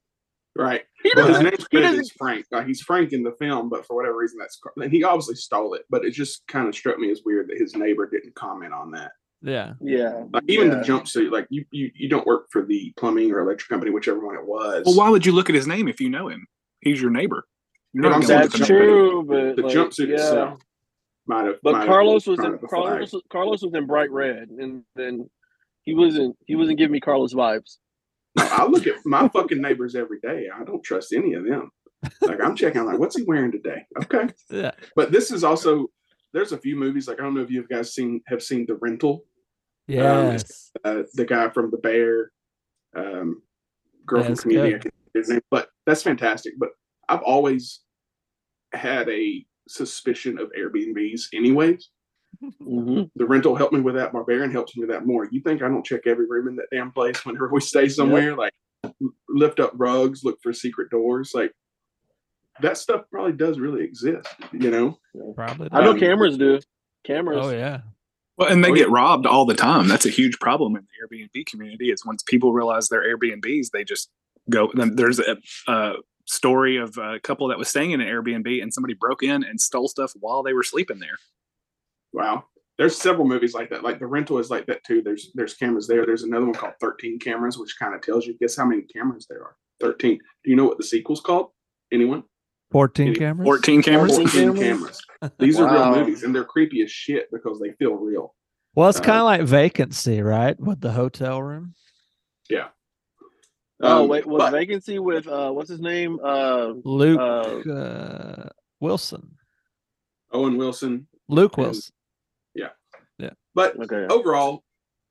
right. 0.56 0.82
He 1.04 1.12
Well, 1.16 1.28
his 1.28 1.36
doesn't. 1.38 1.50
name's 1.52 1.68
He 1.70 1.78
credited 1.78 2.12
Frank. 2.18 2.46
Uh, 2.52 2.64
he's 2.64 2.82
Frank 2.82 3.14
in 3.14 3.24
the 3.24 3.34
film, 3.40 3.70
but 3.70 3.86
for 3.86 3.96
whatever 3.96 4.18
reason, 4.18 4.40
that's 4.40 4.58
Car- 4.58 4.74
and 4.78 4.92
he 4.92 5.04
obviously 5.04 5.36
stole 5.36 5.74
it. 5.76 5.84
But 5.90 6.04
it 6.06 6.12
just 6.12 6.48
kind 6.48 6.68
of 6.68 6.74
struck 6.76 6.98
me 6.98 7.12
as 7.12 7.22
weird 7.24 7.50
that 7.50 7.58
his 7.60 7.76
neighbor 7.76 8.10
didn't 8.10 8.34
comment 8.36 8.74
on 8.74 8.92
that. 8.92 9.12
Yeah. 9.44 9.74
Yeah. 9.80 10.24
Like 10.34 10.44
even 10.48 10.70
yeah. 10.70 10.76
the 10.80 10.82
jumpsuit, 10.84 11.32
like 11.32 11.46
you, 11.52 11.64
you, 11.70 11.92
you 11.94 12.10
don't 12.10 12.26
work 12.26 12.48
for 12.52 12.66
the 12.66 12.92
plumbing 12.98 13.32
or 13.32 13.40
electric 13.40 13.70
company, 13.70 13.92
whichever 13.92 14.26
one 14.26 14.36
it 14.36 14.46
was. 14.48 14.84
Well, 14.86 14.96
why 14.96 15.10
would 15.10 15.26
you 15.28 15.32
look 15.32 15.48
at 15.50 15.54
his 15.56 15.68
name 15.68 15.88
if 15.88 16.02
you 16.02 16.10
know 16.10 16.28
him? 16.28 16.48
He's 16.82 17.00
your 17.00 17.12
neighbor. 17.12 17.46
You're 17.94 18.02
But 18.04 18.10
not 18.10 18.16
I'm 18.16 18.24
saying 18.24 18.42
That's 18.42 18.56
at 18.56 18.60
the 18.62 18.66
true, 18.66 19.24
but 19.24 19.56
the 19.58 19.62
like, 19.62 19.76
jumpsuit 19.76 20.08
yeah. 20.08 20.16
itself 20.16 20.60
might 21.28 21.46
have. 21.46 21.56
But 21.64 21.74
might 21.74 21.88
Carlos 21.88 22.26
been 22.26 22.32
was 22.38 22.46
in 22.46 22.54
of 22.54 22.60
flag. 22.62 22.70
Carlos. 22.70 23.14
Carlos 23.32 23.62
was 23.64 23.74
in 23.74 23.86
bright 23.88 24.12
red, 24.12 24.50
and 24.50 24.84
then 24.96 25.30
he 25.84 25.94
wasn't. 25.94 26.36
He 26.46 26.56
wasn't 26.56 26.78
giving 26.78 26.92
me 26.94 27.00
Carlos 27.00 27.34
vibes. 27.34 27.78
I 28.38 28.66
look 28.66 28.86
at 28.88 28.96
my 29.06 29.28
fucking 29.30 29.62
neighbors 29.62 29.96
every 29.96 30.20
day. 30.20 30.48
I 30.54 30.64
don't 30.64 30.84
trust 30.84 31.12
any 31.14 31.34
of 31.34 31.44
them. 31.46 31.72
Like 32.22 32.40
I'm 32.44 32.56
checking, 32.56 32.80
I'm 32.82 32.86
like, 32.88 33.00
what's 33.00 33.18
he 33.18 33.24
wearing 33.24 33.52
today? 33.52 33.86
Okay. 34.04 34.28
Yeah. 34.52 34.72
But 34.96 35.12
this 35.12 35.32
is 35.32 35.44
also 35.44 35.88
there's 36.34 36.52
a 36.52 36.58
few 36.58 36.76
movies 36.76 37.08
like 37.08 37.20
I 37.20 37.24
don't 37.24 37.34
know 37.34 37.42
if 37.42 37.50
you 37.50 37.66
guys 37.68 37.94
seen 37.96 38.22
have 38.28 38.44
seen 38.44 38.66
The 38.68 38.76
Rental, 38.76 39.26
Yes. 39.88 40.72
uh, 40.86 41.04
the 41.16 41.26
guy 41.26 41.50
from 41.50 41.72
The 41.72 41.78
Bear, 41.78 42.32
um, 42.96 43.42
girl 44.06 44.20
Yeah, 44.20 44.24
from 44.26 44.34
it's 44.34 44.42
Community. 44.42 44.70
good. 44.74 44.78
I 44.78 44.84
can't 44.84 44.94
remember 44.94 45.20
his 45.20 45.30
name, 45.30 45.42
but 45.50 45.70
that's 45.88 46.04
fantastic. 46.04 46.54
But 46.60 46.70
I've 47.10 47.24
always 47.24 47.80
had 48.74 49.10
a 49.10 49.44
suspicion 49.68 50.40
of 50.40 50.52
Airbnbs, 50.58 51.28
anyways. 51.34 51.90
hmm 52.60 53.04
The 53.16 53.26
rental 53.26 53.56
helped 53.56 53.74
me 53.74 53.80
with 53.82 53.96
that. 53.96 54.12
Barbarian 54.14 54.52
helps 54.52 54.76
me 54.76 54.82
with 54.82 54.90
that 54.92 55.06
more. 55.06 55.28
You 55.32 55.42
think 55.42 55.62
I 55.62 55.68
don't 55.68 55.86
check 55.86 56.02
every 56.06 56.28
room 56.28 56.48
in 56.48 56.56
that 56.58 56.68
damn 56.72 56.92
place 56.92 57.26
whenever 57.26 57.50
we 57.52 57.62
stay 57.74 57.88
somewhere? 57.90 58.36
Like 58.36 58.54
lift 59.30 59.60
up 59.60 59.72
rugs, 59.76 60.24
look 60.24 60.40
for 60.42 60.54
secret 60.54 60.90
doors. 60.90 61.32
Like 61.34 61.52
that 62.62 62.78
stuff 62.78 63.02
probably 63.12 63.34
does 63.34 63.60
really 63.60 63.84
exist, 63.84 64.28
you 64.52 64.72
know? 64.72 64.98
Probably. 65.36 65.70
I 65.72 65.84
know 65.84 65.92
Um, 65.92 66.00
cameras 66.00 66.38
do. 66.38 66.60
Cameras. 67.04 67.40
Oh 67.46 67.50
yeah. 67.52 67.82
Well, 68.38 68.52
and 68.52 68.64
they 68.64 68.70
Oh, 68.72 68.76
get 68.76 68.88
yeah. 68.90 68.94
robbed 68.94 69.26
all 69.26 69.46
the 69.46 69.56
time. 69.56 69.88
That's 69.88 70.06
a 70.06 70.10
huge 70.12 70.38
problem 70.40 70.76
in 70.76 70.84
the 70.86 71.18
Airbnb 71.18 71.46
community. 71.48 71.90
Is 71.92 72.06
once 72.06 72.22
people 72.24 72.54
realize 72.54 72.88
they're 72.90 73.04
Airbnbs, 73.04 73.72
they 73.72 73.84
just 73.84 74.10
go. 74.50 74.70
then 74.76 74.96
There's 74.96 75.20
a, 75.20 75.38
a 75.68 75.94
story 76.28 76.78
of 76.78 76.98
a 76.98 77.20
couple 77.20 77.48
that 77.48 77.58
was 77.58 77.68
staying 77.70 77.92
in 77.92 78.02
an 78.02 78.08
Airbnb, 78.08 78.62
and 78.62 78.74
somebody 78.74 78.94
broke 78.94 79.24
in 79.24 79.44
and 79.44 79.60
stole 79.60 79.88
stuff 79.88 80.14
while 80.20 80.44
they 80.44 80.54
were 80.54 80.64
sleeping 80.64 81.00
there. 81.00 81.18
Wow. 82.14 82.46
There's 82.78 82.96
several 82.98 83.28
movies 83.28 83.54
like 83.56 83.70
that. 83.72 83.84
Like 83.84 83.98
the 84.00 84.06
rental 84.06 84.38
is 84.38 84.50
like 84.52 84.68
that 84.68 84.84
too. 84.84 85.02
There's 85.02 85.32
there's 85.34 85.56
cameras 85.56 85.88
there. 85.88 86.06
There's 86.06 86.24
another 86.24 86.46
one 86.46 86.54
called 86.54 86.74
13 86.80 87.18
cameras, 87.20 87.58
which 87.58 87.76
kind 87.80 87.96
of 87.96 88.02
tells 88.02 88.28
you 88.28 88.38
guess 88.40 88.56
how 88.56 88.66
many 88.66 88.84
cameras 88.84 89.26
there 89.28 89.42
are. 89.44 89.56
13. 89.80 90.18
Do 90.44 90.50
you 90.50 90.56
know 90.56 90.66
what 90.66 90.78
the 90.78 90.84
sequel's 90.84 91.22
called? 91.22 91.50
Anyone? 91.92 92.24
14 92.72 93.08
Any- 93.08 93.16
cameras. 93.16 93.46
Fourteen 93.48 93.82
cameras. 93.82 94.16
14 94.18 94.28
14 94.28 94.56
cameras? 94.64 95.02
cameras. 95.22 95.34
These 95.40 95.60
are 95.60 95.66
Wow. 95.66 95.94
real 95.94 96.00
movies 96.02 96.24
and 96.24 96.36
they're 96.36 96.44
creepy 96.46 96.82
as 96.84 96.92
shit 96.92 97.30
because 97.32 97.60
they 97.60 97.72
feel 97.80 97.94
real. 97.96 98.36
Well, 98.76 98.90
it's 98.90 99.00
Uh, 99.00 99.04
kind 99.04 99.20
of 99.20 99.26
like 99.26 99.42
vacancy, 99.44 100.22
right? 100.22 100.60
With 100.60 100.82
the 100.82 100.92
hotel 100.92 101.42
room. 101.42 101.74
Oh 103.82 104.04
Um, 104.04 104.10
wait, 104.10 104.26
was 104.26 104.40
but- 104.40 104.52
vacancy 104.52 105.00
with 105.00 105.28
uh 105.28 105.52
what's 105.52 105.70
his 105.70 105.80
name? 105.82 106.20
Uh 106.24 106.74
Luke 106.84 107.20
Uh, 107.20 107.70
uh, 107.72 108.50
Wilson. 108.80 109.36
Owen 110.32 110.58
Wilson. 110.58 111.08
Luke 111.30 111.58
Wilson. 111.58 111.92
and- 112.56 112.72
yeah. 113.20 113.30
But 113.56 113.80
okay. 113.80 114.06
overall, 114.14 114.64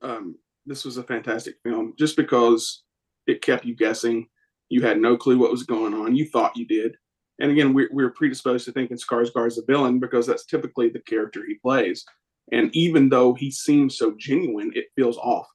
um, 0.02 0.36
this 0.66 0.84
was 0.84 0.96
a 0.98 1.02
fantastic 1.02 1.56
film 1.64 1.94
just 1.98 2.16
because 2.16 2.84
it 3.26 3.42
kept 3.42 3.64
you 3.64 3.74
guessing. 3.74 4.28
You 4.68 4.82
had 4.82 5.00
no 5.00 5.16
clue 5.16 5.38
what 5.38 5.50
was 5.50 5.64
going 5.64 5.94
on. 5.94 6.14
You 6.14 6.26
thought 6.26 6.56
you 6.56 6.64
did. 6.66 6.96
And 7.40 7.50
again, 7.50 7.74
we're, 7.74 7.88
we're 7.92 8.10
predisposed 8.12 8.64
to 8.66 8.72
thinking 8.72 8.96
Skarsgård's 8.96 9.58
a 9.58 9.64
villain 9.66 9.98
because 9.98 10.26
that's 10.26 10.46
typically 10.46 10.88
the 10.88 11.00
character 11.00 11.44
he 11.46 11.54
plays. 11.56 12.04
And 12.52 12.70
even 12.74 13.08
though 13.08 13.34
he 13.34 13.50
seems 13.50 13.98
so 13.98 14.14
genuine, 14.16 14.70
it 14.76 14.86
feels 14.94 15.18
off. 15.18 15.46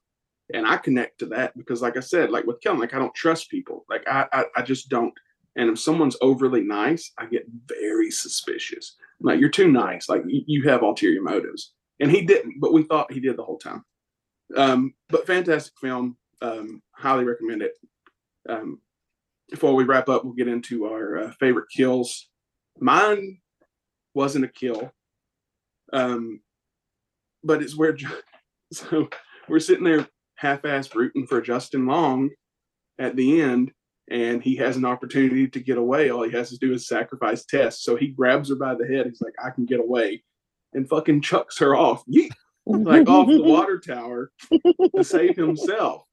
And 0.54 0.68
I 0.68 0.78
connect 0.78 1.20
to 1.20 1.26
that 1.28 1.58
because, 1.58 1.82
like 1.82 1.98
I 1.98 2.02
said, 2.02 2.30
like 2.30 2.46
with 2.46 2.60
Kelan, 2.62 2.80
like 2.80 2.94
I 2.94 3.00
don't 3.00 3.16
trust 3.16 3.50
people. 3.50 3.86
Like 3.90 4.08
I, 4.08 4.26
I, 4.32 4.44
I 4.58 4.62
just 4.62 4.90
don't. 4.90 5.14
And 5.56 5.70
if 5.70 5.80
someone's 5.80 6.18
overly 6.22 6.62
nice, 6.62 7.12
I 7.18 7.26
get 7.26 7.46
very 7.68 8.10
suspicious. 8.12 8.96
Like 9.20 9.40
you're 9.40 9.50
too 9.50 9.72
nice. 9.72 10.10
Like 10.10 10.24
you, 10.26 10.64
have 10.64 10.82
ulterior 10.82 11.22
motives 11.22 11.74
and 12.00 12.10
he 12.10 12.22
didn't, 12.22 12.60
but 12.60 12.74
we 12.74 12.84
thought 12.84 13.12
he 13.12 13.20
did 13.20 13.38
the 13.38 13.44
whole 13.44 13.58
time. 13.58 13.84
Um, 14.56 14.94
but 15.10 15.28
fantastic 15.28 15.74
film, 15.80 16.18
um, 16.42 16.82
highly 16.94 17.24
recommend 17.24 17.62
it. 17.62 17.74
Um, 18.50 18.80
before 19.50 19.76
we 19.76 19.84
wrap 19.84 20.10
up, 20.10 20.24
we'll 20.24 20.34
get 20.34 20.48
into 20.48 20.86
our 20.86 21.18
uh, 21.20 21.32
favorite 21.40 21.68
kills. 21.76 22.30
Mine 22.80 23.40
wasn't 24.14 24.46
a 24.46 24.48
kill, 24.48 24.92
um, 25.94 26.42
but 27.44 27.62
it's 27.62 27.78
where 27.78 27.96
so 28.74 29.10
we're 29.48 29.60
sitting 29.60 29.84
there 29.84 30.08
half-assed 30.42 30.96
rooting 30.96 31.28
for 31.28 31.42
Justin 31.42 31.86
Long 31.86 32.30
at 33.00 33.16
the 33.16 33.42
end, 33.42 33.72
and 34.10 34.44
he 34.44 34.56
has 34.58 34.78
an 34.78 34.86
opportunity 34.86 35.48
to 35.48 35.60
get 35.60 35.78
away. 35.78 36.10
All 36.10 36.24
he 36.24 36.32
has 36.32 36.50
to 36.50 36.58
do 36.58 36.74
is 36.74 36.88
sacrifice 36.88 37.46
Tess. 37.46 37.82
So 37.84 37.96
he 37.96 38.08
grabs 38.08 38.50
her 38.50 38.56
by 38.56 38.76
the 38.76 38.88
head. 38.88 39.06
He's 39.06 39.22
like, 39.22 39.36
"I 39.44 39.52
can 39.52 39.66
get 39.66 39.80
away." 39.80 40.24
and 40.74 40.88
fucking 40.88 41.22
chucks 41.22 41.60
her 41.60 41.76
off, 41.76 42.04
yeet, 42.06 42.32
like 42.66 43.08
off 43.08 43.28
the 43.28 43.42
water 43.44 43.80
tower 43.80 44.32
to 44.96 45.04
save 45.04 45.36
himself. 45.36 46.04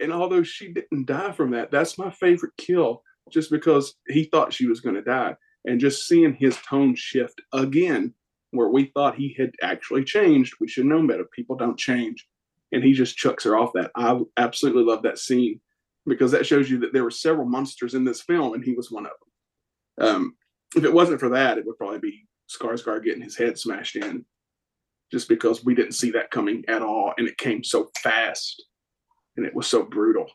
And 0.00 0.12
although 0.12 0.42
she 0.42 0.72
didn't 0.72 1.06
die 1.06 1.32
from 1.32 1.50
that, 1.52 1.70
that's 1.70 1.98
my 1.98 2.10
favorite 2.10 2.52
kill, 2.56 3.02
just 3.30 3.50
because 3.50 3.94
he 4.06 4.24
thought 4.24 4.52
she 4.52 4.66
was 4.66 4.80
going 4.80 4.94
to 4.94 5.02
die. 5.02 5.34
And 5.64 5.80
just 5.80 6.06
seeing 6.06 6.34
his 6.34 6.56
tone 6.58 6.94
shift 6.94 7.42
again, 7.52 8.14
where 8.52 8.68
we 8.68 8.86
thought 8.94 9.16
he 9.16 9.34
had 9.36 9.50
actually 9.60 10.04
changed, 10.04 10.54
we 10.60 10.68
should 10.68 10.86
know 10.86 11.04
better. 11.06 11.26
People 11.34 11.56
don't 11.56 11.78
change. 11.78 12.27
And 12.72 12.84
he 12.84 12.92
just 12.92 13.16
chucks 13.16 13.44
her 13.44 13.56
off 13.56 13.72
that. 13.74 13.90
I 13.94 14.18
absolutely 14.36 14.84
love 14.84 15.02
that 15.02 15.18
scene 15.18 15.60
because 16.06 16.32
that 16.32 16.46
shows 16.46 16.70
you 16.70 16.78
that 16.80 16.92
there 16.92 17.04
were 17.04 17.10
several 17.10 17.46
monsters 17.46 17.94
in 17.94 18.04
this 18.04 18.22
film, 18.22 18.54
and 18.54 18.64
he 18.64 18.74
was 18.74 18.90
one 18.90 19.06
of 19.06 19.12
them. 19.98 20.08
Um, 20.08 20.36
if 20.76 20.84
it 20.84 20.92
wasn't 20.92 21.20
for 21.20 21.30
that, 21.30 21.58
it 21.58 21.66
would 21.66 21.78
probably 21.78 21.98
be 21.98 22.26
Skarsgård 22.50 23.04
getting 23.04 23.22
his 23.22 23.36
head 23.36 23.58
smashed 23.58 23.96
in, 23.96 24.24
just 25.10 25.28
because 25.28 25.64
we 25.64 25.74
didn't 25.74 25.92
see 25.92 26.10
that 26.12 26.30
coming 26.30 26.64
at 26.68 26.82
all, 26.82 27.12
and 27.16 27.28
it 27.28 27.38
came 27.38 27.64
so 27.64 27.90
fast, 28.02 28.64
and 29.36 29.46
it 29.46 29.54
was 29.54 29.66
so 29.66 29.84
brutal. 29.84 30.26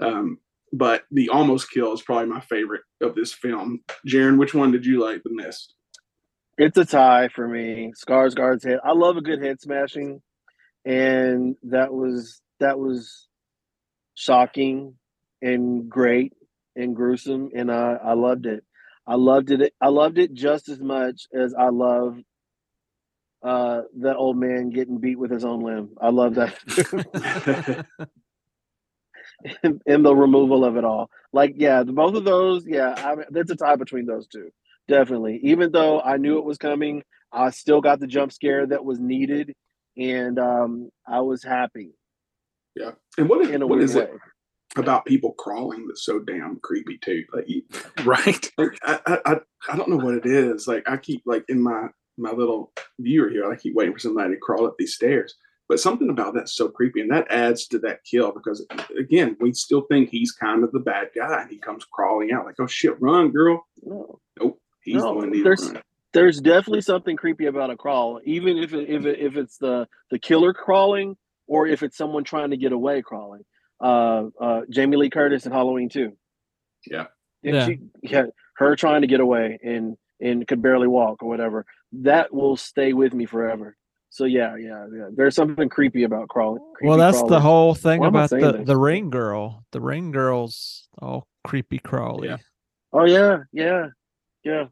Um, 0.00 0.38
but 0.72 1.02
the 1.10 1.28
almost 1.28 1.70
kill 1.70 1.92
is 1.92 2.02
probably 2.02 2.26
my 2.26 2.40
favorite 2.40 2.82
of 3.00 3.14
this 3.14 3.32
film. 3.32 3.80
Jeran, 4.06 4.38
which 4.38 4.54
one 4.54 4.70
did 4.70 4.86
you 4.86 5.00
like 5.00 5.22
the 5.24 5.42
best? 5.42 5.74
It's 6.58 6.76
a 6.76 6.84
tie 6.84 7.28
for 7.28 7.48
me. 7.48 7.92
Skarsgård's 7.96 8.64
head. 8.64 8.78
I 8.84 8.92
love 8.92 9.16
a 9.16 9.22
good 9.22 9.42
head 9.42 9.60
smashing, 9.60 10.20
and 10.84 11.56
that 11.64 11.92
was 11.92 12.40
that 12.60 12.78
was 12.78 13.28
shocking 14.14 14.94
and 15.42 15.88
great 15.88 16.32
and 16.76 16.94
gruesome, 16.94 17.50
and 17.54 17.70
I 17.70 17.98
I 18.02 18.12
loved 18.14 18.46
it. 18.46 18.64
I 19.06 19.14
loved 19.14 19.50
it. 19.50 19.74
I 19.80 19.88
loved 19.88 20.18
it 20.18 20.32
just 20.32 20.68
as 20.68 20.80
much 20.80 21.26
as 21.34 21.54
I 21.54 21.68
love 21.70 22.18
uh, 23.42 23.82
that 24.00 24.16
old 24.16 24.36
man 24.36 24.70
getting 24.70 24.98
beat 24.98 25.18
with 25.18 25.30
his 25.30 25.44
own 25.44 25.62
limb. 25.62 25.90
I 26.00 26.10
love 26.10 26.34
that, 26.34 26.54
and, 29.62 29.80
and 29.86 30.04
the 30.04 30.14
removal 30.14 30.64
of 30.64 30.76
it 30.76 30.84
all. 30.84 31.10
Like, 31.32 31.54
yeah, 31.56 31.82
both 31.82 32.14
of 32.14 32.24
those. 32.24 32.66
Yeah, 32.66 32.94
I 32.96 33.14
mean, 33.14 33.26
there's 33.30 33.50
a 33.50 33.56
tie 33.56 33.76
between 33.76 34.06
those 34.06 34.26
two. 34.26 34.50
Definitely. 34.88 35.40
Even 35.44 35.72
though 35.72 36.00
I 36.00 36.16
knew 36.16 36.38
it 36.38 36.44
was 36.44 36.58
coming, 36.58 37.02
I 37.32 37.50
still 37.50 37.80
got 37.80 38.00
the 38.00 38.06
jump 38.06 38.32
scare 38.32 38.66
that 38.66 38.84
was 38.84 38.98
needed, 38.98 39.54
and 39.96 40.38
um, 40.38 40.90
I 41.06 41.20
was 41.20 41.42
happy 41.42 41.90
Yeah. 42.76 42.92
And 43.18 43.28
what 43.28 43.40
is, 43.42 43.50
in 43.50 43.62
a 43.62 43.66
what 43.66 43.78
way. 43.78 43.84
it 43.84 44.10
about 44.76 45.04
people 45.04 45.32
crawling 45.32 45.86
that's 45.88 46.04
so 46.04 46.20
damn 46.20 46.58
creepy 46.60 46.98
too? 46.98 47.24
Like, 47.32 47.48
you, 47.48 47.62
Right. 48.04 48.50
like 48.58 48.78
I, 48.84 49.00
I, 49.06 49.18
I, 49.26 49.36
I 49.70 49.76
don't 49.76 49.88
know 49.90 49.96
what 50.04 50.14
it 50.14 50.26
is. 50.26 50.66
Like 50.68 50.88
I 50.88 50.96
keep 50.96 51.22
like 51.26 51.44
in 51.48 51.60
my 51.62 51.88
my 52.18 52.30
little 52.32 52.72
viewer 52.98 53.30
here, 53.30 53.50
I 53.50 53.56
keep 53.56 53.74
waiting 53.74 53.92
for 53.94 53.98
somebody 53.98 54.34
to 54.34 54.40
crawl 54.40 54.66
up 54.66 54.74
these 54.78 54.94
stairs. 54.94 55.34
But 55.68 55.78
something 55.80 56.10
about 56.10 56.34
that's 56.34 56.54
so 56.56 56.68
creepy, 56.68 57.00
and 57.00 57.10
that 57.12 57.30
adds 57.30 57.68
to 57.68 57.78
that 57.80 58.00
kill 58.04 58.32
because 58.32 58.66
again, 58.98 59.36
we 59.40 59.52
still 59.52 59.82
think 59.82 60.08
he's 60.10 60.32
kind 60.32 60.64
of 60.64 60.72
the 60.72 60.80
bad 60.80 61.10
guy, 61.16 61.42
and 61.42 61.50
he 61.50 61.58
comes 61.58 61.84
crawling 61.84 62.32
out 62.32 62.44
like, 62.44 62.56
"Oh 62.58 62.66
shit, 62.66 63.00
run, 63.00 63.30
girl!" 63.30 63.64
No. 63.82 64.18
Nope, 64.40 64.58
he's 64.82 64.96
No, 64.96 65.02
the 65.02 65.12
one 65.14 65.26
needing 65.30 65.44
there's- 65.44 65.68
to 65.68 65.74
run. 65.74 65.82
There's 66.12 66.40
definitely 66.40 66.80
something 66.80 67.16
creepy 67.16 67.46
about 67.46 67.70
a 67.70 67.76
crawl, 67.76 68.20
even 68.24 68.58
if 68.58 68.74
it, 68.74 68.88
if 68.88 69.04
it, 69.06 69.18
if 69.20 69.36
it's 69.36 69.58
the 69.58 69.86
the 70.10 70.18
killer 70.18 70.52
crawling 70.52 71.16
or 71.46 71.66
if 71.66 71.82
it's 71.82 71.96
someone 71.96 72.24
trying 72.24 72.50
to 72.50 72.56
get 72.56 72.72
away 72.72 73.02
crawling. 73.02 73.42
Uh, 73.80 74.24
uh, 74.40 74.60
Jamie 74.70 74.96
Lee 74.96 75.10
Curtis 75.10 75.46
in 75.46 75.52
Halloween 75.52 75.88
too. 75.88 76.12
Yeah. 76.86 77.06
And 77.42 77.54
Yeah. 77.54 77.66
She, 77.66 77.78
yeah, 78.02 78.24
her 78.56 78.76
trying 78.76 79.00
to 79.02 79.06
get 79.06 79.20
away 79.20 79.58
and 79.62 79.96
and 80.20 80.46
could 80.46 80.62
barely 80.62 80.86
walk 80.86 81.22
or 81.22 81.28
whatever. 81.28 81.64
That 81.92 82.32
will 82.32 82.56
stay 82.56 82.92
with 82.92 83.14
me 83.14 83.26
forever. 83.26 83.76
So 84.10 84.24
yeah, 84.24 84.56
yeah, 84.56 84.86
yeah. 84.92 85.08
There's 85.14 85.34
something 85.34 85.68
creepy 85.68 86.02
about 86.02 86.28
crawling. 86.28 86.62
well, 86.82 86.96
creepy 86.96 86.98
that's 86.98 87.22
the 87.22 87.40
whole 87.40 87.74
thing 87.74 88.00
Why 88.00 88.08
about 88.08 88.30
the 88.30 88.52
this? 88.52 88.66
the 88.66 88.76
ring 88.76 89.08
girl. 89.10 89.64
The 89.72 89.80
ring 89.80 90.10
girl's 90.10 90.88
all 91.00 91.26
creepy 91.44 91.78
crawly. 91.78 92.28
Yeah. 92.28 92.38
Oh 92.92 93.06
yeah, 93.06 93.38
yeah, 93.52 93.86
yeah. 94.44 94.64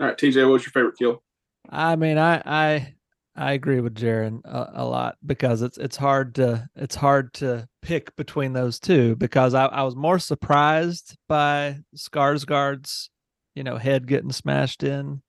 All 0.00 0.06
right, 0.06 0.16
TJ, 0.16 0.44
what 0.44 0.52
was 0.54 0.64
your 0.64 0.72
favorite 0.72 0.96
kill? 0.96 1.22
I 1.68 1.96
mean, 1.96 2.18
I 2.18 2.42
I 2.44 2.94
I 3.34 3.52
agree 3.52 3.80
with 3.80 3.94
Jeran 3.94 4.44
a, 4.44 4.82
a 4.82 4.84
lot 4.84 5.16
because 5.24 5.62
it's 5.62 5.78
it's 5.78 5.96
hard 5.96 6.34
to 6.36 6.68
it's 6.76 6.94
hard 6.94 7.32
to 7.34 7.68
pick 7.82 8.14
between 8.16 8.52
those 8.52 8.80
two 8.80 9.16
because 9.16 9.54
I, 9.54 9.66
I 9.66 9.82
was 9.82 9.96
more 9.96 10.18
surprised 10.18 11.16
by 11.28 11.78
Skarsgård's 11.96 13.10
you 13.54 13.64
know 13.64 13.76
head 13.76 14.06
getting 14.06 14.32
smashed 14.32 14.82
in 14.82 15.22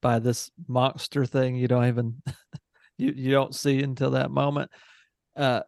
by 0.00 0.18
this 0.18 0.50
monster 0.68 1.24
thing 1.24 1.54
you 1.56 1.68
don't 1.68 1.86
even 1.86 2.22
you 2.98 3.12
you 3.14 3.30
don't 3.30 3.54
see 3.54 3.82
until 3.82 4.10
that 4.12 4.30
moment. 4.30 4.70
Uh, 5.36 5.62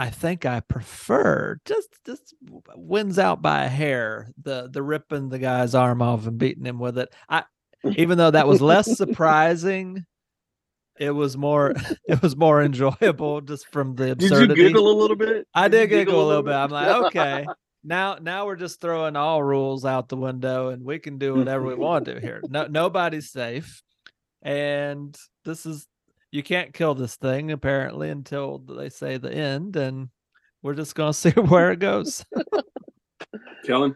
I 0.00 0.08
think 0.08 0.46
I 0.46 0.60
prefer 0.60 1.60
just 1.66 1.90
just 2.06 2.34
wins 2.74 3.18
out 3.18 3.42
by 3.42 3.64
a 3.64 3.68
hair 3.68 4.32
the 4.42 4.66
the 4.72 4.82
ripping 4.82 5.28
the 5.28 5.38
guy's 5.38 5.74
arm 5.74 6.00
off 6.00 6.26
and 6.26 6.38
beating 6.38 6.64
him 6.64 6.78
with 6.78 6.96
it. 6.96 7.12
I 7.28 7.44
even 7.96 8.16
though 8.16 8.30
that 8.30 8.48
was 8.48 8.62
less 8.62 8.96
surprising, 8.96 10.06
it 10.98 11.10
was 11.10 11.36
more 11.36 11.74
it 12.08 12.22
was 12.22 12.34
more 12.34 12.62
enjoyable 12.62 13.42
just 13.42 13.70
from 13.70 13.94
the 13.94 14.14
Did 14.14 14.22
absurdity. 14.22 14.62
you 14.62 14.68
giggle 14.68 14.90
a 14.90 14.96
little 14.98 15.16
bit? 15.16 15.46
I 15.54 15.64
you 15.66 15.70
did 15.72 15.90
giggle 15.90 16.24
a 16.24 16.26
little 16.26 16.44
bit. 16.44 16.54
I'm 16.54 16.70
like, 16.70 16.88
okay, 17.04 17.44
now 17.84 18.16
now 18.22 18.46
we're 18.46 18.56
just 18.56 18.80
throwing 18.80 19.16
all 19.16 19.42
rules 19.42 19.84
out 19.84 20.08
the 20.08 20.16
window 20.16 20.70
and 20.70 20.82
we 20.82 20.98
can 20.98 21.18
do 21.18 21.34
whatever 21.34 21.66
we 21.66 21.74
want 21.74 22.06
to 22.06 22.18
here. 22.18 22.40
No 22.48 22.66
nobody's 22.70 23.30
safe. 23.30 23.82
And 24.40 25.14
this 25.44 25.66
is 25.66 25.86
you 26.32 26.42
can't 26.42 26.74
kill 26.74 26.94
this 26.94 27.16
thing 27.16 27.50
apparently 27.50 28.10
until 28.10 28.58
they 28.58 28.88
say 28.88 29.16
the 29.16 29.32
end 29.32 29.76
and 29.76 30.08
we're 30.62 30.74
just 30.74 30.94
gonna 30.94 31.14
see 31.14 31.30
where 31.30 31.72
it 31.72 31.80
goes. 31.80 32.24
Kelan, 33.66 33.94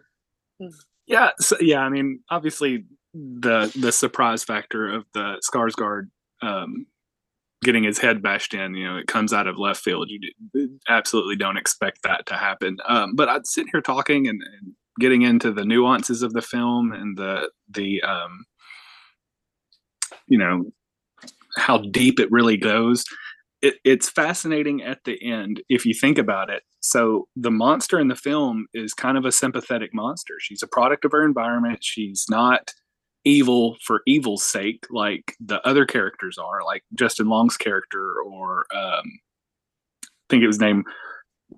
Yeah, 1.07 1.31
so, 1.39 1.57
yeah. 1.61 1.81
I 1.81 1.89
mean, 1.89 2.21
obviously, 2.31 2.85
the 3.15 3.73
the 3.81 3.93
surprise 3.93 4.45
factor 4.45 4.93
of 4.93 5.05
the 5.15 5.41
Skarsgård 5.49 6.11
um, 6.43 6.87
getting 7.63 7.85
his 7.85 7.99
head 7.99 8.23
bashed 8.23 8.55
in, 8.55 8.75
you 8.75 8.85
know, 8.85 8.97
it 8.99 9.07
comes 9.07 9.33
out 9.33 9.47
of 9.47 9.59
left 9.59 9.83
field. 9.83 10.11
You 10.11 10.21
d- 10.21 10.69
absolutely 10.89 11.37
don't 11.37 11.57
expect 11.57 12.03
that 12.03 12.27
to 12.27 12.35
happen. 12.35 12.77
Um, 12.87 13.15
but 13.15 13.29
I'd 13.29 13.47
sit 13.47 13.67
here 13.73 13.81
talking 13.81 14.29
and, 14.29 14.43
and 14.43 14.75
getting 15.01 15.23
into 15.23 15.51
the 15.53 15.65
nuances 15.65 16.23
of 16.23 16.33
the 16.33 16.43
film 16.43 16.93
and 16.93 17.17
the 17.17 17.51
the 17.71 18.03
um, 18.03 18.45
you 20.29 20.39
know 20.39 20.71
how 21.57 21.79
deep 21.79 22.21
it 22.21 22.31
really 22.31 22.57
goes. 22.57 23.05
It, 23.63 23.75
it's 23.85 24.11
fascinating 24.11 24.83
at 24.83 24.99
the 25.05 25.23
end 25.25 25.63
if 25.69 25.87
you 25.87 25.95
think 25.95 26.19
about 26.19 26.51
it. 26.51 26.63
So 26.81 27.29
the 27.35 27.51
monster 27.51 27.99
in 27.99 28.09
the 28.09 28.17
film 28.17 28.67
is 28.75 28.93
kind 28.93 29.17
of 29.17 29.25
a 29.25 29.33
sympathetic 29.33 29.95
monster. 29.95 30.35
She's 30.39 30.63
a 30.63 30.67
product 30.67 31.05
of 31.05 31.13
her 31.13 31.25
environment. 31.25 31.79
She's 31.83 32.27
not 32.29 32.73
evil 33.25 33.77
for 33.83 34.03
evil's 34.07 34.43
sake 34.43 34.85
like 34.91 35.35
the 35.41 35.67
other 35.67 35.87
characters 35.87 36.37
are, 36.37 36.63
like 36.63 36.83
Justin 36.95 37.29
Long's 37.29 37.57
character 37.57 38.17
or 38.27 38.67
um, 38.75 39.05
I 40.05 40.27
think 40.29 40.43
it 40.43 40.47
was 40.47 40.61
named 40.61 40.85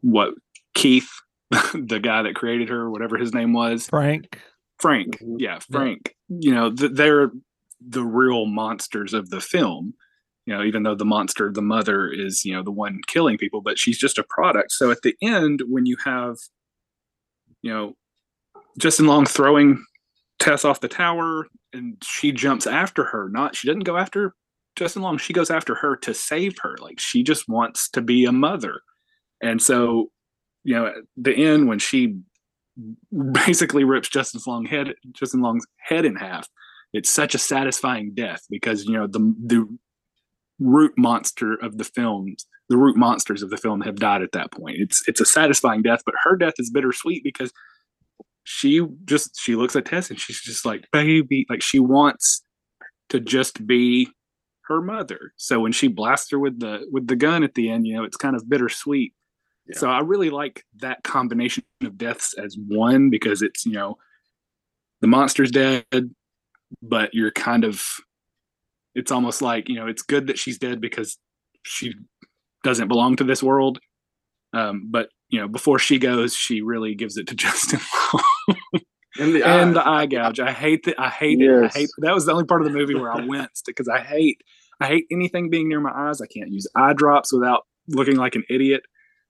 what 0.02 0.34
Keith, 0.74 1.08
the 1.50 2.00
guy 2.00 2.22
that 2.22 2.36
created 2.36 2.68
her, 2.68 2.88
whatever 2.90 3.16
his 3.18 3.34
name 3.34 3.52
was. 3.52 3.86
Frank. 3.88 4.40
Frank. 4.78 5.18
Mhm. 5.18 5.36
Yeah, 5.38 5.58
Frank. 5.70 6.14
You 6.28 6.54
know, 6.54 6.72
th- 6.72 6.92
they're 6.94 7.30
the 7.88 8.04
real 8.04 8.46
monsters 8.46 9.14
of 9.14 9.30
the 9.30 9.40
film. 9.40 9.94
You 10.44 10.54
know, 10.54 10.62
even 10.62 10.84
though 10.84 10.94
the 10.94 11.04
monster, 11.04 11.50
the 11.50 11.62
mother, 11.62 12.08
is 12.08 12.44
you 12.44 12.52
know 12.52 12.62
the 12.62 12.70
one 12.70 13.00
killing 13.06 13.36
people, 13.36 13.60
but 13.60 13.78
she's 13.78 13.98
just 13.98 14.18
a 14.18 14.24
product. 14.28 14.72
So 14.72 14.90
at 14.90 15.02
the 15.02 15.14
end, 15.20 15.62
when 15.68 15.86
you 15.86 15.96
have, 16.04 16.36
you 17.62 17.72
know, 17.72 17.96
Justin 18.78 19.06
Long 19.06 19.26
throwing 19.26 19.84
Tess 20.38 20.64
off 20.64 20.80
the 20.80 20.88
tower, 20.88 21.46
and 21.72 21.96
she 22.02 22.30
jumps 22.30 22.66
after 22.66 23.04
her. 23.04 23.28
Not 23.28 23.56
she 23.56 23.66
doesn't 23.66 23.84
go 23.84 23.96
after 23.96 24.34
Justin 24.76 25.02
Long. 25.02 25.18
She 25.18 25.32
goes 25.32 25.50
after 25.50 25.74
her 25.74 25.96
to 25.96 26.14
save 26.14 26.56
her. 26.62 26.76
Like 26.80 27.00
she 27.00 27.22
just 27.22 27.48
wants 27.48 27.88
to 27.90 28.00
be 28.00 28.24
a 28.24 28.32
mother. 28.32 28.82
And 29.42 29.60
so, 29.60 30.10
you 30.62 30.74
know, 30.74 30.86
at 30.86 30.94
the 31.16 31.34
end 31.34 31.68
when 31.68 31.78
she 31.78 32.18
basically 33.32 33.84
rips 33.84 34.08
Justin 34.08 34.40
Long 34.46 34.66
head 34.66 34.94
Justin 35.12 35.40
Long's 35.40 35.66
head 35.78 36.04
in 36.04 36.16
half. 36.16 36.48
It's 36.92 37.10
such 37.10 37.34
a 37.34 37.38
satisfying 37.38 38.14
death 38.14 38.42
because 38.50 38.84
you 38.84 38.92
know 38.92 39.06
the 39.06 39.34
the 39.44 39.78
root 40.58 40.94
monster 40.96 41.54
of 41.54 41.78
the 41.78 41.84
films, 41.84 42.46
the 42.68 42.76
root 42.76 42.96
monsters 42.96 43.42
of 43.42 43.50
the 43.50 43.56
film 43.56 43.82
have 43.82 43.96
died 43.96 44.22
at 44.22 44.32
that 44.32 44.52
point. 44.52 44.76
It's 44.78 45.06
it's 45.08 45.20
a 45.20 45.26
satisfying 45.26 45.82
death, 45.82 46.02
but 46.04 46.14
her 46.24 46.36
death 46.36 46.54
is 46.58 46.70
bittersweet 46.70 47.22
because 47.24 47.52
she 48.44 48.80
just 49.04 49.38
she 49.38 49.56
looks 49.56 49.76
at 49.76 49.84
Tess 49.84 50.10
and 50.10 50.18
she's 50.18 50.40
just 50.40 50.64
like 50.64 50.86
baby, 50.92 51.46
like 51.50 51.62
she 51.62 51.78
wants 51.78 52.42
to 53.08 53.20
just 53.20 53.66
be 53.66 54.08
her 54.66 54.80
mother. 54.80 55.32
So 55.36 55.60
when 55.60 55.72
she 55.72 55.88
blasts 55.88 56.30
her 56.30 56.38
with 56.38 56.60
the 56.60 56.86
with 56.90 57.06
the 57.06 57.16
gun 57.16 57.42
at 57.44 57.54
the 57.54 57.70
end, 57.70 57.86
you 57.86 57.94
know, 57.94 58.04
it's 58.04 58.16
kind 58.16 58.36
of 58.36 58.48
bittersweet. 58.48 59.12
Yeah. 59.68 59.78
So 59.78 59.90
I 59.90 60.00
really 60.00 60.30
like 60.30 60.64
that 60.76 61.02
combination 61.02 61.64
of 61.82 61.98
deaths 61.98 62.34
as 62.38 62.56
one 62.68 63.10
because 63.10 63.42
it's, 63.42 63.66
you 63.66 63.72
know, 63.72 63.98
the 65.00 65.08
monster's 65.08 65.50
dead, 65.50 65.84
but 66.82 67.10
you're 67.12 67.30
kind 67.30 67.64
of 67.64 67.82
it's 68.94 69.12
almost 69.12 69.42
like, 69.42 69.68
you 69.68 69.74
know, 69.76 69.86
it's 69.86 70.02
good 70.02 70.26
that 70.28 70.38
she's 70.38 70.58
dead 70.58 70.80
because 70.80 71.18
she 71.64 71.92
doesn't 72.64 72.88
belong 72.88 73.14
to 73.16 73.24
this 73.24 73.42
world. 73.42 73.78
Um, 74.54 74.88
but 74.90 75.10
you 75.28 75.38
know, 75.40 75.48
before 75.48 75.78
she 75.78 75.98
goes, 75.98 76.34
she 76.34 76.62
really 76.62 76.94
gives 76.94 77.16
it 77.18 77.26
to 77.28 77.34
Justin 77.36 77.80
and 79.18 79.34
the 79.34 79.42
and 79.46 79.76
the 79.76 79.80
eye. 79.86 80.02
eye 80.02 80.06
gouge. 80.06 80.40
I 80.40 80.52
hate 80.52 80.84
that. 80.84 80.98
I 81.00 81.08
hate 81.10 81.40
it. 81.40 81.64
I 81.64 81.68
hate 81.68 81.88
that 81.98 82.14
was 82.14 82.26
the 82.26 82.32
only 82.32 82.44
part 82.44 82.62
of 82.62 82.68
the 82.70 82.72
movie 82.78 82.94
where 82.94 83.12
I 83.12 83.24
winced 83.24 83.64
because 83.66 83.88
I 83.88 84.00
hate 84.00 84.40
I 84.80 84.86
hate 84.86 85.06
anything 85.10 85.50
being 85.50 85.68
near 85.68 85.80
my 85.80 85.92
eyes. 85.94 86.20
I 86.20 86.26
can't 86.26 86.50
use 86.50 86.66
eye 86.74 86.92
drops 86.94 87.32
without 87.32 87.64
looking 87.88 88.16
like 88.16 88.34
an 88.34 88.44
idiot. 88.48 88.82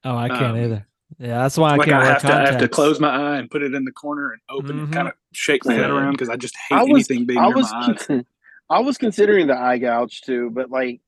Oh, 0.04 0.16
I 0.16 0.28
can't 0.28 0.56
Um, 0.56 0.56
either. 0.56 0.86
Yeah, 1.18 1.38
that's 1.38 1.56
why 1.56 1.72
I 1.72 1.76
like 1.76 1.88
can't 1.88 1.96
I 2.02 2.04
wear 2.04 2.12
have 2.12 2.22
to 2.22 2.34
I 2.34 2.50
have 2.50 2.60
to 2.60 2.68
close 2.68 2.98
my 3.00 3.08
eye 3.08 3.38
and 3.38 3.50
put 3.50 3.62
it 3.62 3.74
in 3.74 3.84
the 3.84 3.92
corner 3.92 4.32
and 4.32 4.40
open 4.50 4.76
Mhm. 4.78 4.84
and 4.84 4.92
kind 4.92 5.08
of 5.08 5.14
shake 5.32 5.64
my 5.64 5.72
head 5.74 5.88
around 5.90 6.12
because 6.12 6.28
I 6.28 6.36
just 6.36 6.54
hate 6.68 6.76
I 6.76 6.82
was 6.82 7.08
anything 7.10 7.26
being 7.26 7.38
I 7.38 7.46
near 7.46 7.56
was 7.56 7.70
my 7.72 7.78
eyes. 7.90 8.06
con- 8.06 8.26
I 8.68 8.80
was 8.80 8.98
considering 8.98 9.46
the 9.46 9.56
eye 9.56 9.78
gouge 9.78 10.20
too, 10.22 10.50
but 10.50 10.70
like 10.70 11.00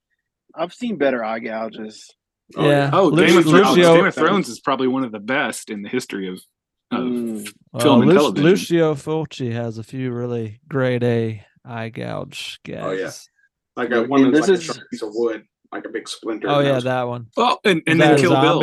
I've 0.54 0.72
seen 0.72 0.96
better 0.96 1.22
eye 1.24 1.40
gouges. 1.40 2.10
Oh, 2.56 2.64
yeah. 2.64 2.68
yeah. 2.70 2.90
Oh, 2.92 3.08
Lu- 3.08 3.26
Game 3.26 3.36
of 3.38 3.44
Thrones. 3.44 3.76
Lucio, 3.76 3.94
Game 3.96 4.06
of 4.06 4.14
Thrones 4.14 4.48
is 4.48 4.60
probably 4.60 4.88
one 4.88 5.04
of 5.04 5.12
the 5.12 5.18
best 5.20 5.68
in 5.68 5.82
the 5.82 5.88
history 5.90 6.28
of, 6.28 6.40
of 6.92 7.00
Mm. 7.00 7.52
uh, 7.74 7.78
film 7.80 8.00
and 8.02 8.10
Lu- 8.10 8.16
television. 8.16 8.44
Lucio 8.50 8.94
Fulci 8.94 9.52
has 9.52 9.76
a 9.76 9.82
few 9.82 10.10
really 10.12 10.60
grade 10.68 11.02
A 11.04 11.44
eye 11.64 11.90
gouge 11.90 12.60
gags. 12.64 12.82
Oh, 12.86 12.92
yeah. 12.92 13.10
Like 13.76 13.90
a 13.90 14.04
one 14.04 14.24
And 14.24 14.34
that's 14.34 14.46
this 14.46 14.48
like 14.48 14.56
a 14.56 14.60
is- 14.60 14.64
sharp 14.76 14.90
piece 14.90 15.02
of 15.02 15.10
wood, 15.12 15.42
like 15.70 15.84
a 15.84 15.88
big 15.90 16.08
splinter. 16.08 16.48
Oh 16.48 16.60
yeah, 16.60 16.80
that 16.80 17.02
one. 17.08 17.26
oh, 17.36 17.58
and, 17.64 17.82
and 17.86 18.00
then 18.00 18.18
Kill 18.18 18.40
Bill. 18.40 18.62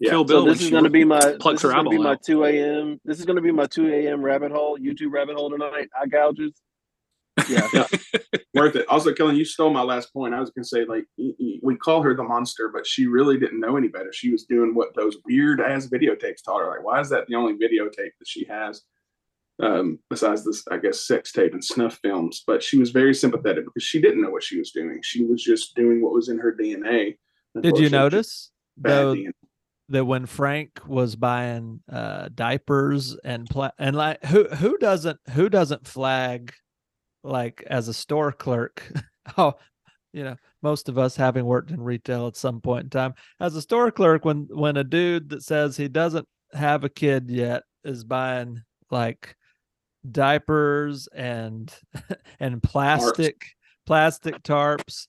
Zombie? 0.00 0.06
Yeah. 0.06 0.10
Kill 0.10 0.24
Bill. 0.24 0.44
So 0.44 0.52
this 0.52 0.62
is 0.62 0.70
going 0.70 0.84
to 0.84 0.90
be 0.90 1.04
my 1.04 1.18
plucks 1.40 1.62
this 1.62 1.70
is 1.70 1.72
going 1.72 1.84
to 1.84 1.90
be 1.90 1.98
my 1.98 2.12
out. 2.12 2.22
two 2.22 2.44
a.m. 2.44 3.00
This 3.04 3.18
is 3.18 3.24
going 3.24 3.36
to 3.36 3.42
be 3.42 3.52
my 3.52 3.66
two 3.66 3.92
a.m. 3.92 4.22
rabbit 4.22 4.52
hole, 4.52 4.78
YouTube 4.78 5.12
rabbit 5.12 5.36
hole 5.36 5.50
tonight. 5.50 5.88
Eye 6.00 6.06
gouges. 6.06 6.52
Yeah, 7.48 7.68
worth 8.54 8.74
it. 8.76 8.88
Also, 8.88 9.12
Kelan, 9.12 9.36
you 9.36 9.44
stole 9.44 9.70
my 9.70 9.82
last 9.82 10.12
point. 10.12 10.34
I 10.34 10.40
was 10.40 10.50
gonna 10.50 10.64
say, 10.64 10.84
like, 10.84 11.04
y- 11.16 11.34
y- 11.38 11.58
we 11.62 11.76
call 11.76 12.02
her 12.02 12.14
the 12.14 12.24
monster, 12.24 12.68
but 12.68 12.86
she 12.86 13.06
really 13.06 13.38
didn't 13.38 13.60
know 13.60 13.76
any 13.76 13.88
better. 13.88 14.12
She 14.12 14.30
was 14.30 14.44
doing 14.44 14.74
what 14.74 14.94
those 14.96 15.16
weird 15.24 15.60
ass 15.60 15.86
videotapes 15.86 16.42
taught 16.44 16.60
her. 16.60 16.68
Like, 16.68 16.82
why 16.84 17.00
is 17.00 17.08
that 17.10 17.26
the 17.28 17.36
only 17.36 17.54
videotape 17.54 18.10
that 18.18 18.26
she 18.26 18.44
has? 18.46 18.82
Um, 19.60 19.98
besides 20.10 20.44
this, 20.44 20.64
I 20.70 20.78
guess, 20.78 21.06
sex 21.06 21.32
tape 21.32 21.52
and 21.52 21.64
snuff 21.64 21.98
films. 22.02 22.42
But 22.46 22.62
she 22.62 22.78
was 22.78 22.90
very 22.90 23.14
sympathetic 23.14 23.64
because 23.64 23.82
she 23.84 24.00
didn't 24.00 24.20
know 24.22 24.30
what 24.30 24.42
she 24.44 24.58
was 24.58 24.70
doing. 24.72 25.00
She 25.02 25.24
was 25.24 25.42
just 25.42 25.74
doing 25.74 26.00
what 26.02 26.12
was 26.12 26.28
in 26.28 26.38
her 26.38 26.52
DNA. 26.54 27.18
Did 27.60 27.78
you 27.78 27.88
notice 27.90 28.50
bad 28.76 28.90
though 28.90 29.14
DNA. 29.14 29.30
That 29.88 30.04
when 30.04 30.26
Frank 30.26 30.80
was 30.86 31.16
buying 31.16 31.80
uh, 31.90 32.28
diapers 32.34 33.16
and 33.24 33.48
pla- 33.48 33.70
and 33.78 33.96
like 33.96 34.22
who 34.24 34.44
who 34.44 34.76
doesn't 34.78 35.18
who 35.30 35.48
doesn't 35.48 35.86
flag 35.86 36.52
like 37.24 37.64
as 37.68 37.88
a 37.88 37.94
store 37.94 38.32
clerk? 38.32 38.90
oh, 39.38 39.54
you 40.12 40.24
know, 40.24 40.36
most 40.62 40.88
of 40.88 40.98
us 40.98 41.16
having 41.16 41.44
worked 41.44 41.70
in 41.70 41.80
retail 41.80 42.26
at 42.26 42.36
some 42.36 42.60
point 42.60 42.84
in 42.84 42.90
time 42.90 43.14
as 43.40 43.54
a 43.56 43.62
store 43.62 43.90
clerk 43.90 44.24
when 44.24 44.48
when 44.50 44.76
a 44.76 44.84
dude 44.84 45.30
that 45.30 45.42
says 45.42 45.76
he 45.76 45.88
doesn't 45.88 46.26
have 46.52 46.84
a 46.84 46.88
kid 46.88 47.30
yet 47.30 47.62
is 47.84 48.04
buying 48.04 48.62
like 48.90 49.36
diapers 50.10 51.08
and 51.14 51.74
and 52.40 52.62
plastic 52.62 53.44
plastic 53.86 54.42
tarps 54.42 55.06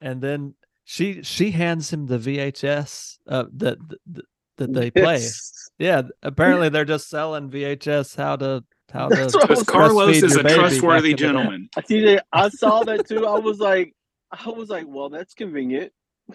and 0.00 0.20
then 0.20 0.54
she 0.90 1.22
she 1.22 1.50
hands 1.50 1.92
him 1.92 2.06
the 2.06 2.16
VHS 2.18 3.18
uh, 3.28 3.44
that 3.56 3.76
that 4.06 4.24
that 4.56 4.72
they 4.72 4.90
play. 4.90 5.18
Yes. 5.18 5.68
Yeah, 5.78 6.02
apparently 6.22 6.70
they're 6.70 6.86
just 6.86 7.10
selling 7.10 7.50
VHS 7.50 8.16
how 8.16 8.36
to 8.36 8.64
how 8.90 9.10
That's 9.10 9.34
to 9.34 9.40
Because 9.40 9.64
Carlos 9.64 10.16
is 10.16 10.34
a 10.34 10.42
trustworthy 10.42 11.10
in 11.10 11.16
the 11.16 11.16
day. 11.18 11.26
gentleman. 11.26 11.68
I 11.76 11.82
see 11.82 12.00
that. 12.06 12.24
I 12.32 12.48
saw 12.48 12.84
that 12.84 13.06
too. 13.06 13.26
I 13.26 13.38
was 13.38 13.58
like, 13.58 13.94
I 14.32 14.48
was 14.48 14.70
like, 14.70 14.86
well, 14.88 15.10
that's 15.10 15.34
convenient. 15.34 15.92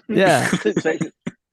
Yeah. 0.08 0.50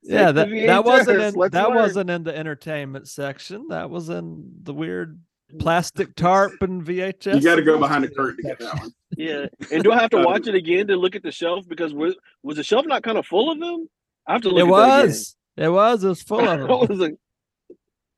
Yeah, 0.03 0.31
that, 0.31 0.49
that 0.49 0.83
wasn't 0.83 1.21
in 1.21 1.35
let's 1.35 1.53
that 1.53 1.69
work. 1.69 1.77
wasn't 1.77 2.09
in 2.09 2.23
the 2.23 2.35
entertainment 2.35 3.07
section. 3.07 3.67
That 3.69 3.91
was 3.91 4.09
in 4.09 4.51
the 4.63 4.73
weird 4.73 5.19
plastic 5.59 6.15
tarp 6.15 6.61
and 6.61 6.83
VHS. 6.83 7.35
You 7.35 7.41
got 7.41 7.55
to 7.55 7.61
go 7.63 7.77
behind 7.77 8.03
the 8.03 8.09
curtain 8.09 8.37
to 8.37 8.43
get 8.43 8.59
that 8.59 8.77
one. 8.79 8.91
Yeah, 9.17 9.45
and 9.71 9.83
do 9.83 9.91
I 9.91 9.99
have 10.01 10.09
to 10.11 10.21
watch 10.25 10.47
it 10.47 10.55
again 10.55 10.87
to 10.87 10.95
look 10.95 11.15
at 11.15 11.23
the 11.23 11.31
shelf 11.31 11.67
because 11.67 11.93
was, 11.93 12.15
was 12.43 12.57
the 12.57 12.63
shelf 12.63 12.85
not 12.85 13.03
kind 13.03 13.17
of 13.17 13.25
full 13.25 13.51
of 13.51 13.59
them? 13.59 13.87
I 14.27 14.33
have 14.33 14.41
to 14.43 14.49
look. 14.49 14.59
It 14.59 14.61
at 14.61 14.75
that 14.75 14.99
again. 14.99 15.07
was. 15.07 15.35
It 15.57 15.69
was. 15.69 16.03
It 16.03 16.07
was 16.09 16.21
full 16.23 16.39
of 16.39 16.47
I 16.47 16.57
them. 16.57 16.67
was 16.67 16.99
like, 16.99 17.15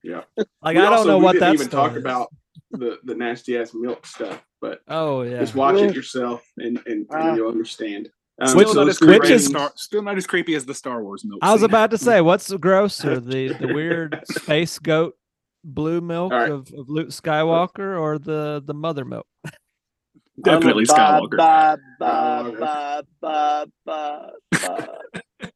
Like 0.03 0.25
We 0.63 0.69
I 0.69 0.73
don't 0.73 0.93
also- 0.93 1.07
know 1.09 1.17
we 1.17 1.23
what 1.25 1.31
didn't 1.33 1.47
that 1.47 1.53
even 1.55 1.69
talk 1.69 1.91
is. 1.91 1.97
about 1.97 2.27
the 2.71 2.99
the 3.03 3.15
nasty 3.15 3.57
ass 3.57 3.73
milk 3.73 4.05
stuff, 4.05 4.43
but 4.61 4.81
Oh 4.87 5.21
yeah. 5.23 5.39
just 5.39 5.55
watch 5.55 5.75
Well- 5.75 5.83
it 5.85 5.95
yourself 5.95 6.43
and 6.57 6.79
and, 6.85 7.05
and 7.09 7.37
you'll 7.37 7.49
understand. 7.51 8.09
Um, 8.41 8.57
Which- 8.57 8.67
so 8.67 8.71
Still 8.73 8.83
not, 8.85 8.89
as 8.89 8.97
creepy 8.97 9.19
which 9.19 9.29
as 9.29 9.41
is- 9.43 9.47
Star, 9.47 9.71
still 9.75 10.01
not 10.01 10.17
as 10.17 10.25
creepy 10.27 10.55
as 10.55 10.65
the 10.65 10.73
Star 10.73 11.03
Wars 11.03 11.23
milk. 11.23 11.39
I 11.43 11.51
was 11.51 11.61
scene. 11.61 11.69
about 11.69 11.91
to 11.91 11.97
say, 11.99 12.19
what's 12.21 12.51
grosser, 12.57 13.19
the 13.19 13.53
the 13.53 13.73
weird 13.73 14.23
space 14.25 14.79
goat 14.79 15.15
blue 15.63 16.01
milk 16.01 16.31
All 16.31 16.39
right. 16.39 16.51
of, 16.51 16.71
of 16.73 16.89
Luke 16.89 17.09
Skywalker 17.09 17.99
or 17.99 18.17
the 18.19 18.61
the 18.65 18.73
mother 18.73 19.05
milk? 19.05 19.27
definitely 20.43 20.85
Skywalker. 20.85 21.37
ba, 21.37 21.77
ba, 21.99 23.65
ba. 23.85 24.29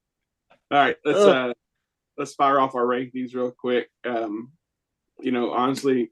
All 0.70 0.78
right, 0.78 0.96
let's 1.06 1.20
uh 1.20 1.54
let's 2.18 2.34
fire 2.34 2.60
off 2.60 2.76
our 2.76 2.86
rankings 2.86 3.34
real 3.34 3.52
quick. 3.52 3.90
Um, 4.06 4.52
you 5.20 5.32
know, 5.32 5.52
honestly, 5.52 6.12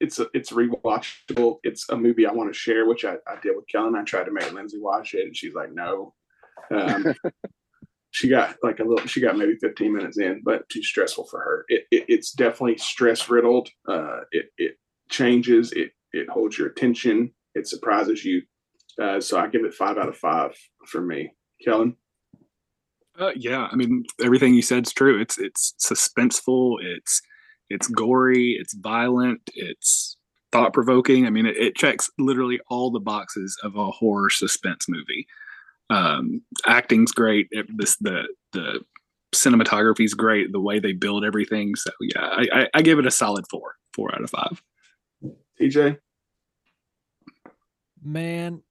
it's 0.00 0.18
a, 0.18 0.26
it's 0.34 0.50
rewatchable. 0.50 1.58
It's 1.62 1.88
a 1.88 1.96
movie 1.96 2.26
I 2.26 2.32
want 2.32 2.52
to 2.52 2.58
share, 2.58 2.86
which 2.86 3.04
I, 3.04 3.14
I 3.26 3.36
did 3.42 3.56
with 3.56 3.66
Kelan. 3.72 3.98
I 3.98 4.04
tried 4.04 4.24
to 4.24 4.32
make 4.32 4.52
Lindsay 4.52 4.78
watch 4.78 5.14
it, 5.14 5.26
and 5.26 5.36
she's 5.36 5.54
like, 5.54 5.72
no. 5.72 6.14
Um, 6.70 7.14
she 8.14 8.28
got 8.28 8.54
like 8.62 8.78
a 8.78 8.84
little. 8.84 9.04
She 9.08 9.20
got 9.20 9.36
maybe 9.36 9.56
15 9.56 9.92
minutes 9.92 10.18
in, 10.18 10.40
but 10.44 10.68
too 10.68 10.84
stressful 10.84 11.24
for 11.24 11.40
her. 11.40 11.64
It, 11.66 11.82
it 11.90 12.04
it's 12.06 12.30
definitely 12.30 12.78
stress 12.78 13.28
riddled. 13.28 13.70
Uh, 13.88 14.20
it 14.30 14.50
it 14.56 14.78
changes. 15.10 15.72
It 15.72 15.90
it 16.12 16.28
holds 16.28 16.56
your 16.56 16.68
attention. 16.68 17.32
It 17.56 17.66
surprises 17.66 18.24
you. 18.24 18.42
Uh, 19.02 19.20
so 19.20 19.36
I 19.36 19.48
give 19.48 19.64
it 19.64 19.74
five 19.74 19.98
out 19.98 20.08
of 20.08 20.16
five 20.16 20.52
for 20.86 21.00
me. 21.00 21.32
Kelan. 21.66 21.96
Uh, 23.18 23.32
yeah, 23.34 23.66
I 23.72 23.74
mean 23.74 24.04
everything 24.22 24.54
you 24.54 24.62
said 24.62 24.86
is 24.86 24.92
true. 24.92 25.20
It's 25.20 25.36
it's 25.36 25.74
suspenseful. 25.80 26.76
It's 26.82 27.20
it's 27.68 27.88
gory. 27.88 28.56
It's 28.60 28.74
violent. 28.74 29.40
It's 29.54 30.16
thought 30.52 30.72
provoking. 30.72 31.26
I 31.26 31.30
mean, 31.30 31.46
it, 31.46 31.56
it 31.56 31.74
checks 31.74 32.08
literally 32.16 32.60
all 32.70 32.92
the 32.92 33.00
boxes 33.00 33.58
of 33.64 33.74
a 33.74 33.90
horror 33.90 34.30
suspense 34.30 34.86
movie. 34.88 35.26
Um, 35.90 36.42
acting's 36.66 37.12
great. 37.12 37.48
It, 37.50 37.66
this 37.76 37.96
the 37.96 38.28
the 38.52 38.80
cinematography's 39.34 40.14
great. 40.14 40.52
The 40.52 40.60
way 40.60 40.78
they 40.78 40.92
build 40.92 41.24
everything. 41.24 41.74
So 41.74 41.90
yeah, 42.00 42.22
I, 42.22 42.46
I, 42.52 42.68
I 42.74 42.82
give 42.82 42.98
it 42.98 43.06
a 43.06 43.10
solid 43.10 43.46
four. 43.50 43.74
Four 43.92 44.14
out 44.14 44.22
of 44.22 44.30
five. 44.30 44.62
TJ. 45.60 45.98
Man, 48.02 48.62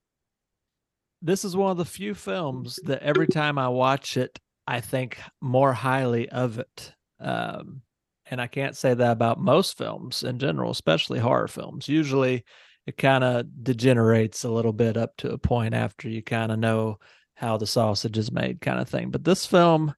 this 1.22 1.44
is 1.44 1.56
one 1.56 1.70
of 1.70 1.76
the 1.76 1.84
few 1.84 2.14
films 2.14 2.78
that 2.84 3.02
every 3.02 3.26
time 3.26 3.58
I 3.58 3.68
watch 3.68 4.16
it, 4.16 4.38
I 4.66 4.80
think 4.80 5.18
more 5.40 5.72
highly 5.72 6.28
of 6.28 6.58
it. 6.58 6.92
Um, 7.20 7.82
and 8.26 8.40
I 8.40 8.46
can't 8.46 8.76
say 8.76 8.94
that 8.94 9.12
about 9.12 9.40
most 9.40 9.76
films 9.76 10.22
in 10.22 10.38
general, 10.38 10.70
especially 10.70 11.18
horror 11.18 11.48
films. 11.48 11.88
Usually 11.88 12.44
it 12.86 12.96
kind 12.96 13.24
of 13.24 13.46
degenerates 13.62 14.44
a 14.44 14.50
little 14.50 14.72
bit 14.72 14.96
up 14.96 15.16
to 15.18 15.32
a 15.32 15.38
point 15.38 15.74
after 15.74 16.08
you 16.08 16.22
kind 16.22 16.52
of 16.52 16.58
know 16.58 16.98
how 17.34 17.56
the 17.56 17.66
sausage 17.66 18.18
is 18.18 18.30
made, 18.30 18.60
kind 18.60 18.80
of 18.80 18.88
thing. 18.88 19.10
But 19.10 19.24
this 19.24 19.46
film, 19.46 19.94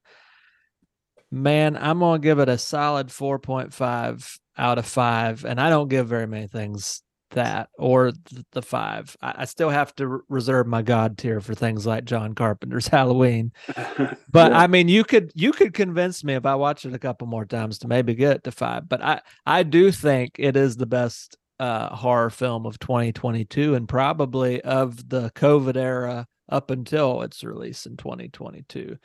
man, 1.31 1.77
I'm 1.77 1.99
going 1.99 2.21
to 2.21 2.25
give 2.25 2.39
it 2.39 2.49
a 2.49 2.57
solid 2.57 3.07
4.5 3.07 4.39
out 4.57 4.77
of 4.77 4.85
5. 4.85 5.45
And 5.45 5.59
I 5.59 5.69
don't 5.69 5.89
give 5.89 6.07
very 6.07 6.27
many 6.27 6.47
things 6.47 7.03
that 7.31 7.69
or 7.77 8.11
the 8.51 8.61
five. 8.61 9.15
I, 9.21 9.33
I 9.39 9.45
still 9.45 9.69
have 9.69 9.93
to 9.95 10.23
reserve 10.29 10.67
my 10.67 10.81
god 10.81 11.17
tier 11.17 11.41
for 11.41 11.53
things 11.53 11.85
like 11.85 12.05
John 12.05 12.33
Carpenter's 12.33 12.87
Halloween. 12.97 13.51
But 14.29 14.51
Yeah. 14.51 14.59
I 14.59 14.67
mean, 14.67 14.87
you 14.87 15.03
could 15.03 15.31
you 15.35 15.51
could 15.51 15.73
convince 15.73 16.23
me 16.23 16.35
if 16.35 16.45
I 16.45 16.55
watch 16.55 16.85
it 16.85 16.93
a 16.93 16.99
couple 16.99 17.27
more 17.27 17.45
times 17.45 17.79
to 17.79 17.87
maybe 17.87 18.13
get 18.13 18.37
it 18.37 18.43
to 18.43 18.51
five. 18.51 18.87
But 18.87 19.01
I 19.01 19.21
I 19.45 19.63
do 19.63 19.91
think 19.91 20.35
it 20.37 20.55
is 20.55 20.77
the 20.77 20.85
best 20.85 21.37
uh, 21.59 21.95
horror 21.95 22.29
film 22.29 22.65
of 22.65 22.79
2022 22.79 23.75
and 23.75 23.87
probably 23.87 24.61
of 24.61 25.09
the 25.09 25.31
COVID 25.31 25.75
era 25.75 26.27
up 26.49 26.71
until 26.71 27.21
its 27.23 27.43
release 27.43 27.85
in 27.85 27.97
2022. 27.97 28.97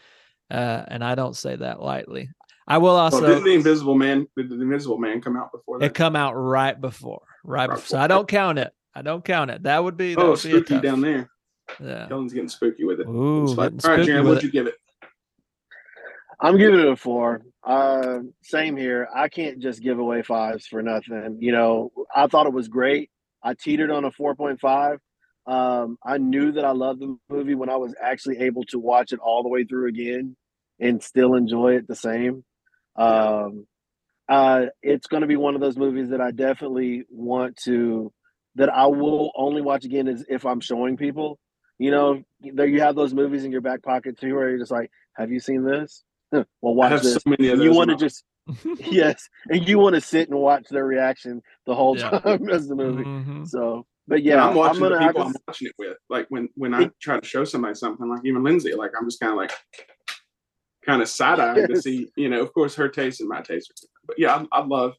Uh, 0.51 0.83
and 0.89 1.03
I 1.03 1.15
don't 1.15 1.37
say 1.37 1.57
that 1.57 1.81
lightly. 1.81 2.29
I 2.69 2.79
will 2.79 2.89
Well, 2.95 2.97
also 2.97 3.27
didn't 3.27 3.45
the 3.45 3.55
Invisible 3.55 3.95
Man? 3.97 4.27
Did 4.37 4.51
the 4.51 4.61
Invisible 4.61 4.99
Man 4.99 5.21
come 5.21 5.37
out 5.37 5.51
before 5.51 5.79
that? 5.79 5.87
it 5.87 5.95
come 5.95 6.15
out 6.15 6.35
right 6.35 6.79
before, 6.81 7.23
right 7.43 7.69
Right 7.69 7.75
before. 7.77 7.87
So. 7.87 7.99
I 7.99 8.07
don't 8.07 8.29
count 8.29 8.59
it. 8.59 8.73
I 8.95 9.03
don't 9.03 9.25
count 9.25 9.51
it. 9.51 9.63
That 9.65 9.83
would 9.83 9.97
be 9.97 10.15
that 10.15 10.21
oh, 10.21 10.31
would 10.31 10.43
be 10.43 10.51
spooky 10.51 10.75
tough- 10.75 10.83
down 10.83 11.01
there. 11.01 11.29
Yeah. 11.81 12.07
Kelan's 12.11 12.33
getting 12.35 12.49
spooky 12.51 12.85
with 12.85 13.01
it. 13.01 13.07
Ooh, 13.09 13.45
It's 13.45 13.55
fine. 13.55 13.77
getting 13.77 13.91
All 13.91 13.97
right, 13.97 14.05
spooky 14.05 14.21
what'd 14.21 14.39
it. 14.39 14.47
you 14.47 14.53
give 14.53 14.67
it? 14.67 14.75
I'm 16.41 16.59
giving 16.59 16.79
it 16.81 16.87
a 16.89 16.97
four. 16.97 17.43
Uh, 17.65 18.21
same 18.43 18.77
here. 18.77 19.09
I 19.15 19.29
can't 19.29 19.61
just 19.61 19.83
give 19.83 19.99
away 19.99 20.23
fives 20.23 20.67
for 20.67 20.83
nothing. 20.83 21.39
You 21.41 21.53
know, 21.53 21.93
I 22.15 22.27
thought 22.27 22.47
it 22.47 22.53
was 22.53 22.69
great. 22.69 23.11
I 23.43 23.55
teetered 23.55 23.91
on 23.91 24.05
a 24.05 24.11
4.5. 24.11 24.99
Um, 25.45 25.99
I 26.05 26.19
knew 26.19 26.53
that 26.53 26.65
I 26.65 26.73
loved 26.73 27.01
the 27.01 27.17
movie 27.29 27.55
when 27.55 27.69
I 27.69 27.77
was 27.77 27.95
actually 28.01 28.39
able 28.41 28.65
to 28.67 28.79
watch 28.79 29.13
it 29.13 29.19
all 29.21 29.43
the 29.43 29.49
way 29.49 29.65
through 29.65 29.89
again 29.89 30.37
and 30.81 31.03
still 31.03 31.35
enjoy 31.35 31.77
it 31.77 31.89
the 31.89 31.97
same. 31.97 32.45
Um, 32.97 33.67
uh, 34.29 34.67
it's 34.83 35.07
going 35.07 35.23
to 35.23 35.27
be 35.27 35.37
one 35.37 35.55
of 35.55 35.61
those 35.61 35.77
movies 35.77 36.11
that 36.11 36.21
I 36.21 36.31
definitely 36.31 37.05
want 37.11 37.57
to, 37.65 38.13
that 38.57 38.71
I 38.71 38.87
will 38.87 39.33
only 39.37 39.63
watch 39.63 39.85
again 39.85 40.09
is 40.09 40.25
if 40.29 40.45
I'm 40.47 40.61
showing 40.61 40.97
people. 40.97 41.39
You 41.79 41.91
know, 41.91 42.23
there 42.41 42.67
you 42.67 42.81
have 42.81 42.95
those 42.95 43.15
movies 43.15 43.45
in 43.45 43.51
your 43.51 43.61
back 43.61 43.83
pocket 43.83 44.19
too, 44.19 44.35
where 44.35 44.51
you're 44.51 44.59
just 44.59 44.71
like, 44.71 44.91
"Have 45.15 45.33
you 45.33 45.41
seen 45.41 45.65
this? 45.65 46.05
Well, 46.33 46.45
I 46.63 46.71
watch 46.77 46.91
have 46.93 47.03
this." 47.03 47.15
so 47.15 47.21
many 47.27 47.49
of 47.49 47.59
those. 47.59 47.65
you 47.65 47.73
want 47.73 47.91
to 47.91 47.97
just 47.97 48.25
yes, 48.91 49.29
and 49.51 49.69
you 49.69 49.79
want 49.79 49.95
to 49.95 50.01
sit 50.01 50.29
and 50.29 50.39
watch 50.39 50.67
their 50.69 50.85
reaction 50.85 51.41
the 51.67 51.75
whole 51.75 51.97
Yeah. 51.97 52.11
time 52.19 52.49
as 52.51 52.67
the 52.69 52.75
movie. 52.75 53.05
Mhm. 53.05 53.47
So, 53.47 53.87
but 54.09 54.17
And 54.17 54.25
yeah, 54.27 54.45
I'm 54.49 54.57
watching 54.57 54.81
gonna 54.81 54.97
the 54.99 55.07
people 55.07 55.23
to- 55.23 55.29
I'm 55.29 55.35
watching 55.47 55.69
it 55.69 55.75
with. 55.79 55.97
Like 56.11 56.27
when 56.29 56.49
when 56.57 56.75
I 56.75 56.91
try 57.01 57.21
to 57.21 57.27
show 57.27 57.45
somebody 57.45 57.75
something, 57.75 58.09
like 58.09 58.23
even 58.25 58.43
Lindsay, 58.43 58.75
like 58.75 58.91
I'm 58.99 59.07
just 59.07 59.21
kind 59.21 59.31
of 59.33 59.37
like 59.39 59.53
kind 60.85 61.01
of 61.01 61.09
side 61.09 61.39
eyeing 61.39 61.69
to 61.69 61.77
see, 61.83 62.09
you 62.17 62.29
know, 62.29 62.41
of 62.41 62.53
course 62.53 62.75
her 62.75 62.89
taste 62.89 63.21
and 63.21 63.29
my 63.29 63.41
taste 63.41 63.71
are 63.71 63.75
different. 63.75 64.07
But 64.07 64.19
yeah, 64.19 64.45
I, 64.53 64.61
I 64.61 64.65
love 64.65 64.95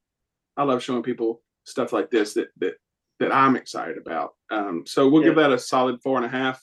I 0.56 0.64
love 0.64 0.82
showing 0.82 1.04
people 1.04 1.42
stuff 1.66 1.92
like 1.92 2.10
this 2.12 2.34
that 2.36 2.48
that 2.60 2.76
that 3.20 3.34
I'm 3.36 3.56
excited 3.58 3.98
about. 3.98 4.32
Um, 4.52 4.84
so 4.86 5.08
we'll 5.10 5.24
give 5.24 5.36
that 5.36 5.52
a 5.52 5.60
solid 5.60 6.02
four 6.02 6.18
and 6.18 6.26
a 6.26 6.30
half 6.30 6.62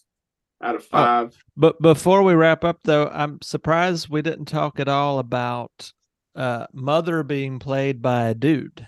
out 0.63 0.75
of 0.77 0.83
Oh. 0.83 0.87
five. 0.91 1.45
But 1.57 1.81
before 1.81 2.23
we 2.23 2.35
wrap 2.35 2.65
up, 2.65 2.79
though, 2.85 3.09
I'm 3.09 3.41
surprised 3.43 4.09
we 4.09 4.23
didn't 4.23 4.47
talk 4.47 4.79
at 4.81 4.89
all 4.89 5.19
about 5.19 5.93
uh, 6.37 6.67
Mother 6.73 7.23
being 7.23 7.59
played 7.59 8.01
by 8.03 8.29
a 8.29 8.35
dude. 8.35 8.87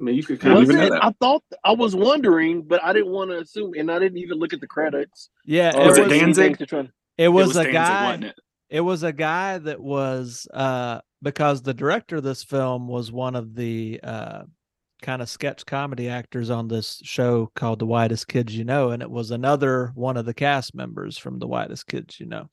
I 0.00 0.04
mean, 0.04 0.14
you 0.14 0.22
could 0.22 0.40
kind 0.40 0.54
don't 0.54 0.62
of 0.62 0.68
Was 0.68 0.76
even 0.76 0.88
know 0.88 0.96
it? 0.96 1.00
that. 1.00 1.04
I 1.04 1.12
thought 1.20 1.42
I 1.64 1.72
was 1.72 1.96
wondering, 1.96 2.62
but 2.62 2.82
I 2.84 2.92
didn't 2.92 3.10
want 3.12 3.30
to 3.30 3.38
assume, 3.38 3.72
and 3.76 3.90
I 3.90 3.98
didn't 3.98 4.18
even 4.18 4.38
look 4.38 4.52
at 4.52 4.60
the 4.60 4.66
credits. 4.66 5.30
Yeah, 5.44 5.72
or 5.76 5.86
Was 5.88 5.98
it 5.98 6.08
Danzig? 6.08 6.58
to 6.58 6.66
try 6.66 6.82
to- 6.82 6.92
It 7.16 7.28
was, 7.28 7.50
a 7.56 7.64
Danzig, 7.64 7.72
guy. 7.72 8.04
wasn't 8.06 8.24
it? 8.24 8.34
It 8.70 8.80
was 8.82 9.02
a 9.02 9.12
guy 9.12 9.58
that 9.58 9.80
was 9.80 10.46
uh 10.52 11.00
because 11.22 11.62
the 11.62 11.72
director 11.74 12.16
of 12.16 12.22
this 12.22 12.44
film 12.44 12.86
was 12.86 13.10
one 13.10 13.34
of 13.34 13.54
the 13.54 13.98
uh 14.04 14.42
kind 15.02 15.22
of 15.22 15.28
sketch 15.28 15.64
comedy 15.66 16.08
actors 16.08 16.50
on 16.50 16.68
this 16.68 17.00
show 17.04 17.50
called 17.54 17.78
The 17.78 17.86
Whitest 17.86 18.28
Kids 18.28 18.56
You 18.56 18.64
Know, 18.64 18.90
and 18.90 19.02
it 19.02 19.10
was 19.10 19.30
another 19.30 19.92
one 19.94 20.16
of 20.16 20.26
the 20.26 20.34
cast 20.34 20.74
members 20.74 21.16
from 21.18 21.38
The 21.38 21.46
Whitest 21.46 21.86
Kids 21.86 22.18
You 22.20 22.26
Know. 22.26 22.48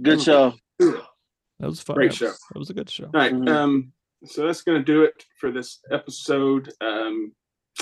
Good 0.00 0.20
show. 0.22 0.54
That 0.78 0.98
was 1.60 1.80
fun. 1.80 1.96
Great 1.96 2.14
show. 2.14 2.26
was- 2.26 2.40
It 2.54 2.58
was 2.58 2.70
a 2.70 2.74
good 2.74 2.90
show. 2.90 3.04
All 3.04 3.10
right. 3.14 3.32
Mhm. 3.32 3.48
Um, 3.48 3.92
so 4.24 4.46
that's 4.46 4.62
going 4.62 4.78
to 4.78 4.84
do 4.84 5.02
it 5.02 5.24
for 5.38 5.50
this 5.50 5.80
episode. 5.90 6.72
Um, 6.80 7.32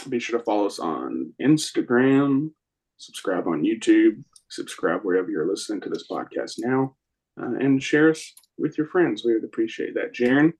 be 0.09 0.19
sure 0.19 0.39
to 0.39 0.45
follow 0.45 0.67
us 0.67 0.79
on 0.79 1.33
Instagram, 1.41 2.51
subscribe 2.99 3.47
on 3.47 3.63
YouTube, 3.63 4.23
subscribe 4.49 5.03
wherever 5.03 5.31
you're 5.31 5.49
listening 5.49 5.81
to 5.83 5.89
this 5.89 6.07
podcast 6.11 6.55
now, 6.59 6.97
uh, 7.41 7.55
and 7.59 7.83
share 7.83 8.11
us 8.11 8.35
with 8.59 8.77
your 8.79 8.87
friends. 8.87 9.25
We 9.25 9.35
would 9.35 9.45
appreciate 9.45 9.95
that. 9.95 10.13
Jeran, 10.15 10.53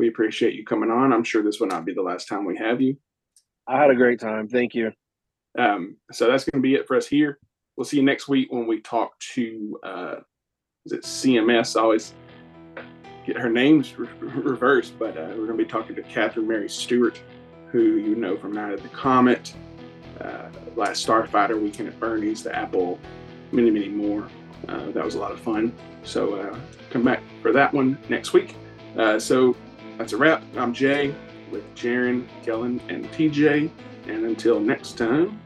we 0.00 0.08
appreciate 0.08 0.54
you 0.54 0.64
coming 0.64 0.90
on. 0.90 1.12
I'm 1.12 1.22
sure 1.22 1.42
this 1.42 1.60
will 1.60 1.66
not 1.66 1.84
be 1.84 1.92
the 1.92 2.00
last 2.00 2.26
time 2.26 2.46
we 2.46 2.56
have 2.56 2.80
you. 2.80 2.96
I 3.68 3.78
had 3.78 3.90
a 3.90 3.94
great 3.94 4.18
time. 4.18 4.48
Thank 4.48 4.74
you. 4.74 4.92
Um, 5.58 5.98
so 6.10 6.26
that's 6.26 6.44
going 6.44 6.62
to 6.62 6.66
be 6.66 6.74
it 6.74 6.88
for 6.88 6.96
us 6.96 7.06
here. 7.06 7.38
We'll 7.76 7.84
see 7.84 7.98
you 7.98 8.02
next 8.02 8.26
week 8.26 8.50
when 8.50 8.66
we 8.66 8.80
talk 8.80 9.18
to, 9.34 9.78
uh, 9.82 10.14
is 10.86 10.92
it 10.92 11.02
CMS? 11.02 11.76
I 11.76 11.82
always 11.82 12.14
get 13.26 13.36
her 13.36 13.50
names 13.50 13.98
re- 13.98 14.08
reversed, 14.20 14.98
but 14.98 15.18
uh, 15.18 15.34
we're 15.36 15.46
going 15.46 15.58
to 15.58 15.64
be 15.64 15.66
talking 15.66 15.94
to 15.96 16.02
Catherine 16.02 16.48
Mary 16.48 16.70
Stewart, 16.70 17.20
who 17.66 17.96
you 17.96 18.14
know 18.14 18.38
from 18.38 18.52
Night 18.54 18.72
of 18.72 18.82
the 18.82 18.88
Comet, 18.88 19.54
uh, 20.18 20.48
Last 20.76 21.06
Starfighter, 21.06 21.60
Weekend 21.60 21.90
at 21.90 22.00
Bernie's, 22.00 22.42
The 22.42 22.56
Apple, 22.56 22.98
many, 23.52 23.70
many 23.70 23.88
more. 23.88 24.26
Uh, 24.66 24.92
that 24.92 25.04
was 25.04 25.14
a 25.14 25.18
lot 25.18 25.32
of 25.32 25.40
fun. 25.40 25.74
So 26.04 26.36
uh, 26.36 26.58
come 26.88 27.04
back 27.04 27.22
for 27.42 27.52
that 27.52 27.74
one 27.74 27.98
next 28.08 28.32
week. 28.32 28.56
Uh, 28.96 29.18
so 29.18 29.54
that's 30.00 30.14
a 30.14 30.16
wrap. 30.16 30.42
I'm 30.56 30.72
Jay 30.72 31.14
with 31.50 31.62
Jeran, 31.74 32.26
Kelan, 32.42 32.80
and 32.88 33.04
TJ. 33.12 33.70
And 34.06 34.24
until 34.24 34.58
next 34.58 34.96
time, 34.96 35.38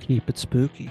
Keep 0.00 0.28
it 0.28 0.38
spooky. 0.38 0.90